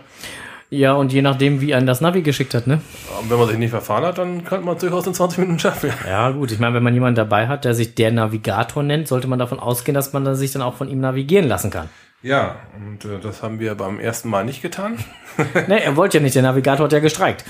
Ja, 0.70 0.94
und 0.94 1.12
je 1.12 1.22
nachdem, 1.22 1.60
wie 1.62 1.74
einen 1.74 1.88
das 1.88 2.00
Navi 2.00 2.22
geschickt 2.22 2.54
hat, 2.54 2.68
ne? 2.68 2.82
Und 3.20 3.30
wenn 3.30 3.38
man 3.40 3.48
sich 3.48 3.58
nicht 3.58 3.72
verfahren 3.72 4.06
hat, 4.06 4.18
dann 4.18 4.44
könnte 4.46 4.66
man 4.66 4.76
es 4.76 4.82
durchaus 4.82 5.06
in 5.08 5.14
20 5.14 5.40
Minuten 5.40 5.60
schaffen. 5.60 5.92
Ja, 6.08 6.30
gut. 6.32 6.52
Ich 6.52 6.60
meine, 6.60 6.76
wenn 6.76 6.84
man 6.84 6.94
jemanden 6.94 7.16
dabei 7.16 7.48
hat, 7.48 7.66
der 7.66 7.74
sich 7.74 7.96
der 7.96 8.12
Navigator 8.12 8.84
nennt, 8.84 9.08
sollte 9.08 9.28
man 9.28 9.40
davon 9.40 9.60
ausgehen, 9.60 9.96
dass 9.96 10.14
man 10.14 10.34
sich 10.36 10.52
dann 10.54 10.62
auch 10.62 10.76
von 10.76 10.88
ihm 10.88 11.00
navigieren 11.02 11.48
lassen 11.48 11.72
kann. 11.72 11.90
Ja, 12.24 12.58
und 12.76 13.04
äh, 13.06 13.20
das 13.20 13.42
haben 13.42 13.60
wir 13.60 13.74
beim 13.76 14.00
ersten 14.00 14.30
Mal 14.30 14.46
nicht 14.46 14.62
getan. 14.62 14.98
ne, 15.68 15.84
er 15.84 15.96
wollte 15.96 16.18
ja 16.18 16.24
nicht, 16.24 16.36
der 16.36 16.44
Navigator 16.44 16.86
hat 16.86 16.94
ja 16.94 17.00
gestreikt. 17.00 17.44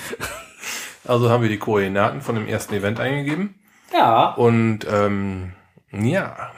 Also 1.05 1.29
haben 1.29 1.41
wir 1.43 1.49
die 1.49 1.57
Koordinaten 1.57 2.21
von 2.21 2.35
dem 2.35 2.47
ersten 2.47 2.73
Event 2.75 2.99
eingegeben. 2.99 3.55
Ja. 3.93 4.29
Und 4.35 4.79
ähm, 4.89 5.51
ja, 5.91 6.51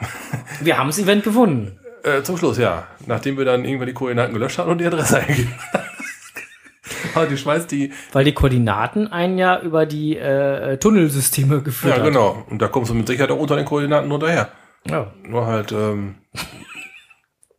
Wir 0.60 0.78
haben 0.78 0.86
das 0.88 0.98
Event 0.98 1.24
gefunden. 1.24 1.78
äh, 2.04 2.22
zum 2.22 2.36
Schluss, 2.36 2.58
ja. 2.58 2.86
Nachdem 3.06 3.36
wir 3.36 3.44
dann 3.44 3.64
irgendwann 3.64 3.88
die 3.88 3.94
Koordinaten 3.94 4.32
gelöscht 4.32 4.58
hatten 4.58 4.70
und 4.70 4.78
die 4.78 4.86
Adresse 4.86 5.18
eingegeben. 5.20 5.52
Aber 7.14 7.26
die 7.26 7.36
Schweiz, 7.36 7.66
die, 7.66 7.92
Weil 8.12 8.24
die 8.24 8.34
Koordinaten 8.34 9.10
einen 9.10 9.38
ja 9.38 9.60
über 9.60 9.86
die 9.86 10.16
äh, 10.16 10.76
Tunnelsysteme 10.78 11.62
geführt 11.62 11.94
ja 11.96 12.02
hat. 12.02 12.06
genau. 12.06 12.44
Und 12.50 12.60
da 12.62 12.68
kommst 12.68 12.90
du 12.90 12.94
mit 12.94 13.06
Sicherheit 13.08 13.30
auch 13.30 13.38
unter 13.38 13.56
den 13.56 13.64
Koordinaten 13.64 14.08
drunter 14.08 14.30
her. 14.30 14.48
Ja. 14.88 15.10
Nur 15.22 15.46
halt, 15.46 15.72
ähm, 15.72 16.16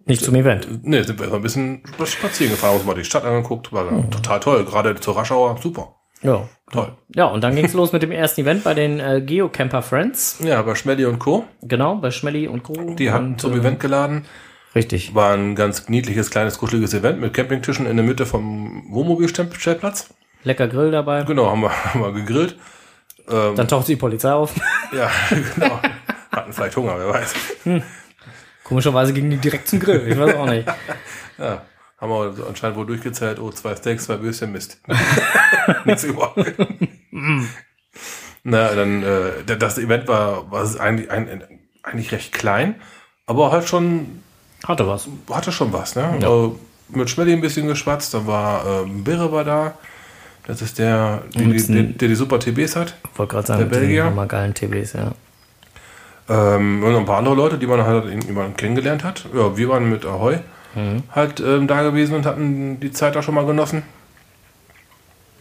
Nicht 0.05 0.23
zum 0.23 0.35
Event. 0.35 0.85
ne, 0.85 1.03
sind 1.03 1.19
wir 1.19 1.29
so 1.29 1.35
ein 1.35 1.41
bisschen 1.41 1.83
spazieren 2.05 2.51
gefahren, 2.51 2.75
uns 2.75 2.85
mal 2.85 2.93
die 2.93 3.03
Stadt 3.03 3.25
angeguckt, 3.25 3.73
war 3.73 4.09
total 4.11 4.39
toll. 4.39 4.65
Gerade 4.65 4.95
zur 4.95 5.17
Raschauer, 5.17 5.57
super. 5.61 5.95
Ja. 6.21 6.47
Toll. 6.71 6.91
Ja, 7.15 7.25
und 7.25 7.43
dann 7.43 7.55
ging's 7.55 7.73
los 7.73 7.91
mit 7.91 8.01
dem 8.01 8.11
ersten 8.11 8.41
Event 8.41 8.63
bei 8.63 8.73
den 8.73 8.99
äh, 8.99 9.21
Geocamper 9.21 9.81
Friends. 9.81 10.39
Ja, 10.43 10.61
bei 10.63 10.73
Schmelly 10.75 11.05
und 11.05 11.19
Co. 11.19 11.45
Genau, 11.61 11.95
bei 11.95 12.09
Schmelly 12.09 12.47
und 12.47 12.63
Co. 12.63 12.73
Die 12.95 13.11
hatten 13.11 13.33
und, 13.33 13.41
zum 13.41 13.53
äh, 13.53 13.57
Event 13.57 13.79
geladen. 13.79 14.25
Richtig. 14.73 15.13
War 15.15 15.33
ein 15.33 15.55
ganz 15.55 15.87
niedliches, 15.87 16.31
kleines, 16.31 16.57
kuscheliges 16.57 16.93
Event 16.93 17.21
mit 17.21 17.33
Campingtischen 17.33 17.85
in 17.85 17.95
der 17.95 18.05
Mitte 18.05 18.25
vom 18.25 18.85
Wohnmobilstellplatz. 18.89 20.09
Lecker 20.43 20.67
Grill 20.67 20.91
dabei. 20.91 21.23
Genau, 21.23 21.49
haben 21.49 21.61
wir, 21.61 21.71
haben 21.93 22.01
wir 22.01 22.11
gegrillt. 22.11 22.57
Ähm, 23.29 23.55
Dann 23.55 23.67
taucht 23.67 23.87
die 23.87 23.95
Polizei 23.95 24.31
auf. 24.31 24.53
ja, 24.91 25.09
genau. 25.55 25.79
Hatten 26.31 26.51
vielleicht 26.51 26.75
Hunger, 26.75 26.95
wer 26.97 27.09
weiß. 27.09 27.33
Komischerweise 28.65 29.13
gingen 29.13 29.29
die 29.29 29.37
direkt 29.37 29.69
zum 29.69 29.79
Grill. 29.79 30.05
Ich 30.09 30.17
weiß 30.19 30.35
auch 30.35 30.47
nicht. 30.47 30.67
Ja, 31.37 31.63
haben 31.99 32.11
wir 32.11 32.31
so 32.31 32.45
anscheinend 32.45 32.77
wohl 32.77 32.85
durchgezählt. 32.85 33.39
Oh, 33.39 33.51
zwei 33.51 33.75
Steaks, 33.75 34.05
zwei 34.05 34.21
Würstchen, 34.21 34.53
Mist. 34.53 34.79
Nichts 35.85 36.05
über. 36.05 36.33
Na, 38.43 38.73
dann, 38.73 39.03
äh, 39.03 39.43
das 39.57 39.77
Event 39.77 40.07
war, 40.07 40.49
war 40.49 40.79
eigentlich, 40.79 41.11
ein, 41.11 41.43
eigentlich 41.83 42.13
recht 42.13 42.31
klein, 42.31 42.75
aber 43.25 43.51
halt 43.51 43.67
schon, 43.67 44.21
Hatte 44.65 44.87
was. 44.87 45.09
hatte 45.29 45.51
schon 45.51 45.73
was, 45.73 45.95
ne? 45.95 46.05
Also, 46.21 46.57
mit 46.89 47.09
Schmelly 47.09 47.33
ein 47.33 47.41
bisschen 47.41 47.67
geschwatzt, 47.67 48.13
da 48.13 48.27
war, 48.27 48.83
ähm, 48.83 49.03
Birre 49.03 49.31
war 49.31 49.43
da. 49.43 49.77
Das 50.47 50.61
ist 50.61 50.77
der, 50.77 51.23
der, 51.35 51.47
der, 51.47 51.83
der 51.83 52.07
die 52.07 52.15
super 52.15 52.39
TBs 52.39 52.75
hat. 52.75 52.95
Ich 53.11 53.17
wollte 53.19 53.33
gerade 53.33 53.47
sagen, 53.47 53.59
Der 53.69 53.77
Belgier? 53.77 54.05
hammergeilen 54.05 54.53
TVs, 54.53 54.93
ja. 54.93 55.11
Ähm, 56.27 56.83
und 56.83 56.95
ein 56.95 57.05
paar 57.05 57.17
andere 57.19 57.35
Leute, 57.35 57.57
die 57.57 57.67
man 57.67 57.83
halt 57.85 58.05
irgendwann 58.05 58.55
kennengelernt 58.57 59.03
hat. 59.03 59.25
Ja, 59.33 59.55
wir 59.57 59.69
waren 59.69 59.89
mit 59.89 60.05
Ahoy 60.05 60.39
halt 61.13 61.39
ähm, 61.39 61.67
da 61.67 61.83
gewesen 61.83 62.15
und 62.15 62.25
hatten 62.25 62.81
die 62.81 62.91
Zeit 62.91 63.15
da 63.15 63.21
schon 63.23 63.33
mal 63.33 63.45
genossen. 63.45 63.83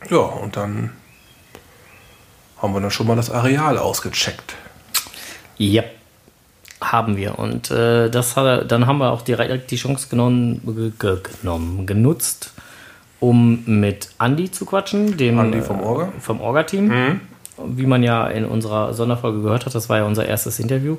Ja, 0.08 0.18
und 0.18 0.56
dann 0.56 0.90
haben 2.62 2.72
wir 2.72 2.80
dann 2.80 2.90
schon 2.92 3.06
mal 3.08 3.16
das 3.16 3.30
Areal 3.32 3.78
ausgecheckt. 3.78 4.54
Ja, 5.56 5.82
haben 6.80 7.16
wir. 7.16 7.38
Und 7.38 7.70
äh, 7.72 8.10
das 8.10 8.36
hat, 8.36 8.70
dann 8.70 8.86
haben 8.86 8.98
wir 8.98 9.10
auch 9.10 9.22
direkt 9.22 9.70
die 9.72 9.76
Chance 9.76 10.08
genommen, 10.08 10.60
ge- 10.64 10.92
ge- 10.98 11.20
genommen 11.40 11.84
genutzt, 11.86 12.52
um 13.18 13.64
mit 13.66 14.10
Andy 14.20 14.50
zu 14.52 14.66
quatschen, 14.66 15.16
dem 15.16 15.62
vom 15.64 15.80
Orga. 15.80 16.04
Äh, 16.16 16.20
vom 16.20 16.40
Orga-Team. 16.40 17.20
Wie 17.56 17.86
man 17.86 18.02
ja 18.02 18.26
in 18.26 18.44
unserer 18.44 18.94
Sonderfolge 18.94 19.42
gehört 19.42 19.66
hat, 19.66 19.74
das 19.74 19.88
war 19.88 19.98
ja 19.98 20.04
unser 20.04 20.26
erstes 20.26 20.58
Interview, 20.58 20.96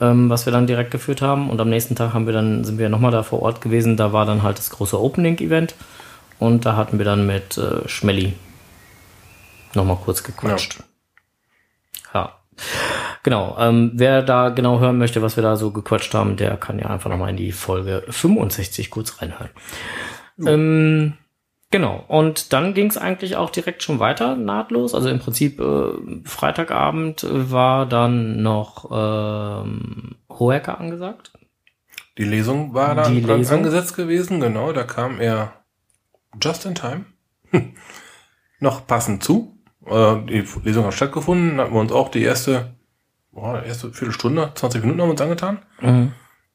ähm, 0.00 0.30
was 0.30 0.46
wir 0.46 0.52
dann 0.52 0.66
direkt 0.66 0.90
geführt 0.90 1.22
haben. 1.22 1.50
Und 1.50 1.60
am 1.60 1.68
nächsten 1.68 1.94
Tag 1.94 2.14
haben 2.14 2.26
wir 2.26 2.32
dann, 2.32 2.64
sind 2.64 2.78
wir 2.78 2.88
nochmal 2.88 3.12
da 3.12 3.22
vor 3.22 3.42
Ort 3.42 3.60
gewesen. 3.60 3.96
Da 3.96 4.12
war 4.12 4.26
dann 4.26 4.42
halt 4.42 4.58
das 4.58 4.70
große 4.70 5.00
Opening-Event. 5.00 5.74
Und 6.38 6.66
da 6.66 6.76
hatten 6.76 6.98
wir 6.98 7.04
dann 7.04 7.26
mit 7.26 7.56
äh, 7.58 7.88
Schmelly 7.88 8.34
nochmal 9.74 9.96
kurz 9.96 10.22
gequatscht. 10.22 10.78
Ja. 10.78 10.86
Genau. 13.22 13.56
Ähm, 13.58 13.90
wer 13.94 14.22
da 14.22 14.50
genau 14.50 14.78
hören 14.78 14.98
möchte, 14.98 15.20
was 15.20 15.36
wir 15.36 15.42
da 15.42 15.56
so 15.56 15.72
gequatscht 15.72 16.14
haben, 16.14 16.36
der 16.36 16.56
kann 16.56 16.78
ja 16.78 16.86
einfach 16.86 17.10
nochmal 17.10 17.30
in 17.30 17.36
die 17.36 17.52
Folge 17.52 18.04
65 18.08 18.90
kurz 18.90 19.20
reinhören. 19.20 19.50
Ähm, 20.46 21.14
genau. 21.76 22.04
Und 22.08 22.54
dann 22.54 22.72
ging 22.72 22.88
es 22.88 22.96
eigentlich 22.96 23.36
auch 23.36 23.50
direkt 23.50 23.82
schon 23.82 23.98
weiter, 23.98 24.34
nahtlos. 24.34 24.94
Also 24.94 25.10
im 25.10 25.18
Prinzip 25.18 25.60
äh, 25.60 25.92
Freitagabend 26.24 27.26
war 27.30 27.84
dann 27.84 28.42
noch 28.42 28.90
ähm, 28.90 30.16
Hohecker 30.30 30.80
angesagt. 30.80 31.32
Die 32.16 32.24
Lesung 32.24 32.72
war 32.72 32.94
da 32.94 33.02
angesetzt 33.02 33.94
gewesen, 33.94 34.40
genau. 34.40 34.72
Da 34.72 34.84
kam 34.84 35.20
er 35.20 35.52
just 36.42 36.64
in 36.64 36.74
time. 36.74 37.04
Noch 38.58 38.86
passend 38.86 39.22
zu. 39.22 39.58
Äh, 39.84 40.16
die 40.26 40.46
Lesung 40.64 40.86
hat 40.86 40.94
stattgefunden, 40.94 41.60
hatten 41.60 41.74
wir 41.74 41.80
uns 41.80 41.92
auch 41.92 42.08
die 42.08 42.22
erste, 42.22 42.74
boah, 43.32 43.62
erste 43.62 43.92
Viertelstunde, 43.92 44.50
20 44.54 44.80
Minuten 44.80 45.02
haben 45.02 45.08
wir 45.08 45.12
uns 45.12 45.20
angetan. 45.20 45.58
Mhm. 45.82 46.12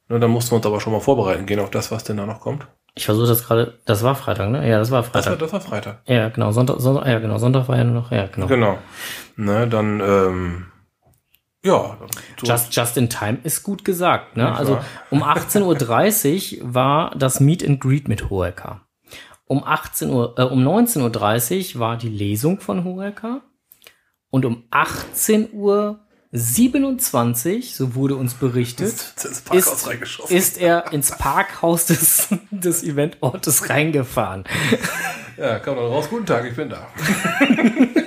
Ne, 0.09 0.19
dann 0.19 0.31
mussten 0.31 0.51
wir 0.51 0.55
uns 0.55 0.65
aber 0.65 0.81
schon 0.81 0.93
mal 0.93 0.99
vorbereiten 0.99 1.45
gehen 1.45 1.59
auf 1.59 1.69
das, 1.69 1.91
was 1.91 2.03
denn 2.03 2.17
da 2.17 2.25
noch 2.25 2.39
kommt. 2.39 2.65
Ich 2.95 3.05
versuche 3.05 3.27
das 3.27 3.45
gerade. 3.45 3.79
Das 3.85 4.03
war 4.03 4.15
Freitag, 4.15 4.49
ne? 4.49 4.67
Ja, 4.67 4.79
das 4.79 4.91
war 4.91 5.01
Das 5.03 5.13
war, 5.13 5.21
Freitag. 5.23 5.39
das 5.39 5.53
war 5.53 5.61
Freitag. 5.61 6.01
ja, 6.07 6.29
genau. 6.29 6.51
Sonntag, 6.51 6.79
Sonntag, 6.79 7.07
ja, 7.07 7.19
genau. 7.19 7.37
Sonntag 7.37 7.67
war 7.67 7.77
ja 7.77 7.83
nur 7.85 7.93
noch. 8.01 8.11
Ja, 8.11 8.27
genau. 8.27 8.47
Genau. 8.47 8.77
Ne, 9.37 9.67
dann 9.67 10.01
ähm, 10.01 10.65
Ja, 11.63 11.97
so 12.39 12.45
Just, 12.47 12.75
just 12.75 12.97
in 12.97 13.09
time 13.09 13.37
ist 13.43 13.63
gut 13.63 13.85
gesagt. 13.85 14.35
Ne? 14.35 14.43
Ja, 14.43 14.53
Also 14.55 14.79
um 15.09 15.23
18.30 15.23 16.61
Uhr 16.63 16.73
war 16.73 17.11
das 17.15 17.39
Meet 17.39 17.65
and 17.65 17.79
Greet 17.79 18.07
mit 18.07 18.29
Horeca. 18.29 18.81
Um 19.45 19.63
18 19.63 20.09
Uhr, 20.09 20.35
äh, 20.37 20.43
um 20.43 20.65
19.30 20.65 21.75
Uhr 21.75 21.79
war 21.79 21.97
die 21.97 22.09
Lesung 22.09 22.59
von 22.59 22.83
Horeca. 22.83 23.41
Und 24.29 24.45
um 24.45 24.63
18 24.71 25.49
Uhr 25.53 25.99
27, 26.33 27.75
so 27.75 27.95
wurde 27.95 28.15
uns 28.15 28.33
berichtet, 28.35 28.87
Ist 28.93 29.25
ins 29.25 29.41
Parkhaus 29.41 30.29
ist, 30.29 30.31
ist 30.31 30.57
er 30.57 30.93
ins 30.93 31.11
Parkhaus 31.11 31.85
des, 31.87 32.29
des 32.51 32.83
Eventortes 32.83 33.69
reingefahren. 33.69 34.45
ja, 35.37 35.59
kam 35.59 35.75
dann 35.75 35.85
raus. 35.85 36.07
Guten 36.09 36.25
Tag, 36.25 36.45
ich 36.45 36.55
bin 36.55 36.69
da. 36.69 36.87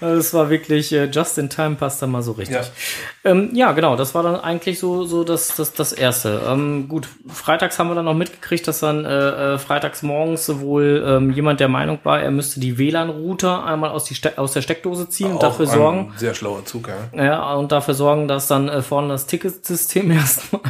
Es 0.00 0.34
war 0.34 0.50
wirklich 0.50 0.92
äh, 0.92 1.06
just 1.06 1.38
in 1.38 1.48
time, 1.48 1.76
passt 1.76 2.02
da 2.02 2.06
mal 2.06 2.22
so 2.22 2.32
richtig. 2.32 2.56
Ja. 2.56 3.30
Ähm, 3.30 3.50
ja, 3.54 3.72
genau, 3.72 3.96
das 3.96 4.14
war 4.14 4.22
dann 4.22 4.36
eigentlich 4.36 4.78
so, 4.78 5.04
so 5.04 5.24
das, 5.24 5.56
das, 5.56 5.72
das 5.72 5.92
Erste. 5.92 6.42
Ähm, 6.46 6.86
gut, 6.88 7.08
freitags 7.26 7.78
haben 7.78 7.88
wir 7.88 7.94
dann 7.94 8.04
noch 8.04 8.14
mitgekriegt, 8.14 8.68
dass 8.68 8.80
dann 8.80 9.06
äh, 9.06 9.54
äh, 9.54 9.58
freitags 9.58 10.02
morgens 10.02 10.60
wohl 10.60 11.02
ähm, 11.06 11.30
jemand 11.30 11.60
der 11.60 11.68
Meinung 11.68 11.98
war, 12.02 12.20
er 12.20 12.30
müsste 12.30 12.60
die 12.60 12.76
WLAN-Router 12.76 13.64
einmal 13.64 13.90
aus, 13.90 14.04
die 14.04 14.14
Ste 14.14 14.36
aus 14.36 14.52
der 14.52 14.60
Steckdose 14.60 15.08
ziehen 15.08 15.32
und 15.32 15.42
dafür 15.42 15.66
ein 15.66 15.72
sorgen, 15.72 16.12
Sehr 16.16 16.34
schlauer 16.34 16.66
Zug, 16.66 16.88
ja. 16.88 17.24
ja, 17.24 17.54
und 17.54 17.72
dafür 17.72 17.94
sorgen, 17.94 18.28
dass 18.28 18.48
dann 18.48 18.68
äh, 18.68 18.82
vorne 18.82 19.08
das 19.08 19.26
Ticketsystem 19.26 20.10
erstmal 20.10 20.60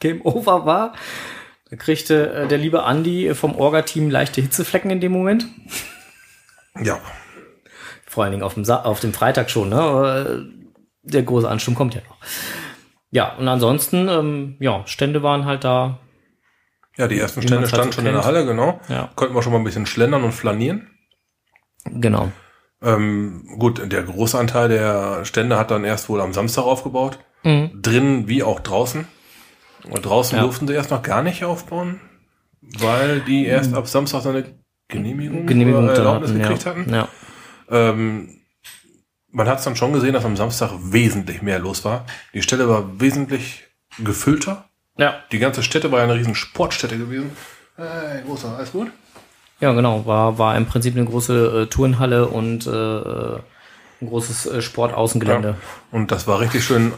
Game 0.00 0.22
Over 0.22 0.64
war. 0.64 0.94
Da 1.68 1.76
kriegte 1.76 2.32
äh, 2.32 2.48
der 2.48 2.58
liebe 2.58 2.84
Andy 2.86 3.34
vom 3.34 3.54
Orga-Team 3.54 4.10
leichte 4.10 4.40
Hitzeflecken 4.40 4.90
in 4.90 5.00
dem 5.00 5.12
Moment. 5.12 5.46
Ja. 6.82 7.00
Vor 8.12 8.24
allen 8.24 8.32
Dingen 8.32 8.42
auf 8.42 8.52
dem, 8.54 8.64
Sa 8.66 8.82
auf 8.82 9.00
dem 9.00 9.14
Freitag 9.14 9.48
schon, 9.50 9.70
ne? 9.70 10.44
Äh, 10.44 11.08
Der 11.10 11.22
große 11.22 11.48
Ansturm 11.48 11.74
kommt 11.74 11.94
ja 11.94 12.02
noch. 12.08 12.16
Ja, 13.10 13.32
und 13.36 13.48
ansonsten, 13.48 14.06
ähm, 14.08 14.56
ja, 14.60 14.82
Stände 14.86 15.22
waren 15.22 15.46
halt 15.46 15.64
da. 15.64 15.98
Ja, 16.98 17.08
die 17.08 17.18
ersten 17.18 17.40
Stände 17.40 17.60
halt 17.62 17.68
standen 17.70 17.92
so 17.92 17.96
schon 17.96 18.06
in 18.06 18.12
der 18.12 18.20
kennt. 18.22 18.26
Halle, 18.36 18.44
genau. 18.44 18.80
Ja. 18.90 19.08
Konnten 19.16 19.34
wir 19.34 19.42
schon 19.42 19.52
mal 19.54 19.58
ein 19.60 19.64
bisschen 19.64 19.86
schlendern 19.86 20.24
und 20.24 20.32
flanieren. 20.32 20.90
Genau. 21.86 22.30
Ähm, 22.82 23.46
gut, 23.58 23.80
der 23.90 24.02
große 24.02 24.38
Anteil 24.38 24.68
der 24.68 25.24
Stände 25.24 25.56
hat 25.56 25.70
dann 25.70 25.84
erst 25.84 26.10
wohl 26.10 26.20
am 26.20 26.34
Samstag 26.34 26.64
aufgebaut. 26.64 27.18
Mhm. 27.44 27.70
Drinnen 27.80 28.28
wie 28.28 28.42
auch 28.42 28.60
draußen. 28.60 29.06
Und 29.88 30.04
draußen 30.04 30.36
Ja. 30.36 30.44
durften 30.44 30.68
sie 30.68 30.74
erst 30.74 30.90
noch 30.90 31.02
gar 31.02 31.22
nicht 31.22 31.44
aufbauen, 31.44 31.98
weil 32.78 33.20
die 33.20 33.46
erst 33.46 33.72
ab 33.74 33.88
Samstag 33.88 34.20
so 34.20 34.28
eine 34.28 34.44
Genehmigung, 34.88 35.42
Mhm. 35.42 35.46
Genehmigung 35.46 35.84
oder 35.84 35.94
Erlaubnis 35.94 36.30
hatten, 36.30 36.40
gekriegt 36.42 36.64
ja. 36.64 36.70
hatten. 36.70 36.92
Ja. 36.94 37.08
Ähm, 37.72 38.38
man 39.30 39.48
hat 39.48 39.58
es 39.58 39.64
dann 39.64 39.76
schon 39.76 39.92
gesehen, 39.92 40.12
dass 40.12 40.24
am 40.24 40.36
Samstag 40.36 40.70
wesentlich 40.78 41.42
mehr 41.42 41.58
los 41.58 41.84
war. 41.84 42.04
Die 42.34 42.42
Stelle 42.42 42.68
war 42.68 43.00
wesentlich 43.00 43.64
gefüllter. 43.98 44.66
ja. 44.98 45.14
Die 45.32 45.38
ganze 45.38 45.62
Stätte 45.62 45.90
war 45.90 45.98
ja 45.98 46.04
eine 46.04 46.14
riesen 46.14 46.34
Sportstätte 46.34 46.98
gewesen. 46.98 47.30
Hey, 47.76 48.22
großer, 48.26 48.56
alles 48.56 48.72
gut? 48.72 48.90
Ja, 49.60 49.72
genau. 49.72 50.04
War, 50.06 50.38
war 50.38 50.56
im 50.56 50.66
Prinzip 50.66 50.94
eine 50.94 51.06
große 51.06 51.62
äh, 51.62 51.66
Turnhalle 51.66 52.26
und 52.28 52.66
äh, 52.66 52.70
ein 52.70 54.08
großes 54.08 54.46
äh, 54.46 54.62
Sportaußengelände. 54.62 55.56
Und 55.90 56.10
das 56.10 56.26
war 56.26 56.40
richtig 56.40 56.64
schön 56.64 56.92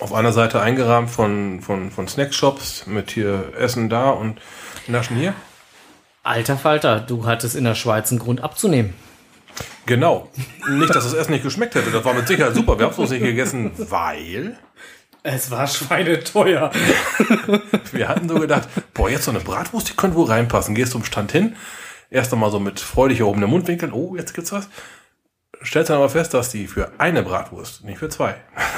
auf 0.00 0.12
einer 0.12 0.32
Seite 0.32 0.60
eingerahmt 0.60 1.10
von, 1.10 1.60
von, 1.62 1.90
von 1.90 2.08
Snackshops 2.08 2.86
mit 2.86 3.10
hier 3.10 3.52
Essen 3.56 3.88
da 3.88 4.10
und 4.10 4.40
Naschen 4.86 5.16
hier. 5.16 5.34
Alter 6.22 6.56
Falter, 6.56 7.00
du 7.00 7.26
hattest 7.26 7.56
in 7.56 7.64
der 7.64 7.74
Schweiz 7.74 8.10
einen 8.10 8.18
Grund 8.18 8.42
abzunehmen. 8.42 8.94
Genau. 9.86 10.28
Nicht, 10.68 10.94
dass 10.94 11.04
das 11.04 11.14
Essen 11.14 11.32
nicht 11.32 11.42
geschmeckt 11.42 11.74
hätte. 11.74 11.90
Das 11.90 12.04
war 12.04 12.14
mit 12.14 12.28
Sicherheit 12.28 12.54
super. 12.54 12.78
Wir 12.78 12.84
haben 12.84 12.90
es 12.90 12.96
bloß 12.96 13.10
nicht 13.10 13.22
gegessen, 13.22 13.72
weil 13.76 14.56
Es 15.22 15.50
war 15.50 15.66
schweineteuer. 15.66 16.70
wir 17.92 18.08
hatten 18.08 18.28
so 18.28 18.36
gedacht, 18.36 18.68
boah, 18.94 19.10
jetzt 19.10 19.24
so 19.24 19.30
eine 19.30 19.40
Bratwurst, 19.40 19.90
die 19.90 19.96
könnte 19.96 20.16
wohl 20.16 20.26
reinpassen. 20.26 20.74
Gehst 20.74 20.92
zum 20.92 21.04
Stand 21.04 21.32
hin, 21.32 21.56
erst 22.10 22.32
einmal 22.32 22.50
so 22.50 22.58
mit 22.58 22.80
freudig 22.80 23.20
erhobenem 23.20 23.50
Mundwinkeln, 23.50 23.92
oh, 23.92 24.16
jetzt 24.16 24.32
gibt's 24.34 24.52
was. 24.52 24.68
Stellst 25.62 25.90
dann 25.90 25.98
aber 25.98 26.08
fest, 26.08 26.32
dass 26.32 26.48
die 26.48 26.66
für 26.66 26.92
eine 26.96 27.22
Bratwurst, 27.22 27.84
nicht 27.84 27.98
für 27.98 28.08
zwei, 28.08 28.34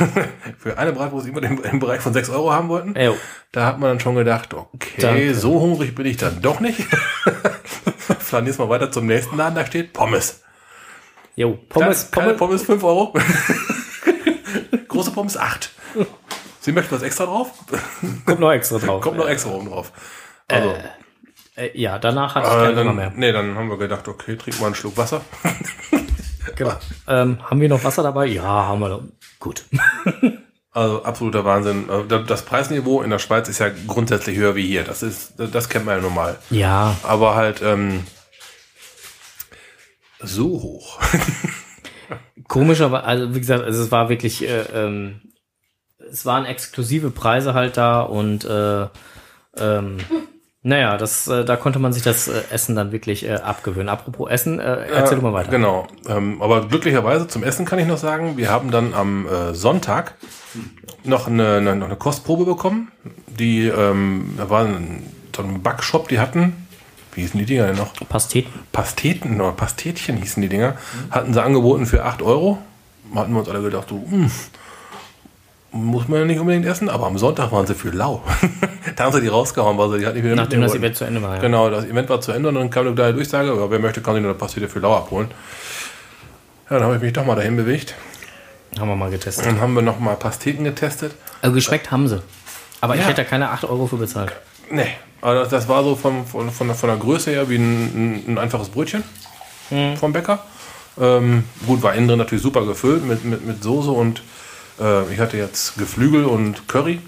für 0.58 0.78
eine 0.78 0.92
Bratwurst 0.92 1.28
immer 1.28 1.40
den, 1.40 1.58
im 1.58 1.78
Bereich 1.78 2.00
von 2.00 2.12
6 2.12 2.30
Euro 2.30 2.52
haben 2.52 2.68
wollten. 2.68 3.00
Jo. 3.00 3.16
Da 3.52 3.66
hat 3.66 3.78
man 3.78 3.90
dann 3.90 4.00
schon 4.00 4.16
gedacht, 4.16 4.52
okay, 4.52 5.00
Danke. 5.00 5.34
so 5.36 5.60
hungrig 5.60 5.94
bin 5.94 6.06
ich 6.06 6.16
dann 6.16 6.42
doch 6.42 6.58
nicht. 6.58 6.80
Flanierst 8.18 8.58
mal 8.58 8.68
weiter 8.68 8.90
zum 8.90 9.06
nächsten 9.06 9.36
Laden, 9.36 9.54
da 9.54 9.64
steht 9.64 9.92
Pommes. 9.92 10.42
Jo, 11.36 11.58
Pommes, 11.68 12.04
Pommes, 12.10 12.36
Pommes, 12.36 12.36
Pommes 12.38 12.62
5 12.64 12.84
Euro. 12.84 13.14
Große 14.88 15.10
Pommes 15.12 15.36
8. 15.36 15.70
Sie 16.60 16.72
möchten 16.72 16.94
was 16.94 17.02
extra 17.02 17.24
drauf? 17.24 17.50
kommt 18.26 18.40
noch 18.40 18.52
extra 18.52 18.78
drauf. 18.78 19.00
Kommt 19.00 19.16
noch 19.16 19.28
extra 19.28 19.50
oben 19.50 19.68
drauf. 19.68 19.92
Also, 20.48 20.74
Äh, 21.54 21.70
ja, 21.78 21.98
danach 21.98 22.34
hatte 22.34 22.46
ich 22.48 22.52
äh, 22.52 22.56
keinen 22.56 22.68
Hunger 22.78 22.84
dann, 22.84 22.96
mehr. 22.96 23.12
nee, 23.14 23.30
dann 23.32 23.54
haben 23.56 23.68
wir 23.68 23.76
gedacht, 23.76 24.08
okay, 24.08 24.36
trink 24.36 24.58
mal 24.60 24.66
einen 24.66 24.74
Schluck 24.74 24.96
Wasser. 24.96 25.20
Genau. 26.56 26.72
Ähm, 27.06 27.38
haben 27.48 27.60
wir 27.60 27.68
noch 27.68 27.82
Wasser 27.84 28.02
dabei? 28.02 28.26
Ja, 28.26 28.42
haben 28.42 28.80
wir 28.80 28.88
noch. 28.88 29.02
Gut. 29.38 29.64
Also 30.74 31.04
absoluter 31.04 31.44
Wahnsinn. 31.44 31.86
Äh, 31.90 32.06
da- 32.08 32.18
Das 32.20 32.46
Preisniveau 32.46 33.02
in 33.02 33.10
der 33.10 33.18
Schweiz 33.18 33.46
ist 33.50 33.58
ja 33.58 33.68
grundsätzlich 33.86 34.38
höher 34.38 34.54
wie 34.56 34.66
hier. 34.66 34.84
Das 34.84 35.02
ist, 35.02 35.34
das 35.36 35.68
kennt 35.68 35.84
man 35.84 35.96
ja 35.96 36.00
normal. 36.02 36.38
Ja, 36.48 36.96
Aber 37.02 37.34
halt 37.34 37.60
ähm, 37.62 38.04
so 40.22 40.62
hoch. 40.62 41.00
komischerweise, 42.52 43.04
also 43.04 43.34
wie 43.34 43.40
gesagt, 43.40 43.64
also 43.64 43.82
es 43.82 43.90
war 43.90 44.08
wirklich, 44.08 44.46
äh, 44.46 44.64
ähm, 44.74 45.20
es 46.10 46.26
waren 46.26 46.44
exklusive 46.44 47.10
Preise 47.10 47.54
halt 47.54 47.76
da 47.76 48.02
und 48.02 48.44
äh, 48.44 48.86
ähm, 49.56 49.98
naja, 50.62 50.96
das, 50.96 51.26
äh, 51.28 51.44
da 51.44 51.56
konnte 51.56 51.78
man 51.78 51.92
sich 51.92 52.02
das 52.02 52.28
äh, 52.28 52.42
Essen 52.50 52.76
dann 52.76 52.92
wirklich 52.92 53.24
äh, 53.24 53.34
abgewöhnen. 53.34 53.88
Apropos 53.88 54.30
Essen, 54.30 54.60
äh, 54.60 54.86
erzähl 54.92 55.16
du 55.16 55.22
mal 55.22 55.32
weiter. 55.32 55.50
Genau. 55.50 55.86
Ähm, 56.06 56.40
aber 56.42 56.68
glücklicherweise 56.68 57.26
zum 57.26 57.42
Essen 57.42 57.64
kann 57.64 57.78
ich 57.78 57.86
noch 57.86 57.98
sagen, 57.98 58.36
wir 58.36 58.50
haben 58.50 58.70
dann 58.70 58.94
am 58.94 59.26
äh, 59.26 59.54
Sonntag 59.54 60.14
noch 61.04 61.26
eine, 61.26 61.56
eine, 61.56 61.74
noch 61.74 61.86
eine 61.86 61.96
Kostprobe 61.96 62.44
bekommen. 62.44 62.92
Die, 63.26 63.66
ähm, 63.66 64.34
da 64.36 64.50
war 64.50 64.66
ein, 64.66 65.04
so 65.34 65.42
ein 65.42 65.62
Backshop, 65.62 66.08
die 66.08 66.20
hatten, 66.20 66.66
wie 67.12 67.22
hießen 67.22 67.38
die 67.38 67.46
Dinger 67.46 67.66
denn 67.68 67.76
noch? 67.76 67.92
Pasteten. 68.08 68.52
Pasteten 68.72 69.40
oder 69.40 69.52
Pastetchen 69.52 70.16
hießen 70.16 70.40
die 70.42 70.48
Dinger. 70.48 70.76
Hatten 71.10 71.32
sie 71.34 71.42
angeboten 71.42 71.86
für 71.86 72.04
8 72.04 72.22
Euro. 72.22 72.58
Hatten 73.14 73.32
wir 73.32 73.40
uns 73.40 73.48
alle 73.48 73.60
gedacht, 73.62 73.88
so, 73.90 73.96
hm, 74.08 74.30
muss 75.72 76.06
man 76.08 76.20
ja 76.20 76.24
nicht 76.26 76.38
unbedingt 76.38 76.66
essen, 76.66 76.88
aber 76.90 77.06
am 77.06 77.16
Sonntag 77.18 77.50
waren 77.52 77.66
sie 77.66 77.74
für 77.74 77.90
lau. 77.90 78.22
da 78.96 79.04
haben 79.04 79.12
sie 79.12 79.20
die 79.22 79.28
rausgehauen, 79.28 79.76
weil 79.78 79.90
sie 79.92 79.98
die 80.00 80.06
hat 80.06 80.14
nicht 80.14 80.24
wieder 80.24 80.36
Nachdem 80.36 80.60
das. 80.60 80.74
Event 80.74 80.96
zu 80.96 81.04
Ende 81.04 81.22
war. 81.22 81.36
Ja. 81.36 81.40
Genau, 81.40 81.70
das 81.70 81.84
Event 81.84 82.08
war 82.08 82.20
zu 82.20 82.32
Ende 82.32 82.48
und 82.50 82.56
dann 82.56 82.68
kam 82.70 82.86
eine 82.86 82.94
kleine 82.94 83.14
Durchsage, 83.14 83.48
ja, 83.48 83.70
wer 83.70 83.78
möchte, 83.78 84.00
kann 84.02 84.14
sich 84.14 84.24
eine 84.24 84.34
Pastete 84.34 84.68
für 84.68 84.80
lau 84.80 84.94
abholen. 84.96 85.28
Ja, 86.68 86.76
dann 86.76 86.84
habe 86.84 86.96
ich 86.96 87.02
mich 87.02 87.12
doch 87.12 87.24
mal 87.24 87.36
dahin 87.36 87.56
bewegt. 87.56 87.94
Haben 88.78 88.88
wir 88.88 88.96
mal 88.96 89.10
getestet. 89.10 89.44
Dann 89.46 89.60
haben 89.60 89.74
wir 89.74 89.82
noch 89.82 89.98
mal 89.98 90.16
Pasteten 90.16 90.64
getestet. 90.64 91.14
Also 91.42 91.54
geschmeckt 91.54 91.90
haben 91.90 92.08
sie. 92.08 92.22
Aber 92.80 92.94
ich 92.94 93.02
Ja. 93.02 93.08
hätte 93.08 93.22
da 93.22 93.28
keine 93.28 93.50
8 93.50 93.64
Euro 93.64 93.86
für 93.86 93.96
bezahlt. 93.96 94.32
Nee, 94.72 94.88
aber 95.20 95.44
das, 95.44 95.68
war 95.68 95.84
so 95.84 95.94
von, 95.94 96.24
von, 96.26 96.50
von, 96.50 96.66
der, 96.66 96.74
von 96.74 96.88
der 96.88 96.98
Größe 96.98 97.30
her 97.30 97.48
wie 97.50 97.56
ein, 97.56 97.84
ein, 97.84 98.24
ein 98.26 98.38
einfaches 98.38 98.70
Brötchen 98.70 99.04
vom 99.98 100.12
Bäcker. 100.12 100.44
Ähm, 100.98 101.44
gut, 101.66 101.82
war 101.82 101.94
innen 101.94 102.08
drin 102.08 102.18
natürlich 102.18 102.42
super 102.42 102.64
gefüllt 102.64 103.04
mit, 103.04 103.22
mit, 103.24 103.46
mit 103.46 103.62
Soße 103.62 103.90
und 103.90 104.22
äh, 104.80 105.12
ich 105.12 105.20
hatte 105.20 105.36
jetzt 105.36 105.76
Geflügel 105.76 106.24
und 106.24 106.68
Curry. 106.68 107.00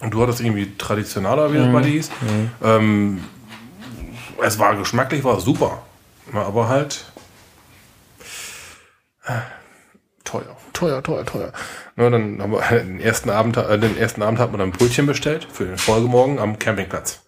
Und 0.00 0.12
du 0.12 0.22
hattest 0.22 0.40
irgendwie 0.40 0.76
traditioneller, 0.76 1.52
wie 1.52 1.58
das 1.58 1.72
bei 1.72 1.80
dir 1.80 1.90
hieß. 1.90 2.10
Ähm, 2.62 3.24
es 4.42 4.58
war 4.58 4.76
geschmacklich, 4.76 5.24
war 5.24 5.40
super. 5.40 5.82
Aber 6.32 6.68
halt 6.68 7.04
äh, 9.26 9.32
teuer, 10.74 11.02
teuer, 11.02 11.24
teuer. 11.24 11.52
Na, 11.96 12.10
dann 12.10 12.42
haben 12.42 12.52
wir 12.52 12.60
den 12.60 13.00
ersten 13.00 13.30
Abend, 13.30 13.56
äh, 13.56 13.78
den 13.78 13.96
ersten 13.96 14.22
Abend 14.22 14.38
hat 14.38 14.50
man 14.50 14.60
dann 14.60 14.72
Brötchen 14.72 15.06
bestellt 15.06 15.46
für 15.50 15.64
den 15.64 15.78
Folgemorgen 15.78 16.38
am 16.38 16.58
Campingplatz. 16.58 17.22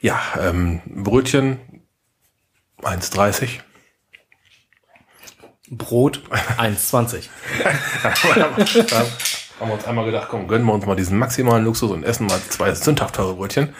Ja, 0.00 0.20
ähm, 0.40 0.82
Brötchen 0.86 1.60
1,30. 2.82 3.60
Brot 5.70 6.22
1,20. 6.58 7.28
Da 8.02 8.10
haben 9.60 9.68
wir 9.68 9.74
uns 9.74 9.84
einmal 9.84 10.04
gedacht, 10.04 10.28
komm, 10.30 10.48
gönnen 10.48 10.66
wir 10.66 10.74
uns 10.74 10.86
mal 10.86 10.96
diesen 10.96 11.18
maximalen 11.18 11.64
Luxus 11.64 11.90
und 11.90 12.04
essen 12.04 12.26
mal 12.26 12.40
zwei 12.48 12.74
sündhaft 12.74 13.16
teure 13.16 13.34
Brötchen. 13.34 13.74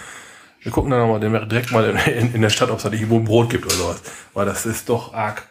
Wir 0.62 0.72
gucken 0.72 0.90
dann 0.90 1.00
noch 1.00 1.06
mal 1.06 1.46
direkt 1.46 1.70
mal 1.70 1.84
in, 1.84 1.96
in, 2.12 2.34
in 2.34 2.42
der 2.42 2.50
Stadt, 2.50 2.70
ob 2.70 2.78
es 2.78 2.82
da 2.82 2.88
nicht 2.88 3.02
irgendwo 3.02 3.20
ein 3.20 3.24
Brot 3.24 3.50
gibt 3.50 3.66
oder 3.66 3.74
sowas. 3.74 4.02
Weil 4.34 4.46
das 4.46 4.66
ist 4.66 4.88
doch 4.88 5.14
arg. 5.14 5.46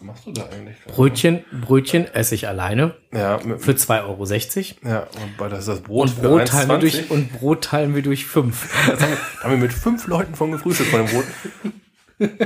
Was 0.00 0.06
machst 0.06 0.26
du 0.26 0.32
da 0.32 0.48
eigentlich? 0.48 0.76
Brötchen, 0.86 1.44
Brötchen 1.60 2.06
esse 2.06 2.34
ich 2.34 2.48
alleine 2.48 2.94
Ja, 3.12 3.38
mit, 3.44 3.60
für 3.60 3.72
2,60 3.72 4.06
Euro. 4.06 4.88
ja 4.90 5.00
und 5.22 5.36
bei 5.36 5.48
das 5.48 5.60
ist 5.60 5.68
das 5.68 5.80
Brot 5.82 6.08
Und 6.08 6.14
für 6.14 6.28
Brot, 6.28 6.48
teilen 6.48 6.68
wir 6.68 6.76
1,20. 6.76 6.80
durch, 6.80 7.10
und 7.10 7.32
Brot 7.34 7.64
teilen 7.64 7.94
wir 7.94 8.02
durch 8.02 8.26
5. 8.26 8.86
Das 8.90 9.00
haben, 9.02 9.10
wir, 9.10 9.16
da 9.18 9.44
haben 9.44 9.50
wir 9.50 9.58
mit 9.58 9.72
fünf 9.74 10.06
Leuten 10.06 10.34
von 10.34 10.52
gefrühstückt 10.52 10.90
von 10.90 11.04
dem 11.06 11.14
Brot. 11.14 11.24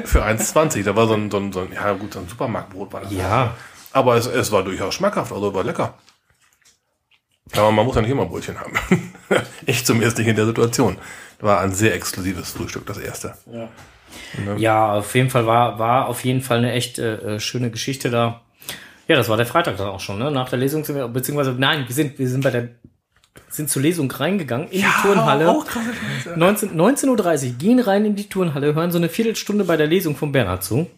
Für 0.04 0.24
1,20. 0.24 0.82
Da 0.82 0.96
war 0.96 1.06
so 1.06 1.14
ein, 1.14 1.30
so 1.30 1.36
ein, 1.38 1.52
so 1.52 1.60
ein, 1.60 1.72
ja 1.72 1.92
gut, 1.92 2.12
so 2.12 2.18
ein 2.18 2.28
Supermarktbrot 2.28 2.92
war 2.92 3.02
das. 3.02 3.12
Ja. 3.12 3.54
Aber 3.92 4.16
es, 4.16 4.26
es 4.26 4.50
war 4.50 4.64
durchaus 4.64 4.94
schmackhaft, 4.94 5.32
also 5.32 5.54
war 5.54 5.62
lecker. 5.62 5.94
Aber 7.52 7.70
man 7.70 7.86
muss 7.86 7.94
ja 7.94 8.02
nicht 8.02 8.10
immer 8.10 8.26
Brötchen 8.26 8.58
haben. 8.58 8.72
ich 9.66 9.84
zumindest 9.84 10.18
nicht 10.18 10.26
in 10.26 10.34
der 10.34 10.46
Situation. 10.46 10.98
War 11.40 11.60
ein 11.60 11.72
sehr 11.72 11.94
exklusives 11.94 12.50
Frühstück, 12.50 12.86
das 12.86 12.98
erste. 12.98 13.36
Ja. 13.52 13.68
Ja, 14.56 14.94
auf 14.94 15.14
jeden 15.14 15.30
Fall 15.30 15.46
war, 15.46 15.78
war 15.78 16.08
auf 16.08 16.24
jeden 16.24 16.40
Fall 16.40 16.58
eine 16.58 16.72
echt 16.72 16.98
äh, 16.98 17.38
schöne 17.40 17.70
Geschichte 17.70 18.10
da. 18.10 18.40
Ja, 19.08 19.16
das 19.16 19.28
war 19.28 19.36
der 19.36 19.46
Freitag 19.46 19.76
dann 19.76 19.88
auch 19.88 20.00
schon, 20.00 20.18
ne? 20.18 20.30
Nach 20.30 20.48
der 20.48 20.58
Lesung 20.58 20.84
sind 20.84 20.96
wir, 20.96 21.08
beziehungsweise, 21.08 21.52
nein, 21.52 21.84
wir 21.86 21.94
sind, 21.94 22.18
wir 22.18 22.28
sind 22.28 22.42
bei 22.42 22.50
der, 22.50 22.68
sind 23.50 23.68
zur 23.68 23.82
Lesung 23.82 24.10
reingegangen 24.10 24.68
in 24.70 24.80
Ja, 24.80 24.88
die 25.02 25.06
Turnhalle. 25.08 25.50
auch 25.50 25.66
krasse 25.66 25.90
Scheiße. 26.24 26.38
19 26.38 26.74
19.30 26.76 27.46
Uhr, 27.50 27.52
gehen 27.58 27.80
rein 27.80 28.04
in 28.06 28.16
die 28.16 28.28
Turnhalle, 28.28 28.74
hören 28.74 28.90
so 28.90 28.98
eine 28.98 29.08
Viertelstunde 29.10 29.64
bei 29.64 29.76
der 29.76 29.86
Lesung 29.86 30.16
von 30.16 30.32
Bernhard 30.32 30.64
zu. 30.64 30.90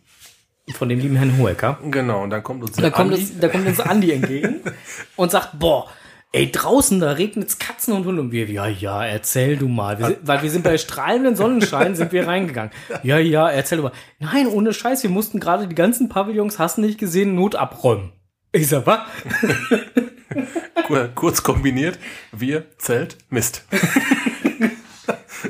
Von 0.74 0.88
dem 0.88 0.98
lieben 0.98 1.16
Herrn 1.16 1.38
Hoeker. 1.38 1.78
Genau, 1.90 2.22
und 2.24 2.30
dann 2.30 2.42
kommt 2.42 2.62
uns 2.62 2.76
Da 2.76 2.90
kommt, 2.90 3.12
uns, 3.12 3.38
da 3.38 3.48
kommt 3.48 3.66
uns 3.66 3.78
Andi 3.80 4.10
entgegen 4.12 4.60
und 5.16 5.30
sagt, 5.30 5.58
boah, 5.58 5.88
ey, 6.32 6.50
draußen, 6.52 7.00
da 7.00 7.12
regnet's 7.12 7.58
Katzen 7.58 7.94
und 7.94 8.04
Hunde. 8.04 8.20
Und 8.22 8.32
wir, 8.32 8.46
ja, 8.46 8.66
ja, 8.66 9.04
erzähl 9.04 9.56
du 9.56 9.68
mal. 9.68 9.98
Wir 9.98 10.06
sind, 10.08 10.18
weil 10.22 10.42
wir 10.42 10.50
sind 10.50 10.64
bei 10.64 10.76
strahlendem 10.78 11.34
Sonnenschein, 11.36 11.94
sind 11.96 12.12
wir 12.12 12.26
reingegangen. 12.26 12.70
Ja, 13.02 13.18
ja, 13.18 13.48
erzähl 13.48 13.78
du 13.78 13.84
mal. 13.84 13.92
Nein, 14.18 14.46
ohne 14.48 14.72
Scheiß, 14.72 15.02
wir 15.02 15.10
mussten 15.10 15.40
gerade 15.40 15.66
die 15.66 15.74
ganzen 15.74 16.08
Pavillons, 16.08 16.58
hast 16.58 16.78
nicht 16.78 16.98
gesehen, 16.98 17.34
Not 17.34 17.54
abräumen. 17.54 18.12
Ich 18.52 18.68
sag, 18.68 18.86
was? 18.86 19.00
Kur- 20.86 21.08
kurz 21.14 21.42
kombiniert, 21.42 21.98
wir, 22.32 22.64
Zelt, 22.78 23.16
Mist. 23.30 23.64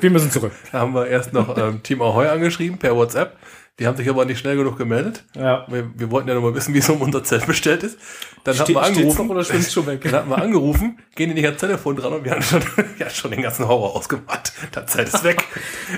Wir 0.00 0.10
müssen 0.10 0.30
zurück. 0.30 0.52
Da 0.72 0.80
haben 0.80 0.94
wir 0.94 1.06
erst 1.06 1.32
noch 1.32 1.56
ähm, 1.56 1.82
Team 1.82 2.02
Ahoy 2.02 2.26
angeschrieben 2.28 2.78
per 2.78 2.94
WhatsApp. 2.96 3.36
Die 3.78 3.86
haben 3.86 3.96
sich 3.96 4.08
aber 4.08 4.24
nicht 4.24 4.38
schnell 4.38 4.56
genug 4.56 4.78
gemeldet. 4.78 5.24
Ja. 5.34 5.66
Wir, 5.68 5.90
wir 5.94 6.10
wollten 6.10 6.28
ja 6.28 6.34
noch 6.34 6.40
mal 6.40 6.54
wissen, 6.54 6.72
wie 6.72 6.78
es 6.78 6.88
um 6.88 7.02
unser 7.02 7.22
Zelt 7.24 7.46
bestellt 7.46 7.82
ist. 7.82 7.98
Dann 8.44 8.54
Ste 8.54 8.62
haben 8.62 8.74
wir 8.74 8.82
angerufen. 8.82 9.28
oder 9.28 9.44
schwimmt's 9.44 9.72
schon 9.72 9.86
weg? 9.86 10.00
Dann 10.04 10.12
hatten 10.12 10.30
wir 10.30 10.38
angerufen, 10.38 10.98
gehen 11.14 11.28
die 11.28 11.34
nicht 11.34 11.44
ans 11.44 11.60
Telefon 11.60 11.96
dran 11.96 12.14
und 12.14 12.24
wir 12.24 12.32
haben 12.32 12.42
schon, 12.42 12.62
ja, 12.98 13.10
schon 13.10 13.32
den 13.32 13.42
ganzen 13.42 13.68
Horror 13.68 13.94
ausgemacht. 13.94 14.52
Das 14.72 14.92
Zelt 14.92 15.08
ist 15.08 15.24
weg. 15.24 15.44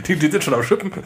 Die, 0.09 0.17
die 0.17 0.29
sind 0.29 0.43
schon 0.43 0.55
am 0.55 0.63
Schippen. 0.63 0.91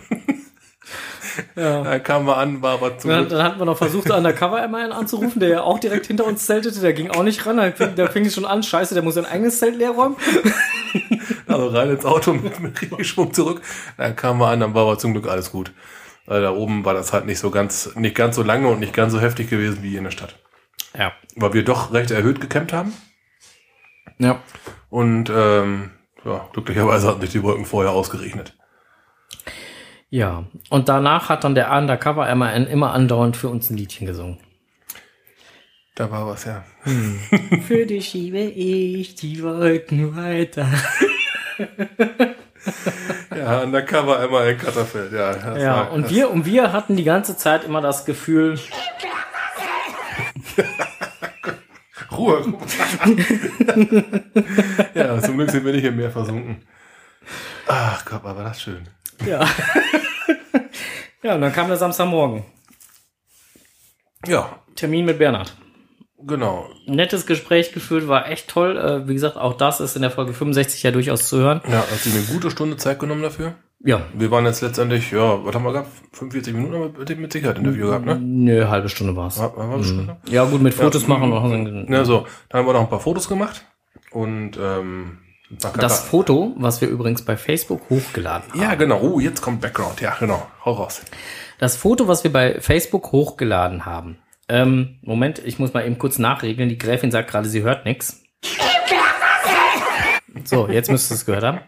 Ja. 1.57 1.83
Da 1.83 1.99
kamen 1.99 2.27
wir 2.27 2.37
an, 2.37 2.61
war 2.61 2.75
aber 2.75 2.99
zum 2.99 3.09
Dann, 3.09 3.21
Glück, 3.21 3.31
dann 3.31 3.43
hatten 3.43 3.59
wir 3.59 3.65
noch 3.65 3.79
versucht, 3.79 4.11
undercover 4.11 4.63
immerhin 4.63 4.93
anzurufen, 4.93 5.41
der 5.41 5.49
ja 5.49 5.63
auch 5.63 5.79
direkt 5.79 6.07
hinter 6.07 6.27
uns 6.27 6.45
zeltete, 6.45 6.79
der 6.81 6.93
ging 6.93 7.11
auch 7.11 7.23
nicht 7.23 7.47
ran, 7.47 7.57
da 7.57 7.71
fing, 7.73 7.95
da 7.95 8.07
fing 8.09 8.27
es 8.27 8.35
schon 8.35 8.45
an, 8.45 8.63
scheiße, 8.63 8.93
der 8.93 9.03
muss 9.03 9.15
sein 9.15 9.25
eigenes 9.25 9.59
Zelt 9.59 9.77
leer 9.77 9.93
räumen. 9.93 10.17
also 11.47 11.69
rein 11.69 11.89
ins 11.89 12.05
Auto 12.05 12.35
mit, 12.35 12.61
mit 12.61 13.07
Schwung 13.07 13.33
zurück. 13.33 13.63
Dann 13.97 14.15
kamen 14.15 14.41
wir 14.41 14.49
an, 14.49 14.61
dann 14.61 14.75
war 14.75 14.83
aber 14.83 14.99
zum 14.99 15.13
Glück 15.13 15.27
alles 15.27 15.53
gut. 15.53 15.73
Weil 16.27 16.43
da 16.43 16.53
oben 16.53 16.85
war 16.85 16.95
das 16.95 17.13
halt 17.13 17.27
nicht 17.27 17.39
so 17.39 17.51
ganz, 17.51 17.95
nicht 17.97 18.15
ganz 18.15 18.37
so 18.37 18.43
lange 18.43 18.69
und 18.69 18.81
nicht 18.81 18.95
ganz 18.95 19.13
so 19.13 19.21
heftig 19.21 19.51
gewesen 19.51 19.83
wie 19.83 19.97
in 19.97 20.05
der 20.05 20.11
Stadt. 20.11 20.39
Ja. 20.97 21.13
Weil 21.37 21.53
wir 21.53 21.65
doch 21.65 21.93
recht 21.93 22.11
erhöht 22.11 22.41
gecampt 22.41 22.73
haben. 22.73 22.93
Ja. 24.19 24.41
Und 24.91 25.31
ähm, 25.35 25.91
ja, 26.25 26.49
glücklicherweise 26.53 27.09
hatten 27.09 27.21
sich 27.21 27.31
die 27.31 27.43
Wolken 27.43 27.65
vorher 27.65 27.93
ausgerechnet. 27.93 28.57
Ja, 30.11 30.45
und 30.69 30.89
danach 30.89 31.31
hat 31.31 31.43
dann 31.43 31.55
der 31.55 31.73
Undercover 31.73 32.33
MAN 32.35 32.67
immer 32.67 32.93
andauernd 32.93 33.37
für 33.37 33.49
uns 33.49 33.71
ein 33.71 33.79
Liedchen 33.79 34.07
gesungen. 34.07 34.39
Da 35.95 36.11
war 36.11 36.27
was, 36.27 36.45
ja. 36.45 36.65
Für 37.67 37.87
dich 37.87 38.09
schiebe 38.09 38.39
ich 38.39 39.15
die 39.15 39.43
Wolken 39.43 40.17
weiter. 40.17 40.69
Ja, 43.35 43.63
undercover 43.63 44.21
einmal 44.21 44.51
in 44.51 44.59
Katterfeld, 44.59 45.13
ja. 45.13 45.57
Ja, 45.57 45.77
war- 45.77 45.93
und 45.93 46.11
wir, 46.11 46.31
und 46.31 46.45
wir 46.45 46.73
hatten 46.73 46.97
die 46.97 47.05
ganze 47.05 47.37
Zeit 47.37 47.65
immer 47.65 47.81
das 47.81 48.05
Gefühl, 48.05 48.57
Ruhe. 52.13 52.45
ja, 54.95 55.19
zum 55.21 55.39
Glück 55.39 55.51
sind 55.51 55.65
wir 55.65 55.73
nicht 55.73 55.85
im 55.85 55.97
Meer 55.97 56.11
versunken. 56.11 56.63
Ach 57.67 58.05
Gott, 58.05 58.23
war 58.23 58.35
das 58.35 58.61
schön. 58.61 58.87
ja. 59.25 59.41
ja, 61.23 61.35
und 61.35 61.41
dann 61.41 61.53
kam 61.53 61.69
der 61.69 61.79
Samstagmorgen. 61.79 62.45
Ja, 64.27 64.59
Termin 64.75 65.07
mit 65.07 65.19
Bernhard. 65.19 65.57
Genau. 66.27 66.67
Nettes 66.87 67.27
Gespräch 67.27 67.73
geführt, 67.73 68.09
war 68.09 68.29
echt 68.29 68.49
toll. 68.49 68.77
Äh, 68.77 69.09
Wie 69.09 69.15
gesagt, 69.15 69.37
auch 69.37 69.55
das 69.55 69.81
ist 69.81 69.97
in 69.97 70.03
der 70.03 70.11
Folge 70.11 70.33
65 70.33 70.83
ja 70.83 70.91
durchaus 70.91 71.29
zu 71.29 71.39
hören. 71.39 71.61
Ja, 71.69 71.79
hat 71.79 71.99
sich 71.99 72.15
eine 72.15 72.23
gute 72.25 72.51
Stunde 72.51 72.77
Zeit 72.77 72.99
genommen 72.99 73.23
dafür. 73.23 73.55
Ja, 73.85 74.03
Wir 74.15 74.31
waren 74.31 74.47
jetzt 74.47 74.61
letztendlich, 74.61 75.11
ja, 75.11 75.45
was 75.45 75.55
haben 75.55 75.65
wir 75.65 75.73
gehabt? 75.73 75.89
45 76.13 76.55
Minuten 76.55 76.75
haben 76.75 76.93
wir 76.95 76.99
mit, 77.01 77.19
mit 77.19 77.33
Sicherheit 77.33 77.59
Interview 77.59 77.89
gehabt, 77.89 78.07
ne? 78.07 78.17
nö, 78.21 78.69
halbe 78.69 78.89
Stunde 78.89 79.17
war's. 79.17 79.41
War, 79.41 79.57
war 79.57 79.83
schon? 79.83 80.13
Ja, 80.31 80.45
gut, 80.45 80.63
mit 80.63 80.73
Fotos 80.75 81.09
machen. 81.09 81.33
und- 81.33 81.89
Ja, 81.91 82.05
so. 82.05 82.27
Dann 82.49 82.61
haben 82.61 82.67
wir 82.69 82.75
noch 82.75 82.83
ein 82.83 82.89
paar 82.91 83.01
Fotos 83.01 83.29
gemacht. 83.29 83.65
Und 84.13 84.53
ähm, 84.57 85.19
Das 85.79 86.05
Foto, 86.05 86.55
was 86.59 86.81
wir 86.81 86.89
übrigens 86.89 87.23
bei 87.25 87.37
Facebook 87.37 87.81
hochgeladen 87.91 88.53
haben. 88.53 88.61
Ja, 88.61 88.75
genau. 88.77 89.01
Oh, 89.01 89.19
jetzt 89.21 89.41
kommt 89.43 89.61
Background. 89.61 90.01
Ja, 90.01 90.15
genau. 90.21 90.47
Hau 90.65 90.73
raus. 90.75 91.03
Das 91.59 91.77
Foto, 91.77 92.07
was 92.07 92.23
wir 92.25 92.33
bei 92.33 92.61
Facebook 92.61 93.11
hochgeladen 93.11 93.85
haben. 93.85 94.19
Ähm, 94.53 94.99
Moment, 95.01 95.39
ich 95.39 95.59
muss 95.59 95.73
mal 95.73 95.87
eben 95.87 95.97
kurz 95.97 96.19
nachregeln. 96.19 96.69
Die 96.69 96.77
Gräfin 96.77 97.11
sagt 97.11 97.31
gerade, 97.31 97.49
sie 97.49 97.63
hört 97.63 97.87
nichts. 97.87 98.23
So, 100.45 100.69
jetzt 100.69 100.91
müsstest 100.91 101.11
du 101.11 101.15
es 101.15 101.25
gehört 101.25 101.43
haben. 101.43 101.61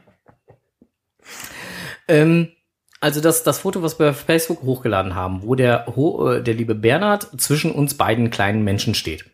Ähm, 2.08 2.52
also 3.00 3.22
das, 3.22 3.42
das 3.42 3.60
Foto, 3.60 3.82
was 3.82 3.98
wir 3.98 4.08
bei 4.08 4.12
Facebook 4.12 4.60
hochgeladen 4.60 5.14
haben, 5.14 5.42
wo 5.42 5.54
der, 5.54 5.86
Ho 5.96 6.30
äh, 6.30 6.42
der 6.42 6.52
liebe 6.52 6.74
Bernhard 6.74 7.40
zwischen 7.40 7.72
uns 7.72 7.96
beiden 7.96 8.28
kleinen 8.28 8.64
Menschen 8.64 8.94
steht. 8.94 9.24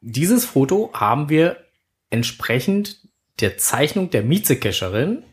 Dieses 0.00 0.44
Foto 0.44 0.92
haben 0.94 1.28
wir 1.28 1.56
entsprechend 2.10 3.08
der 3.40 3.58
Zeichnung 3.58 4.10
der 4.10 4.22
Miezekescherin 4.22 5.24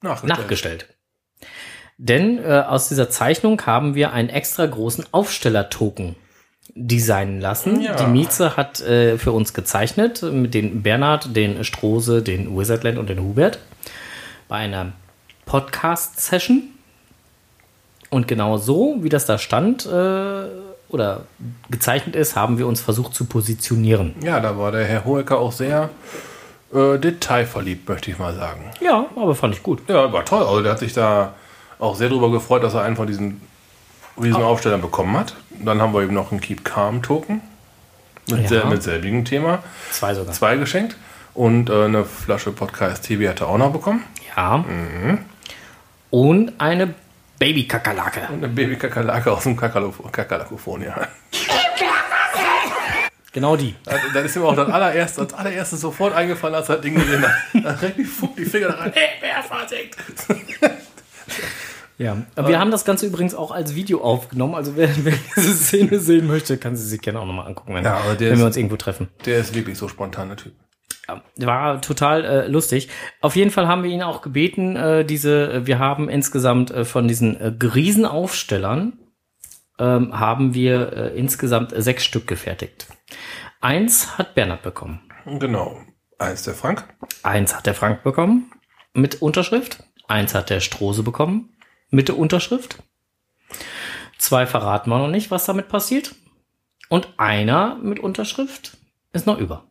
Nachgestellt. 0.00 0.38
nachgestellt. 0.38 0.95
Denn 1.98 2.38
äh, 2.38 2.62
aus 2.66 2.88
dieser 2.88 3.08
Zeichnung 3.08 3.60
haben 3.64 3.94
wir 3.94 4.12
einen 4.12 4.28
extra 4.28 4.66
großen 4.66 5.06
Aufsteller-Token 5.12 6.16
designen 6.74 7.40
lassen. 7.40 7.80
Ja. 7.80 7.94
Die 7.96 8.06
Mieze 8.06 8.56
hat 8.56 8.80
äh, 8.80 9.16
für 9.16 9.32
uns 9.32 9.54
gezeichnet, 9.54 10.22
mit 10.22 10.52
den 10.52 10.82
Bernhard, 10.82 11.34
den 11.34 11.64
Strose, 11.64 12.22
den 12.22 12.56
Wizardland 12.56 12.98
und 12.98 13.08
den 13.08 13.20
Hubert 13.20 13.58
bei 14.48 14.56
einer 14.56 14.92
Podcast-Session. 15.46 16.64
Und 18.10 18.28
genau 18.28 18.58
so, 18.58 18.96
wie 19.00 19.08
das 19.08 19.26
da 19.26 19.38
stand 19.38 19.86
äh, 19.86 20.44
oder 20.88 21.22
gezeichnet 21.70 22.14
ist, 22.14 22.36
haben 22.36 22.58
wir 22.58 22.66
uns 22.66 22.80
versucht 22.80 23.14
zu 23.14 23.24
positionieren. 23.24 24.14
Ja, 24.22 24.38
da 24.40 24.58
war 24.58 24.70
der 24.70 24.84
Herr 24.84 25.04
Hohecker 25.04 25.38
auch 25.38 25.52
sehr 25.52 25.90
äh, 26.72 26.98
detailverliebt, 26.98 27.88
möchte 27.88 28.10
ich 28.10 28.18
mal 28.18 28.34
sagen. 28.34 28.70
Ja, 28.80 29.06
aber 29.16 29.34
fand 29.34 29.54
ich 29.54 29.62
gut. 29.62 29.80
Ja, 29.88 30.12
war 30.12 30.24
toll. 30.24 30.42
Also 30.42 30.62
der 30.62 30.72
hat 30.72 30.78
sich 30.78 30.92
da 30.92 31.34
auch 31.78 31.96
sehr 31.96 32.08
drüber 32.08 32.30
gefreut, 32.30 32.62
dass 32.62 32.74
er 32.74 32.82
einen 32.82 32.96
von 32.96 33.06
diesen 33.06 33.40
riesen 34.20 34.42
Aufstellern 34.42 34.80
bekommen 34.80 35.16
hat. 35.16 35.34
Dann 35.50 35.80
haben 35.80 35.92
wir 35.92 36.02
ihm 36.02 36.14
noch 36.14 36.30
einen 36.32 36.40
Keep 36.40 36.64
Calm 36.64 37.02
Token 37.02 37.40
mit, 38.30 38.40
Ja. 38.42 38.48
sel 38.48 38.64
mit 38.66 38.82
selbigem 38.82 39.24
Thema. 39.24 39.62
Zwei 39.90 40.14
sogar. 40.14 40.32
Zwei 40.32 40.56
geschenkt. 40.56 40.96
Und 41.34 41.68
äh, 41.68 41.84
eine 41.84 42.04
Flasche 42.04 42.50
Podcast 42.52 43.04
TV 43.04 43.28
hat 43.30 43.40
er 43.42 43.48
auch 43.48 43.58
noch 43.58 43.70
bekommen. 43.72 44.02
Ja. 44.36 44.64
Und 46.10 46.52
eine 46.58 46.94
Baby-Kakerlake. 47.38 48.20
Und 48.32 48.36
eine 48.42 48.48
Baby-Kakerlake 48.48 49.30
aus 49.30 49.42
dem 49.42 49.54
Kakalakofon, 49.56 50.82
ja. 50.82 50.94
Genau 53.32 53.54
die. 53.54 53.74
Also, 53.84 54.00
dann 54.14 54.24
ist 54.24 54.34
ihm 54.36 54.44
auch 54.44 54.56
das 54.56 54.70
allererste, 54.70 55.20
als 55.20 55.34
allererstes 55.34 55.80
sofort 55.82 56.14
eingefallen, 56.14 56.54
als 56.54 56.70
er 56.70 56.76
das 56.76 56.82
Ding 56.84 56.94
gesehen 56.94 57.22
hat. 57.22 57.34
Da 57.52 57.70
rennt 57.72 57.98
die, 57.98 58.04
Fu- 58.04 58.34
die 58.34 58.46
Finger 58.46 58.68
da 58.68 58.74
rein. 58.76 58.92
Hey, 58.94 59.08
wer 59.20 59.42
versinkt? 59.42 59.96
Ja, 61.98 62.22
aber 62.34 62.48
wir 62.48 62.58
haben 62.60 62.70
das 62.70 62.84
Ganze 62.84 63.06
übrigens 63.06 63.34
auch 63.34 63.50
als 63.50 63.74
Video 63.74 64.02
aufgenommen. 64.02 64.54
Also 64.54 64.76
wer, 64.76 64.88
wer 65.04 65.14
diese 65.36 65.54
Szene 65.54 65.98
sehen 65.98 66.26
möchte, 66.26 66.58
kann 66.58 66.76
sie 66.76 66.86
sich 66.86 67.00
gerne 67.00 67.20
auch 67.20 67.26
nochmal 67.26 67.46
angucken, 67.46 67.74
wenn, 67.74 67.84
Ja, 67.84 68.00
wenn 68.18 68.32
ist- 68.32 68.38
wir 68.38 68.46
uns 68.46 68.56
irgendwo 68.56 68.76
treffen. 68.76 69.08
Der 69.24 69.38
ist 69.38 69.54
wirklich 69.54 69.78
so 69.78 69.88
spontan, 69.88 70.28
der 70.28 70.36
Typ. 70.36 70.52
War 71.36 71.80
total 71.80 72.24
äh, 72.24 72.46
lustig. 72.48 72.88
Auf 73.20 73.36
jeden 73.36 73.50
Fall 73.52 73.68
haben 73.68 73.84
wir 73.84 73.90
ihn 73.90 74.02
auch 74.02 74.22
gebeten, 74.22 74.74
äh, 74.74 75.04
diese, 75.04 75.52
äh, 75.52 75.66
wir 75.66 75.78
haben 75.78 76.08
insgesamt 76.08 76.72
äh, 76.72 76.84
von 76.84 77.06
diesen 77.06 77.36
äh, 77.40 77.52
Riesenaufstellern 77.64 78.98
ähm, 79.78 80.18
haben 80.18 80.54
wir 80.54 80.92
äh, 80.92 81.18
insgesamt 81.18 81.72
äh, 81.72 81.80
sechs 81.82 82.04
Stück 82.04 82.26
gefertigt. 82.26 82.88
Eins 83.60 84.18
hat 84.18 84.34
Bernhard 84.34 84.62
bekommen. 84.62 85.00
Genau. 85.26 85.78
Eins 86.18 86.42
der 86.44 86.54
Frank. 86.54 86.84
Eins 87.22 87.54
hat 87.54 87.66
der 87.66 87.74
Frank 87.74 88.02
bekommen 88.02 88.50
mit 88.94 89.20
Unterschrift. 89.22 89.84
Eins 90.08 90.34
hat 90.34 90.50
der 90.50 90.60
Strose 90.60 91.02
bekommen 91.02 91.55
mit 91.90 92.08
der 92.08 92.18
Unterschrift. 92.18 92.82
Zwei 94.18 94.46
verraten 94.46 94.90
wir 94.90 94.98
noch 94.98 95.08
nicht, 95.08 95.30
was 95.30 95.44
damit 95.44 95.68
passiert. 95.68 96.14
Und 96.88 97.08
einer 97.16 97.76
mit 97.76 97.98
Unterschrift 97.98 98.76
ist 99.12 99.26
noch 99.26 99.38
über. 99.38 99.64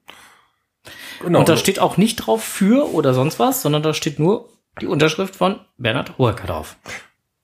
Genau. 1.22 1.40
Und 1.40 1.50
da 1.50 1.58
steht 1.58 1.80
auch 1.80 1.98
nicht 1.98 2.18
drauf 2.18 2.44
für 2.44 2.94
oder 2.94 3.14
sonst 3.14 3.40
was, 3.40 3.62
sondern 3.62 3.84
da 3.84 3.94
steht 3.94 4.20
nur 4.20 4.50
die 4.82 4.88
Unterschrift 4.88 5.36
von 5.36 5.60
Bernhard 5.78 6.18
Hohecker 6.18 6.48
drauf. 6.48 6.78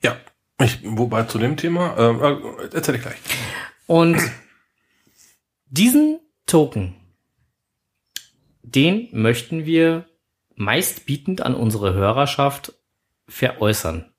Ja. 0.03 0.17
Ich, 0.59 0.79
wobei 0.83 1.23
zu 1.23 1.39
dem 1.39 1.57
Thema, 1.57 1.97
ähm, 1.97 2.21
äh, 2.21 2.75
erzähl 2.75 2.95
ich 2.95 3.01
gleich. 3.01 3.17
Und 3.87 4.19
diesen 5.65 6.19
Token, 6.45 6.95
den 8.61 9.09
möchten 9.11 9.65
wir 9.65 10.05
meistbietend 10.55 11.41
an 11.41 11.55
unsere 11.55 11.93
Hörerschaft 11.93 12.73
veräußern. 13.27 14.10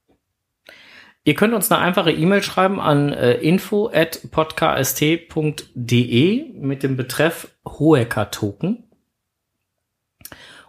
Ihr 1.25 1.35
könnt 1.35 1.55
uns 1.55 1.71
eine 1.71 1.81
einfache 1.81 2.11
E-Mail 2.11 2.43
schreiben 2.43 2.81
an 2.81 3.13
äh, 3.13 3.35
info 3.35 3.89
at 3.93 4.29
podcast.de 4.33 5.25
mit 6.55 6.83
dem 6.83 6.97
Betreff 6.97 7.47
Hoeker-Token 7.65 8.83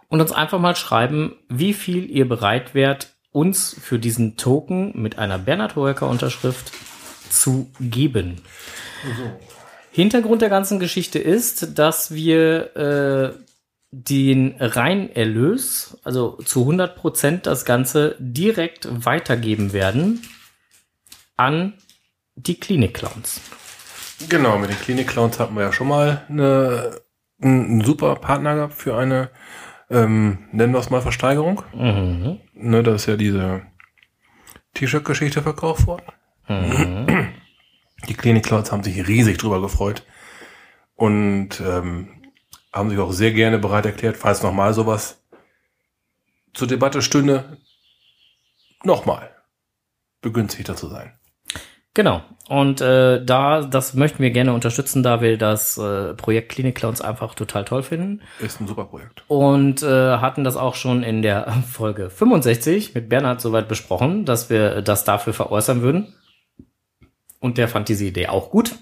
und 0.08 0.20
uns 0.20 0.30
einfach 0.30 0.60
mal 0.60 0.76
schreiben, 0.76 1.34
wie 1.48 1.74
viel 1.74 2.08
ihr 2.08 2.28
bereit 2.28 2.72
wärt, 2.72 3.16
uns 3.32 3.74
für 3.80 3.98
diesen 3.98 4.36
Token 4.36 4.92
mit 4.94 5.18
einer 5.18 5.38
Bernhard 5.38 5.74
Hoeker-Unterschrift 5.74 6.70
zu 7.30 7.68
geben. 7.80 8.40
Hintergrund 9.90 10.40
der 10.40 10.50
ganzen 10.50 10.78
Geschichte 10.78 11.18
ist, 11.18 11.76
dass 11.80 12.14
wir 12.14 12.76
äh, 12.76 13.32
den 13.90 14.54
Reinerlös, 14.60 15.98
also 16.04 16.38
zu 16.44 16.60
100 16.60 16.94
Prozent 16.94 17.46
das 17.46 17.64
Ganze 17.64 18.14
direkt 18.20 18.86
weitergeben 19.04 19.72
werden 19.72 20.20
an 21.36 21.74
die 22.36 22.58
Klinik-Clowns. 22.58 23.40
Genau, 24.28 24.58
mit 24.58 24.70
den 24.70 24.78
Klinik-Clowns 24.78 25.38
hatten 25.38 25.54
wir 25.54 25.62
ja 25.62 25.72
schon 25.72 25.88
mal 25.88 26.24
eine, 26.28 27.00
einen 27.40 27.82
super 27.82 28.16
Partner 28.16 28.54
gehabt 28.54 28.74
für 28.74 28.96
eine, 28.96 29.30
ähm, 29.90 30.48
nennen 30.52 30.72
wir 30.72 30.80
es 30.80 30.90
mal 30.90 31.02
Versteigerung. 31.02 31.62
Mhm. 31.74 32.40
Ne, 32.54 32.82
da 32.82 32.94
ist 32.94 33.06
ja 33.06 33.16
diese 33.16 33.62
T-Shirt-Geschichte 34.74 35.42
verkauft 35.42 35.86
worden. 35.86 36.06
Mhm. 36.48 37.32
Die 38.08 38.14
Klinik-Clowns 38.14 38.72
haben 38.72 38.82
sich 38.82 39.06
riesig 39.06 39.38
drüber 39.38 39.60
gefreut 39.60 40.04
und 40.94 41.60
ähm, 41.60 42.08
haben 42.72 42.90
sich 42.90 42.98
auch 42.98 43.12
sehr 43.12 43.32
gerne 43.32 43.58
bereit 43.58 43.86
erklärt, 43.86 44.16
falls 44.16 44.42
nochmal 44.42 44.74
sowas 44.74 45.22
zur 46.52 46.68
Debatte 46.68 47.02
stünde, 47.02 47.58
nochmal 48.82 49.30
begünstigter 50.20 50.76
zu 50.76 50.88
sein. 50.88 51.18
Genau. 51.94 52.22
Und 52.48 52.80
äh, 52.82 53.24
da, 53.24 53.62
das 53.62 53.94
möchten 53.94 54.22
wir 54.22 54.30
gerne 54.30 54.52
unterstützen, 54.52 55.02
da 55.02 55.22
wir 55.22 55.38
das 55.38 55.78
äh, 55.78 56.12
Projekt 56.14 56.50
Klinik 56.50 56.74
Clowns 56.74 57.00
einfach 57.00 57.34
total 57.34 57.64
toll 57.64 57.82
finden. 57.82 58.20
Ist 58.40 58.60
ein 58.60 58.66
super 58.66 58.84
Projekt. 58.84 59.24
Und 59.28 59.82
äh, 59.82 60.18
hatten 60.18 60.44
das 60.44 60.56
auch 60.56 60.74
schon 60.74 61.02
in 61.02 61.22
der 61.22 61.50
Folge 61.70 62.10
65 62.10 62.94
mit 62.94 63.08
Bernhard 63.08 63.40
soweit 63.40 63.68
besprochen, 63.68 64.26
dass 64.26 64.50
wir 64.50 64.82
das 64.82 65.04
dafür 65.04 65.32
veräußern 65.32 65.80
würden. 65.80 66.12
Und 67.40 67.56
der 67.56 67.68
fand 67.68 67.88
diese 67.88 68.04
Idee 68.04 68.26
auch 68.26 68.50
gut. 68.50 68.74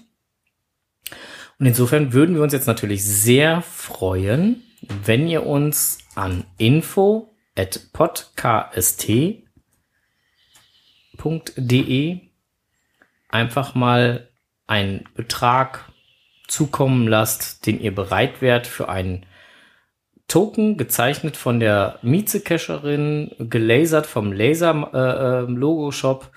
Und 1.59 1.67
insofern 1.67 2.11
würden 2.13 2.35
wir 2.35 2.41
uns 2.41 2.51
jetzt 2.53 2.67
natürlich 2.67 3.05
sehr 3.05 3.61
freuen, 3.61 4.63
wenn 5.05 5.27
ihr 5.27 5.45
uns 5.45 5.99
an 6.15 6.45
info 6.57 7.35
at 7.55 7.79
podcast.de 7.93 9.43
einfach 13.33 13.75
mal 13.75 14.29
einen 14.67 15.05
Betrag 15.15 15.91
zukommen 16.47 17.07
lasst, 17.07 17.65
den 17.65 17.81
ihr 17.81 17.93
bereit 17.93 18.41
wärt 18.41 18.67
für 18.67 18.89
einen 18.89 19.25
Token, 20.27 20.77
gezeichnet 20.77 21.35
von 21.35 21.59
der 21.59 21.99
Mieze-Cacherin, 22.01 23.31
gelasert 23.39 24.05
vom 24.05 24.31
Laser-Logo-Shop 24.31 26.31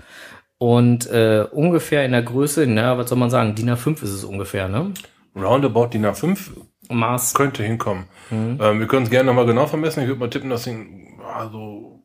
und 0.59 1.09
äh, 1.11 1.47
ungefähr 1.51 2.05
in 2.05 2.13
der 2.13 2.23
Größe, 2.23 2.67
na, 2.67 2.99
was 2.99 3.11
soll 3.11 3.19
man 3.19 3.31
sagen, 3.31 3.55
DIN 3.55 3.71
A5 3.71 4.03
ist 4.03 4.11
es 4.11 4.25
ungefähr, 4.25 4.69
ne? 4.69 4.93
Roundabout 5.37 5.89
DIN 5.89 6.07
A5 6.07 6.51
Maß. 6.89 7.35
könnte 7.35 7.63
hinkommen. 7.63 8.07
Mhm. 8.31 8.59
Ähm, 8.61 8.81
wir 8.81 8.87
können 8.87 9.05
es 9.05 9.11
gerne 9.11 9.27
nochmal 9.27 9.47
genau 9.47 9.67
vermessen. 9.67 10.01
Ich 10.01 10.09
würde 10.09 10.21
mal 10.21 10.31
tippen, 10.31 10.51
das 10.51 10.65
Ding 10.65 11.19
war 11.19 11.51
so 11.51 12.03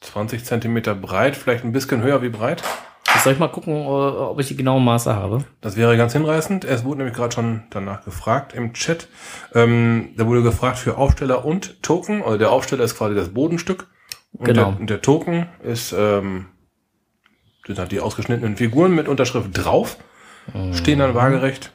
20 0.00 0.44
Zentimeter 0.44 0.94
breit, 0.94 1.36
vielleicht 1.36 1.64
ein 1.64 1.72
bisschen 1.72 2.02
höher 2.02 2.22
wie 2.22 2.30
breit. 2.30 2.62
Soll 3.22 3.32
ich 3.32 3.38
mal 3.38 3.48
gucken, 3.48 3.74
äh, 3.74 3.86
ob 3.88 4.38
ich 4.40 4.48
die 4.48 4.56
genauen 4.56 4.84
Maße 4.84 5.14
habe? 5.14 5.44
Das 5.60 5.76
wäre 5.76 5.96
ganz 5.96 6.12
hinreißend. 6.12 6.64
Es 6.64 6.84
wurde 6.84 6.98
nämlich 6.98 7.16
gerade 7.16 7.34
schon 7.34 7.64
danach 7.70 8.04
gefragt 8.04 8.52
im 8.54 8.72
Chat. 8.72 9.08
Ähm, 9.54 10.10
da 10.16 10.26
wurde 10.26 10.42
gefragt 10.42 10.78
für 10.78 10.96
Aufsteller 10.96 11.44
und 11.44 11.82
Token. 11.82 12.22
Also 12.22 12.38
der 12.38 12.50
Aufsteller 12.50 12.84
ist 12.84 12.96
quasi 12.96 13.14
das 13.14 13.30
Bodenstück. 13.30 13.88
Und 14.32 14.46
Genau. 14.46 14.70
Der, 14.72 14.80
und 14.80 14.90
der 14.90 15.00
Token 15.02 15.46
ist 15.62 15.94
ähm, 15.96 16.46
sind 17.68 17.78
halt 17.78 17.92
die 17.92 18.00
ausgeschnittenen 18.00 18.56
Figuren 18.56 18.94
mit 18.94 19.08
Unterschrift 19.08 19.50
drauf, 19.52 19.98
stehen 20.72 20.98
dann 20.98 21.14
waagerecht 21.14 21.72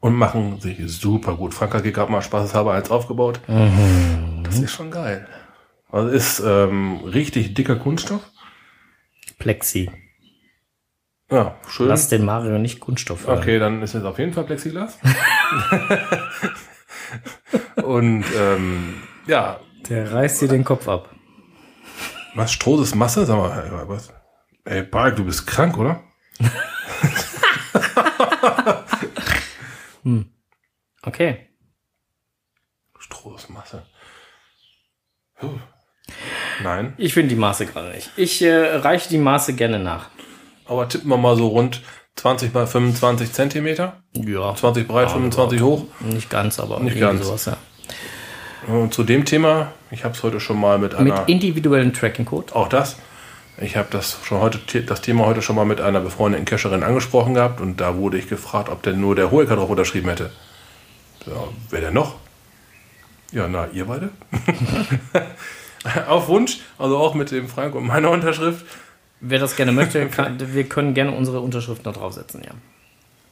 und 0.00 0.14
machen 0.14 0.60
sich 0.60 0.78
super 0.86 1.34
gut. 1.34 1.54
Frank 1.54 1.74
hat 1.74 1.82
gerade 1.82 2.12
mal 2.12 2.20
spaßeshalber 2.22 2.74
eins 2.74 2.90
aufgebaut. 2.90 3.40
Das 4.42 4.58
ist 4.58 4.72
schon 4.72 4.90
geil. 4.90 5.26
Also 5.90 6.08
ist 6.08 6.42
ähm, 6.44 7.00
richtig 7.06 7.54
dicker 7.54 7.76
Kunststoff. 7.76 8.20
Plexi. 9.38 9.90
Ja, 11.30 11.56
schön. 11.68 11.88
Lass 11.88 12.08
den 12.08 12.24
Mario 12.24 12.58
nicht 12.58 12.80
Kunststoff 12.80 13.26
hören. 13.26 13.38
Okay, 13.38 13.58
dann 13.58 13.82
ist 13.82 13.94
es 13.94 14.04
auf 14.04 14.18
jeden 14.18 14.32
Fall 14.32 14.44
Plexiglas. 14.44 14.98
Und 17.82 18.24
ähm, 18.36 19.02
ja, 19.26 19.60
Der 19.88 20.12
reißt 20.12 20.42
dir 20.42 20.48
den 20.48 20.64
Kopf 20.64 20.88
ab. 20.88 21.10
was 22.34 22.52
Stroh 22.52 22.80
ist 22.80 22.94
Masse? 22.94 23.26
Sag 23.26 23.38
mal, 23.38 23.64
ey, 23.64 23.88
was? 23.88 24.12
Ey, 24.64 24.82
Park, 24.82 25.16
du 25.16 25.24
bist 25.24 25.46
krank, 25.46 25.76
oder? 25.78 26.02
Okay. 31.02 31.48
Stroh 32.98 33.36
ist 33.36 33.48
Masse. 33.48 33.86
Puh. 35.38 35.58
Nein, 36.62 36.94
Ich 36.96 37.14
finde 37.14 37.28
die 37.30 37.36
Maße 37.36 37.66
gerade 37.66 37.90
nicht. 37.90 38.10
Ich 38.16 38.42
äh, 38.42 38.54
reiche 38.76 39.08
die 39.08 39.18
Maße 39.18 39.54
gerne 39.54 39.78
nach. 39.78 40.06
aber 40.66 40.88
tippen 40.88 41.08
wir 41.10 41.16
mal 41.16 41.36
so 41.36 41.48
rund 41.48 41.82
20 42.16 42.54
mal 42.54 42.66
25 42.66 43.32
Zentimeter. 43.32 43.96
Ja. 44.14 44.54
20 44.54 44.88
breit, 44.88 45.08
Ja, 45.08 45.14
25 45.14 45.60
hoch. 45.60 45.84
Nicht 46.00 46.30
ganz, 46.30 46.58
aber 46.58 46.80
Nicht 46.80 46.98
ganz. 46.98 47.24
sowas, 47.26 47.44
ja. 47.44 47.56
Und 48.66 48.94
zu 48.94 49.04
dem 49.04 49.24
Thema, 49.26 49.72
ich 49.90 50.02
habe 50.04 50.14
es 50.14 50.22
heute 50.22 50.40
schon 50.40 50.58
mal 50.58 50.78
mit 50.78 50.98
Mit 50.98 51.12
einer... 51.12 51.28
individuellem 51.28 51.92
Tracking-Code. 51.92 52.54
Auch 52.54 52.68
das. 52.68 52.96
Ich 53.60 53.76
habe 53.76 53.88
das 53.90 54.18
schon 54.24 54.40
heute 54.40 54.58
das 54.82 55.00
Thema 55.02 55.24
heute 55.26 55.40
schon 55.42 55.56
mal 55.56 55.64
mit 55.64 55.80
einer 55.80 56.00
befreundeten 56.00 56.44
Cacherin 56.46 56.82
angesprochen 56.82 57.34
gehabt 57.34 57.60
und 57.60 57.80
da 57.80 57.96
wurde 57.96 58.18
ich 58.18 58.28
gefragt, 58.28 58.68
ob 58.70 58.82
denn 58.82 59.00
nur 59.00 59.14
der 59.14 59.30
Hoeker 59.30 59.56
drauf 59.56 59.70
unterschrieben 59.70 60.08
hätte. 60.08 60.30
Ja, 61.26 61.32
wer 61.70 61.80
denn 61.80 61.94
noch? 61.94 62.16
Ja, 63.32 63.46
na, 63.48 63.68
ihr 63.72 63.84
beide? 63.86 64.10
Auf 66.08 66.28
Wunsch, 66.28 66.60
also 66.78 66.96
auch 66.96 67.14
mit 67.14 67.30
dem 67.30 67.48
Frank 67.48 67.74
und 67.74 67.86
meiner 67.86 68.10
Unterschrift. 68.10 68.64
Wer 69.20 69.38
das 69.38 69.56
gerne 69.56 69.72
möchte, 69.72 70.06
kann, 70.08 70.38
wir 70.38 70.64
können 70.64 70.94
gerne 70.94 71.12
unsere 71.12 71.40
Unterschrift 71.40 71.84
noch 71.84 71.94
draufsetzen, 71.94 72.42
ja. 72.44 72.52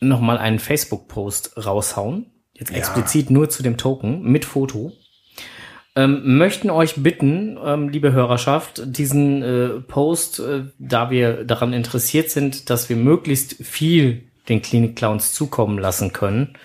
nochmal 0.00 0.38
einen 0.38 0.58
Facebook-Post 0.58 1.64
raushauen. 1.64 2.32
Jetzt 2.52 2.70
Ja. 2.72 2.78
explizit 2.78 3.30
nur 3.30 3.48
zu 3.48 3.62
dem 3.62 3.76
Token 3.76 4.22
mit 4.22 4.44
Foto. 4.44 4.92
Ähm, 5.96 6.38
möchten 6.38 6.70
euch 6.70 7.02
bitten, 7.02 7.58
ähm, 7.64 7.88
liebe 7.88 8.12
Hörerschaft, 8.12 8.82
diesen 8.84 9.42
äh, 9.42 9.68
Post, 9.80 10.38
äh, 10.38 10.62
da 10.78 11.10
wir 11.10 11.44
daran 11.44 11.72
interessiert 11.72 12.30
sind, 12.30 12.70
dass 12.70 12.88
wir 12.88 12.96
möglichst 12.96 13.54
viel 13.64 14.30
den 14.48 14.62
Klinik 14.62 14.94
Clowns 14.94 15.32
zukommen 15.32 15.78
lassen 15.78 16.12
können, 16.12 16.56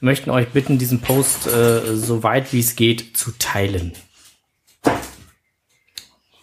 möchten 0.00 0.30
euch 0.30 0.48
bitten, 0.48 0.78
diesen 0.78 1.00
Post 1.00 1.46
äh, 1.46 1.94
so 1.94 2.24
weit 2.24 2.52
wie 2.52 2.58
es 2.58 2.74
geht 2.74 3.16
zu 3.16 3.30
teilen. 3.38 3.92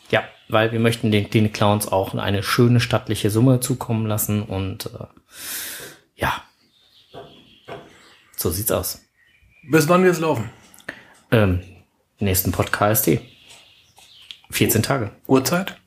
Ja, 0.09 0.23
weil 0.47 0.71
wir 0.71 0.79
möchten 0.79 1.11
den 1.11 1.29
Klinik 1.29 1.53
Clowns 1.53 1.87
auch 1.89 2.13
eine 2.13 2.43
schöne 2.43 2.79
stattliche 2.79 3.29
Summe 3.29 3.59
zukommen 3.59 4.05
lassen 4.05 4.41
und 4.41 4.85
äh, 4.85 5.05
ja, 6.15 6.43
so 8.37 8.49
sieht's 8.49 8.71
aus. 8.71 9.03
Bis 9.69 9.89
wann 9.89 10.03
wir 10.03 10.11
es 10.11 10.19
laufen? 10.19 10.49
Ähm, 11.29 11.61
nächsten 12.21 12.51
Podcast 12.51 13.09
14 14.51 14.83
Tage, 14.83 15.11
Uhrzeit? 15.27 15.77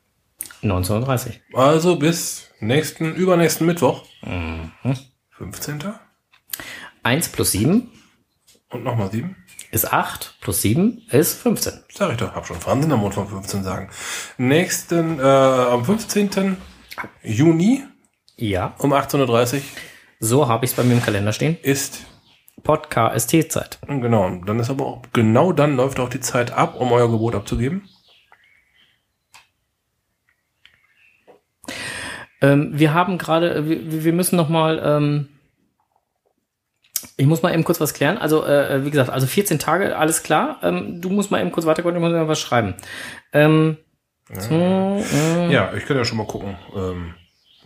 19.30 0.62 1.40
Also 1.52 1.96
bis 1.96 2.48
nächsten, 2.60 3.14
übernächsten 3.14 3.66
Mittwoch. 3.66 4.04
Mhm. 4.22 4.72
15. 5.36 5.94
1 7.02 7.28
plus 7.30 7.52
7 7.52 7.90
Und 8.70 8.84
nochmal 8.84 9.10
7. 9.10 9.36
ist 9.70 9.92
8, 9.92 10.36
plus 10.40 10.62
7 10.62 11.02
ist 11.10 11.40
15. 11.42 11.84
Sag 11.92 12.12
ich 12.12 12.16
doch, 12.18 12.34
hab 12.34 12.46
schon 12.46 12.64
Wahnsinn 12.64 12.92
am 12.92 13.00
Mund 13.00 13.14
von 13.14 13.28
15 13.28 13.62
sagen. 13.62 13.90
Nächsten, 14.38 15.18
äh, 15.18 15.22
am 15.22 15.84
15. 15.84 16.56
Juni 17.22 17.84
Ja, 18.36 18.74
um 18.78 18.92
18.30 18.94 19.56
Uhr 19.56 19.62
so 20.20 20.48
habe 20.48 20.64
ich 20.64 20.70
es 20.70 20.76
bei 20.76 20.82
mir 20.84 20.94
im 20.94 21.02
Kalender 21.02 21.32
stehen. 21.34 21.58
ist, 21.62 22.00
Podcast 22.64 23.30
ST-Zeit. 23.30 23.78
genau, 23.86 24.26
und 24.26 24.48
dann 24.48 24.58
ist 24.58 24.70
aber 24.70 24.86
auch, 24.86 25.02
genau 25.12 25.52
dann 25.52 25.76
läuft 25.76 26.00
auch 26.00 26.08
die 26.08 26.20
Zeit 26.20 26.52
ab, 26.52 26.74
um 26.80 26.90
euer 26.90 27.10
Gebot 27.10 27.34
abzugeben. 27.34 27.88
Ähm, 32.40 32.70
wir 32.74 32.92
haben 32.92 33.16
gerade, 33.16 33.54
äh, 33.54 33.68
wir, 33.68 34.04
wir 34.04 34.12
müssen 34.12 34.36
noch 34.36 34.48
mal, 34.48 34.80
ähm, 34.84 35.28
ich 37.16 37.26
muss 37.26 37.42
mal 37.42 37.54
eben 37.54 37.64
kurz 37.64 37.80
was 37.80 37.94
klären. 37.94 38.18
Also, 38.18 38.44
äh, 38.44 38.84
wie 38.84 38.90
gesagt, 38.90 39.10
also 39.10 39.26
14 39.26 39.58
Tage, 39.58 39.96
alles 39.96 40.22
klar. 40.22 40.58
Ähm, 40.62 41.00
du 41.00 41.10
musst 41.10 41.30
mal 41.30 41.40
eben 41.40 41.52
kurz 41.52 41.64
weiterkommen, 41.66 41.96
ich 41.96 42.02
muss 42.02 42.12
mal 42.12 42.28
was 42.28 42.40
schreiben. 42.40 42.74
Ähm, 43.32 43.78
so, 44.30 44.54
äh, 44.54 45.52
Ja, 45.52 45.72
ich 45.74 45.86
kann 45.86 45.96
ja 45.96 46.04
schon 46.04 46.18
mal 46.18 46.26
gucken, 46.26 46.56
ähm, 46.74 47.14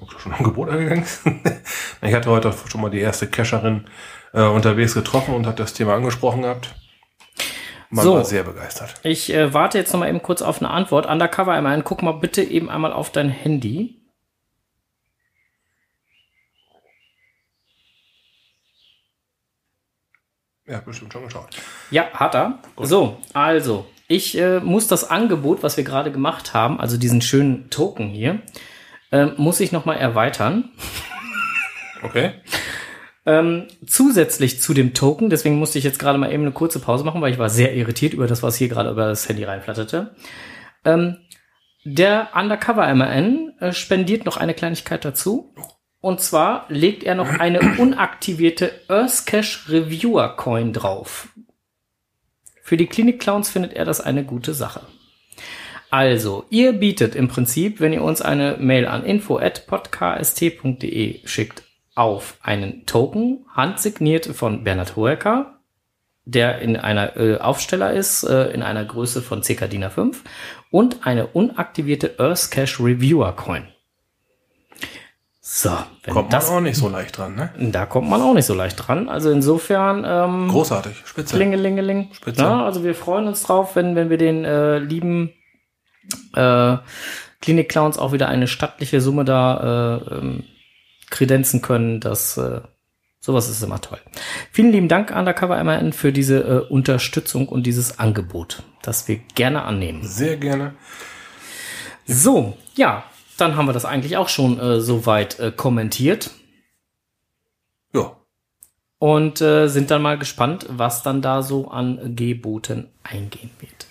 ob 0.00 0.10
du 0.10 0.18
schon 0.18 0.32
ein 0.32 0.44
Gebot 0.44 0.68
angegangen 0.68 1.02
ist. 1.02 1.22
ich 2.02 2.14
hatte 2.14 2.30
heute 2.30 2.52
schon 2.68 2.80
mal 2.80 2.90
die 2.90 3.00
erste 3.00 3.26
Cacherin 3.26 3.86
äh, 4.32 4.42
unterwegs 4.42 4.94
getroffen 4.94 5.34
und 5.34 5.46
hat 5.46 5.58
das 5.58 5.74
Thema 5.74 5.94
angesprochen 5.94 6.42
gehabt. 6.42 6.74
Man 7.90 8.04
So. 8.04 8.14
war 8.14 8.24
sehr 8.24 8.42
begeistert. 8.42 8.94
Ich 9.02 9.32
äh, 9.32 9.54
warte 9.54 9.78
jetzt 9.78 9.92
noch 9.92 10.00
mal 10.00 10.08
eben 10.08 10.22
kurz 10.22 10.42
auf 10.42 10.60
eine 10.60 10.70
Antwort. 10.70 11.06
Undercover 11.06 11.52
einmal, 11.52 11.82
guck 11.82 12.02
mal 12.02 12.12
bitte 12.12 12.42
eben 12.42 12.68
einmal 12.68 12.92
auf 12.92 13.10
dein 13.10 13.30
Handy. 13.30 13.94
Ja, 20.66 20.80
bestimmt 20.80 21.12
schon 21.14 21.24
geschaut. 21.24 21.48
Ja, 21.90 22.10
hat 22.12 22.34
er. 22.34 22.58
So, 22.76 23.16
also, 23.32 23.86
ich 24.06 24.36
äh, 24.36 24.60
muss 24.60 24.86
das 24.86 25.08
Angebot, 25.08 25.62
was 25.62 25.78
wir 25.78 25.84
gerade 25.84 26.12
gemacht 26.12 26.52
haben, 26.52 26.78
also 26.78 26.98
diesen 26.98 27.22
schönen 27.22 27.70
Token 27.70 28.08
hier, 28.10 28.42
ähm, 29.10 29.32
muss 29.38 29.60
ich 29.60 29.72
noch 29.72 29.86
mal 29.86 29.94
erweitern. 29.94 30.70
Okay. 32.02 32.34
Ähm, 33.28 33.68
zusätzlich 33.86 34.58
zu 34.58 34.72
dem 34.72 34.94
Token, 34.94 35.28
deswegen 35.28 35.58
musste 35.58 35.76
ich 35.76 35.84
jetzt 35.84 35.98
gerade 35.98 36.16
mal 36.16 36.32
eben 36.32 36.44
eine 36.44 36.52
kurze 36.52 36.78
Pause 36.78 37.04
machen, 37.04 37.20
weil 37.20 37.30
ich 37.30 37.38
war 37.38 37.50
sehr 37.50 37.76
irritiert 37.76 38.14
über 38.14 38.26
das, 38.26 38.42
was 38.42 38.56
hier 38.56 38.68
gerade 38.68 38.90
über 38.90 39.06
das 39.06 39.28
Handy 39.28 39.44
reinflatterte. 39.44 40.16
Ähm, 40.86 41.18
der 41.84 42.30
Undercover 42.34 42.94
MAN 42.94 43.52
äh, 43.60 43.74
spendiert 43.74 44.24
noch 44.24 44.38
eine 44.38 44.54
Kleinigkeit 44.54 45.04
dazu. 45.04 45.54
Und 46.00 46.22
zwar 46.22 46.64
legt 46.70 47.04
er 47.04 47.16
noch 47.16 47.28
eine 47.28 47.60
unaktivierte 47.78 48.72
Earthcash 48.88 49.68
Reviewer 49.68 50.34
Coin 50.34 50.72
drauf. 50.72 51.28
Für 52.62 52.78
die 52.78 52.86
Klinik 52.86 53.20
Clowns 53.20 53.50
findet 53.50 53.74
er 53.74 53.84
das 53.84 54.00
eine 54.00 54.24
gute 54.24 54.54
Sache. 54.54 54.86
Also, 55.90 56.46
ihr 56.48 56.72
bietet 56.72 57.14
im 57.14 57.28
Prinzip, 57.28 57.80
wenn 57.80 57.92
ihr 57.92 58.02
uns 58.02 58.22
eine 58.22 58.56
Mail 58.58 58.86
an 58.86 59.04
info@podkst.de 59.04 61.26
schickt, 61.26 61.67
auf 61.98 62.36
einen 62.42 62.86
Token, 62.86 63.44
handsigniert 63.54 64.26
von 64.26 64.62
Bernhard 64.62 64.96
Hoeker, 64.96 65.58
der 66.24 66.60
in 66.60 66.76
einer 66.76 67.16
äh, 67.16 67.38
Aufsteller 67.38 67.92
ist, 67.92 68.22
äh, 68.22 68.50
in 68.50 68.62
einer 68.62 68.84
Größe 68.84 69.20
von 69.20 69.42
ca. 69.42 69.66
DIN 69.66 69.84
A5 69.84 70.16
und 70.70 71.06
eine 71.06 71.26
unaktivierte 71.28 72.14
Earth 72.18 72.50
Cash 72.50 72.78
Reviewer 72.78 73.32
Coin. 73.32 73.66
So, 75.40 75.70
wenn 76.04 76.14
Kommt 76.14 76.32
das, 76.32 76.48
man 76.48 76.58
auch 76.58 76.60
nicht 76.60 76.76
so 76.76 76.88
leicht 76.88 77.16
dran, 77.16 77.34
ne? 77.34 77.50
da 77.72 77.86
kommt 77.86 78.08
man 78.08 78.20
auch 78.20 78.34
nicht 78.34 78.44
so 78.44 78.54
leicht 78.54 78.86
dran. 78.86 79.08
Also 79.08 79.30
insofern, 79.30 80.04
ähm, 80.06 80.48
Großartig, 80.48 81.02
spitze. 81.04 81.34
Klingelingeling. 81.34 82.10
Spitze. 82.12 82.42
Ja, 82.42 82.64
also 82.64 82.84
wir 82.84 82.94
freuen 82.94 83.26
uns 83.26 83.42
drauf, 83.42 83.74
wenn, 83.74 83.96
wenn 83.96 84.10
wir 84.10 84.18
den 84.18 84.44
äh, 84.44 84.78
lieben 84.78 85.32
äh, 86.36 86.76
Klinik-Clowns 87.40 87.98
auch 87.98 88.12
wieder 88.12 88.28
eine 88.28 88.46
stattliche 88.46 89.00
Summe 89.00 89.24
da 89.24 90.02
äh, 90.10 90.14
ähm, 90.14 90.44
kredenzen 91.10 91.62
können. 91.62 92.00
Das 92.00 92.36
äh, 92.36 92.60
sowas 93.20 93.48
ist 93.48 93.62
immer 93.62 93.80
toll. 93.80 93.98
Vielen 94.52 94.72
lieben 94.72 94.88
Dank, 94.88 95.10
Undercover 95.14 95.62
MAN, 95.64 95.92
für 95.92 96.12
diese 96.12 96.38
äh, 96.40 96.72
Unterstützung 96.72 97.48
und 97.48 97.64
dieses 97.64 97.98
Angebot, 97.98 98.62
das 98.82 99.08
wir 99.08 99.16
gerne 99.34 99.62
annehmen. 99.62 100.04
Sehr 100.04 100.36
gerne. 100.36 100.74
So, 102.06 102.56
ja, 102.74 103.04
dann 103.36 103.56
haben 103.56 103.66
wir 103.66 103.72
das 103.72 103.84
eigentlich 103.84 104.16
auch 104.16 104.28
schon 104.28 104.58
äh, 104.58 104.80
soweit 104.80 105.38
äh, 105.38 105.52
kommentiert. 105.54 106.30
Ja. 107.94 108.16
und 108.98 109.40
äh, 109.40 109.68
sind 109.68 109.90
dann 109.90 110.02
mal 110.02 110.18
gespannt, 110.18 110.66
was 110.68 111.02
dann 111.02 111.22
da 111.22 111.42
so 111.42 111.68
an 111.70 112.16
Geboten 112.16 112.88
eingehen 113.02 113.50
wird. 113.60 113.86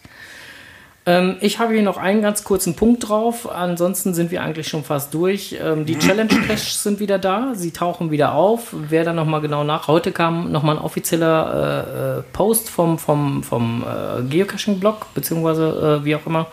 Ähm, 1.07 1.37
ich 1.39 1.57
habe 1.57 1.73
hier 1.73 1.83
noch 1.83 1.97
einen 1.97 2.21
ganz 2.21 2.43
kurzen 2.43 2.75
Punkt 2.75 3.07
drauf. 3.07 3.49
Ansonsten 3.49 4.13
sind 4.13 4.29
wir 4.29 4.43
eigentlich 4.43 4.67
schon 4.67 4.83
fast 4.83 5.13
durch. 5.13 5.57
Ähm, 5.63 5.85
die 5.85 5.97
Challenge 5.97 6.27
Caches 6.47 6.83
sind 6.83 6.99
wieder 6.99 7.17
da. 7.17 7.53
Sie 7.55 7.71
tauchen 7.71 8.11
wieder 8.11 8.33
auf. 8.33 8.73
Wer 8.73 9.05
da 9.05 9.13
noch 9.13 9.25
mal 9.25 9.39
genau 9.39 9.63
nach. 9.63 9.87
Heute 9.87 10.11
kam 10.11 10.51
noch 10.51 10.63
mal 10.63 10.75
ein 10.75 10.83
offizieller 10.83 12.17
äh, 12.17 12.19
äh, 12.19 12.23
Post 12.33 12.69
vom 12.69 12.99
vom 12.99 13.41
vom 13.41 13.83
äh, 13.83 14.21
Geocaching 14.23 14.81
Blog 14.81 15.07
beziehungsweise 15.13 16.01
äh, 16.01 16.05
wie 16.05 16.13
auch 16.13 16.25
immer 16.25 16.47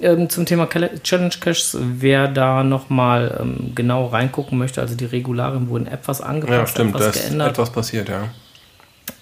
ähm, 0.00 0.30
zum 0.30 0.46
Thema 0.46 0.68
Challenge 0.68 1.34
Caches. 1.40 1.76
Wer 1.80 2.28
da 2.28 2.62
noch 2.62 2.88
mal 2.88 3.36
ähm, 3.40 3.72
genau 3.74 4.06
reingucken 4.06 4.58
möchte, 4.58 4.80
also 4.80 4.94
die 4.94 5.06
Regularien 5.06 5.68
wurden 5.68 5.88
etwas 5.88 6.20
angepasst, 6.20 6.58
Ja, 6.58 6.66
stimmt, 6.68 6.94
da 6.94 6.98
etwas 7.00 7.16
ist 7.16 7.22
geändert 7.24 7.50
etwas 7.50 7.70
passiert, 7.70 8.08
ja. 8.08 8.28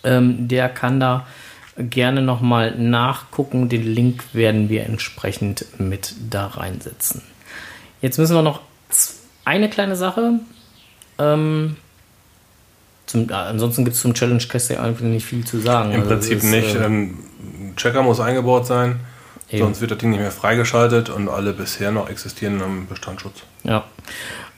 ähm, 0.04 0.48
der 0.48 0.68
kann 0.68 1.00
da 1.00 1.26
gerne 1.82 2.22
nochmal 2.22 2.76
nachgucken. 2.78 3.68
Den 3.68 3.82
Link 3.84 4.24
werden 4.32 4.68
wir 4.68 4.84
entsprechend 4.84 5.64
mit 5.78 6.14
da 6.30 6.46
reinsetzen. 6.46 7.22
Jetzt 8.00 8.18
müssen 8.18 8.34
wir 8.34 8.42
noch 8.42 8.60
eine 9.44 9.68
kleine 9.68 9.96
Sache. 9.96 10.40
Ähm, 11.18 11.76
zum, 13.06 13.30
ansonsten 13.32 13.84
gibt 13.84 13.96
es 13.96 14.02
zum 14.02 14.14
Challenge 14.14 14.42
Cast 14.48 14.70
ja 14.70 14.80
eigentlich 14.82 15.00
nicht 15.10 15.26
viel 15.26 15.44
zu 15.44 15.58
sagen. 15.58 15.92
Im 15.92 16.00
Also 16.02 16.12
Prinzip 16.12 16.38
ist, 16.38 16.44
nicht. 16.44 16.74
äh, 16.76 16.84
Ähm, 16.84 17.18
Checker 17.76 18.02
muss 18.02 18.20
eingebaut 18.20 18.66
sein, 18.66 19.00
Eben. 19.50 19.64
sonst 19.64 19.80
wird 19.80 19.90
das 19.90 19.98
Ding 19.98 20.10
nicht 20.10 20.20
mehr 20.20 20.30
freigeschaltet 20.30 21.08
und 21.10 21.28
alle 21.28 21.52
bisher 21.52 21.90
noch 21.92 22.08
existierenden 22.08 22.62
haben 22.62 22.86
Bestandsschutz. 22.88 23.42
Ja. 23.64 23.84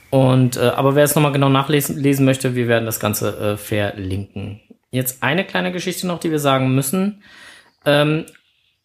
Und 0.09 0.57
äh, 0.57 0.61
aber 0.75 0.93
wer 0.95 1.03
es 1.05 1.15
nochmal 1.15 1.31
genau 1.31 1.49
nachlesen 1.49 1.97
lesen 1.97 2.25
möchte, 2.25 2.53
wir 2.53 2.67
werden 2.67 2.85
das 2.85 2.99
Ganze 2.99 3.35
äh, 3.53 3.57
verlinken. 3.57 4.59
Jetzt 4.93 5.23
eine 5.23 5.43
kleine 5.43 5.71
Geschichte 5.71 6.05
noch, 6.05 6.19
die 6.19 6.29
wir 6.29 6.37
sagen 6.37 6.75
müssen. 6.75 7.23
Ähm, 7.83 8.27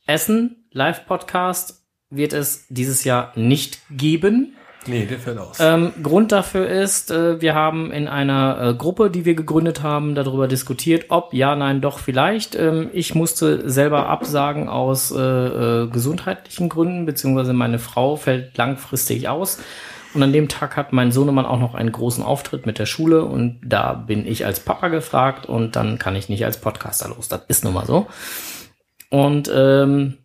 Essen, 0.06 0.64
Live-Podcast, 0.72 1.82
wird 2.08 2.32
es 2.32 2.66
dieses 2.70 3.04
Jahr 3.04 3.32
nicht 3.36 3.80
geben. 3.90 4.56
Nee, 4.86 5.04
der 5.04 5.18
fällt 5.18 5.36
aus. 5.36 5.58
Ähm, 5.60 5.92
Grund 6.02 6.32
dafür 6.32 6.66
ist, 6.66 7.10
äh, 7.10 7.42
wir 7.42 7.54
haben 7.54 7.92
in 7.92 8.08
einer 8.08 8.70
äh, 8.70 8.74
Gruppe, 8.74 9.10
die 9.10 9.26
wir 9.26 9.34
gegründet 9.34 9.82
haben, 9.82 10.14
darüber 10.14 10.48
diskutiert, 10.48 11.06
ob 11.10 11.34
ja, 11.34 11.54
nein, 11.54 11.82
doch 11.82 11.98
vielleicht. 11.98 12.54
Ähm, 12.54 12.88
ich 12.94 13.14
musste 13.14 13.68
selber 13.68 14.06
absagen 14.08 14.70
aus 14.70 15.10
äh, 15.10 15.18
äh, 15.20 15.88
gesundheitlichen 15.88 16.70
Gründen, 16.70 17.04
beziehungsweise 17.04 17.52
meine 17.52 17.78
Frau 17.78 18.16
fällt 18.16 18.56
langfristig 18.56 19.28
aus. 19.28 19.58
Und 20.14 20.22
an 20.22 20.32
dem 20.32 20.48
Tag 20.48 20.76
hat 20.76 20.92
mein 20.92 21.12
Sohnemann 21.12 21.44
auch 21.44 21.60
noch 21.60 21.74
einen 21.74 21.92
großen 21.92 22.24
Auftritt 22.24 22.64
mit 22.64 22.78
der 22.78 22.86
Schule 22.86 23.24
und 23.24 23.60
da 23.62 23.92
bin 23.92 24.26
ich 24.26 24.46
als 24.46 24.60
Papa 24.60 24.88
gefragt 24.88 25.46
und 25.46 25.76
dann 25.76 25.98
kann 25.98 26.16
ich 26.16 26.28
nicht 26.28 26.44
als 26.44 26.60
Podcaster 26.60 27.08
los. 27.08 27.28
Das 27.28 27.42
ist 27.48 27.64
nun 27.64 27.74
mal 27.74 27.86
so. 27.86 28.06
Und 29.10 29.50
ähm, 29.54 30.18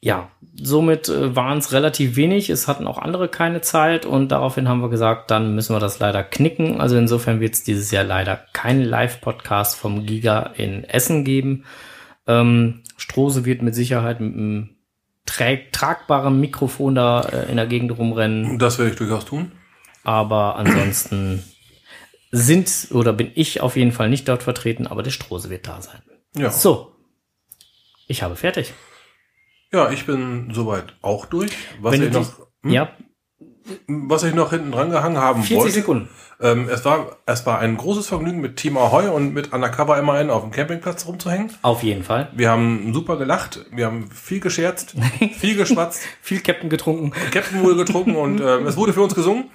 ja, 0.00 0.28
somit 0.54 1.08
äh, 1.08 1.34
waren 1.34 1.58
es 1.58 1.72
relativ 1.72 2.16
wenig. 2.16 2.50
Es 2.50 2.68
hatten 2.68 2.86
auch 2.86 2.98
andere 2.98 3.28
keine 3.28 3.62
Zeit 3.62 4.04
und 4.04 4.28
daraufhin 4.28 4.68
haben 4.68 4.82
wir 4.82 4.90
gesagt, 4.90 5.30
dann 5.30 5.54
müssen 5.54 5.74
wir 5.74 5.80
das 5.80 5.98
leider 5.98 6.22
knicken. 6.22 6.80
Also 6.80 6.96
insofern 6.96 7.40
wird 7.40 7.54
es 7.54 7.62
dieses 7.62 7.90
Jahr 7.90 8.04
leider 8.04 8.36
keinen 8.52 8.84
Live-Podcast 8.84 9.76
vom 9.76 10.04
Giga 10.04 10.50
in 10.56 10.84
Essen 10.84 11.24
geben. 11.24 11.64
Ähm, 12.26 12.82
Strose 12.96 13.44
wird 13.44 13.62
mit 13.62 13.74
Sicherheit 13.74 14.20
mit 14.20 14.34
einem 14.34 14.73
tra 15.26 15.56
tragbaren 15.72 16.38
Mikrofon 16.40 16.94
da 16.94 17.22
äh, 17.22 17.50
in 17.50 17.56
der 17.56 17.66
Gegend 17.66 17.96
rumrennen. 17.96 18.58
Das 18.58 18.78
werde 18.78 18.90
ich 18.92 18.96
durchaus 18.96 19.24
tun. 19.24 19.52
Aber 20.02 20.56
ansonsten 20.56 21.42
sind 22.30 22.88
oder 22.90 23.12
bin 23.12 23.30
ich 23.34 23.60
auf 23.60 23.76
jeden 23.76 23.92
Fall 23.92 24.08
nicht 24.10 24.28
dort 24.28 24.42
vertreten, 24.42 24.86
aber 24.86 25.02
der 25.02 25.10
Strose 25.12 25.50
wird 25.50 25.66
da 25.66 25.80
sein. 25.80 26.02
Ja. 26.36 26.50
So. 26.50 26.94
Ich 28.06 28.22
habe 28.22 28.36
fertig. 28.36 28.74
Ja, 29.72 29.90
ich 29.90 30.04
bin 30.04 30.52
soweit 30.52 30.94
auch 31.00 31.26
durch. 31.26 31.52
Was 31.80 31.92
Wenn 31.92 32.02
ich 32.02 32.12
noch, 32.12 32.26
dich- 32.62 32.72
ja, 32.72 32.90
was 33.86 34.22
ich 34.24 34.34
noch 34.34 34.50
hinten 34.50 34.72
dran 34.72 34.90
gehangen 34.90 35.18
haben 35.18 35.42
40 35.42 35.56
wollte. 35.58 35.72
Sekunden. 35.72 36.08
Ähm, 36.40 36.68
es 36.68 36.84
war, 36.84 37.16
es 37.26 37.46
war 37.46 37.60
ein 37.60 37.76
großes 37.76 38.08
Vergnügen 38.08 38.40
mit 38.40 38.56
Team 38.56 38.76
Ahoy 38.76 39.06
und 39.08 39.32
mit 39.32 39.52
Undercover 39.52 40.00
MAN 40.02 40.30
auf 40.30 40.42
dem 40.42 40.50
Campingplatz 40.50 41.06
rumzuhängen. 41.06 41.50
Auf 41.62 41.82
jeden 41.82 42.02
Fall. 42.02 42.28
Wir 42.34 42.50
haben 42.50 42.92
super 42.92 43.16
gelacht, 43.16 43.64
wir 43.70 43.86
haben 43.86 44.10
viel 44.10 44.40
gescherzt, 44.40 44.94
viel 45.38 45.56
geschwatzt, 45.56 46.02
Viel 46.20 46.40
Captain 46.40 46.68
getrunken. 46.68 47.12
Captain 47.30 47.62
wurde 47.62 47.76
getrunken 47.76 48.16
und 48.16 48.40
ähm, 48.40 48.66
es 48.66 48.76
wurde 48.76 48.92
für 48.92 49.02
uns 49.02 49.14
gesungen. 49.14 49.50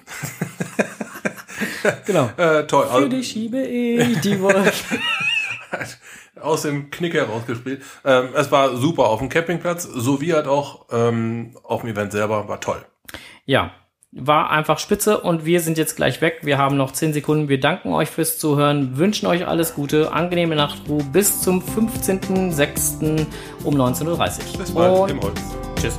Genau. 2.06 2.30
Äh, 2.36 2.66
toll. 2.66 2.86
Für 2.86 2.92
Also, 2.92 3.08
dich 3.08 3.28
schiebe 3.28 3.60
ich 3.62 4.20
die 4.20 4.40
Wolke. 4.40 4.72
aus 6.40 6.62
dem 6.62 6.90
Knick 6.90 7.14
herausgespielt. 7.14 7.82
Ähm, 8.04 8.28
es 8.34 8.50
war 8.50 8.76
super 8.76 9.04
auf 9.04 9.18
dem 9.20 9.28
Campingplatz, 9.28 9.84
sowie 9.84 10.32
halt 10.32 10.46
auch 10.46 10.86
ähm, 10.90 11.56
auf 11.62 11.82
dem 11.82 11.90
Event 11.90 12.12
selber, 12.12 12.48
war 12.48 12.60
toll. 12.60 12.84
Ja, 13.44 13.72
war 14.12 14.50
einfach 14.50 14.78
spitze 14.78 15.20
und 15.20 15.44
wir 15.44 15.60
sind 15.60 15.78
jetzt 15.78 15.96
gleich 15.96 16.20
weg. 16.20 16.40
Wir 16.42 16.58
haben 16.58 16.76
noch 16.76 16.92
10 16.92 17.12
Sekunden. 17.12 17.48
Wir 17.48 17.60
danken 17.60 17.92
euch 17.92 18.08
fürs 18.10 18.38
Zuhören, 18.38 18.96
wünschen 18.96 19.26
euch 19.26 19.46
alles 19.46 19.74
Gute, 19.74 20.12
angenehme 20.12 20.56
Nachtruhe 20.56 21.02
bis 21.04 21.40
zum 21.40 21.62
15.06. 21.62 23.26
um 23.64 23.74
19.30 23.74 24.06
Uhr. 24.08 24.58
Bis 24.58 24.70
bald 24.72 24.98
Und 24.98 25.10
im 25.10 25.20
Holz. 25.20 25.40
tschüss. 25.80 25.98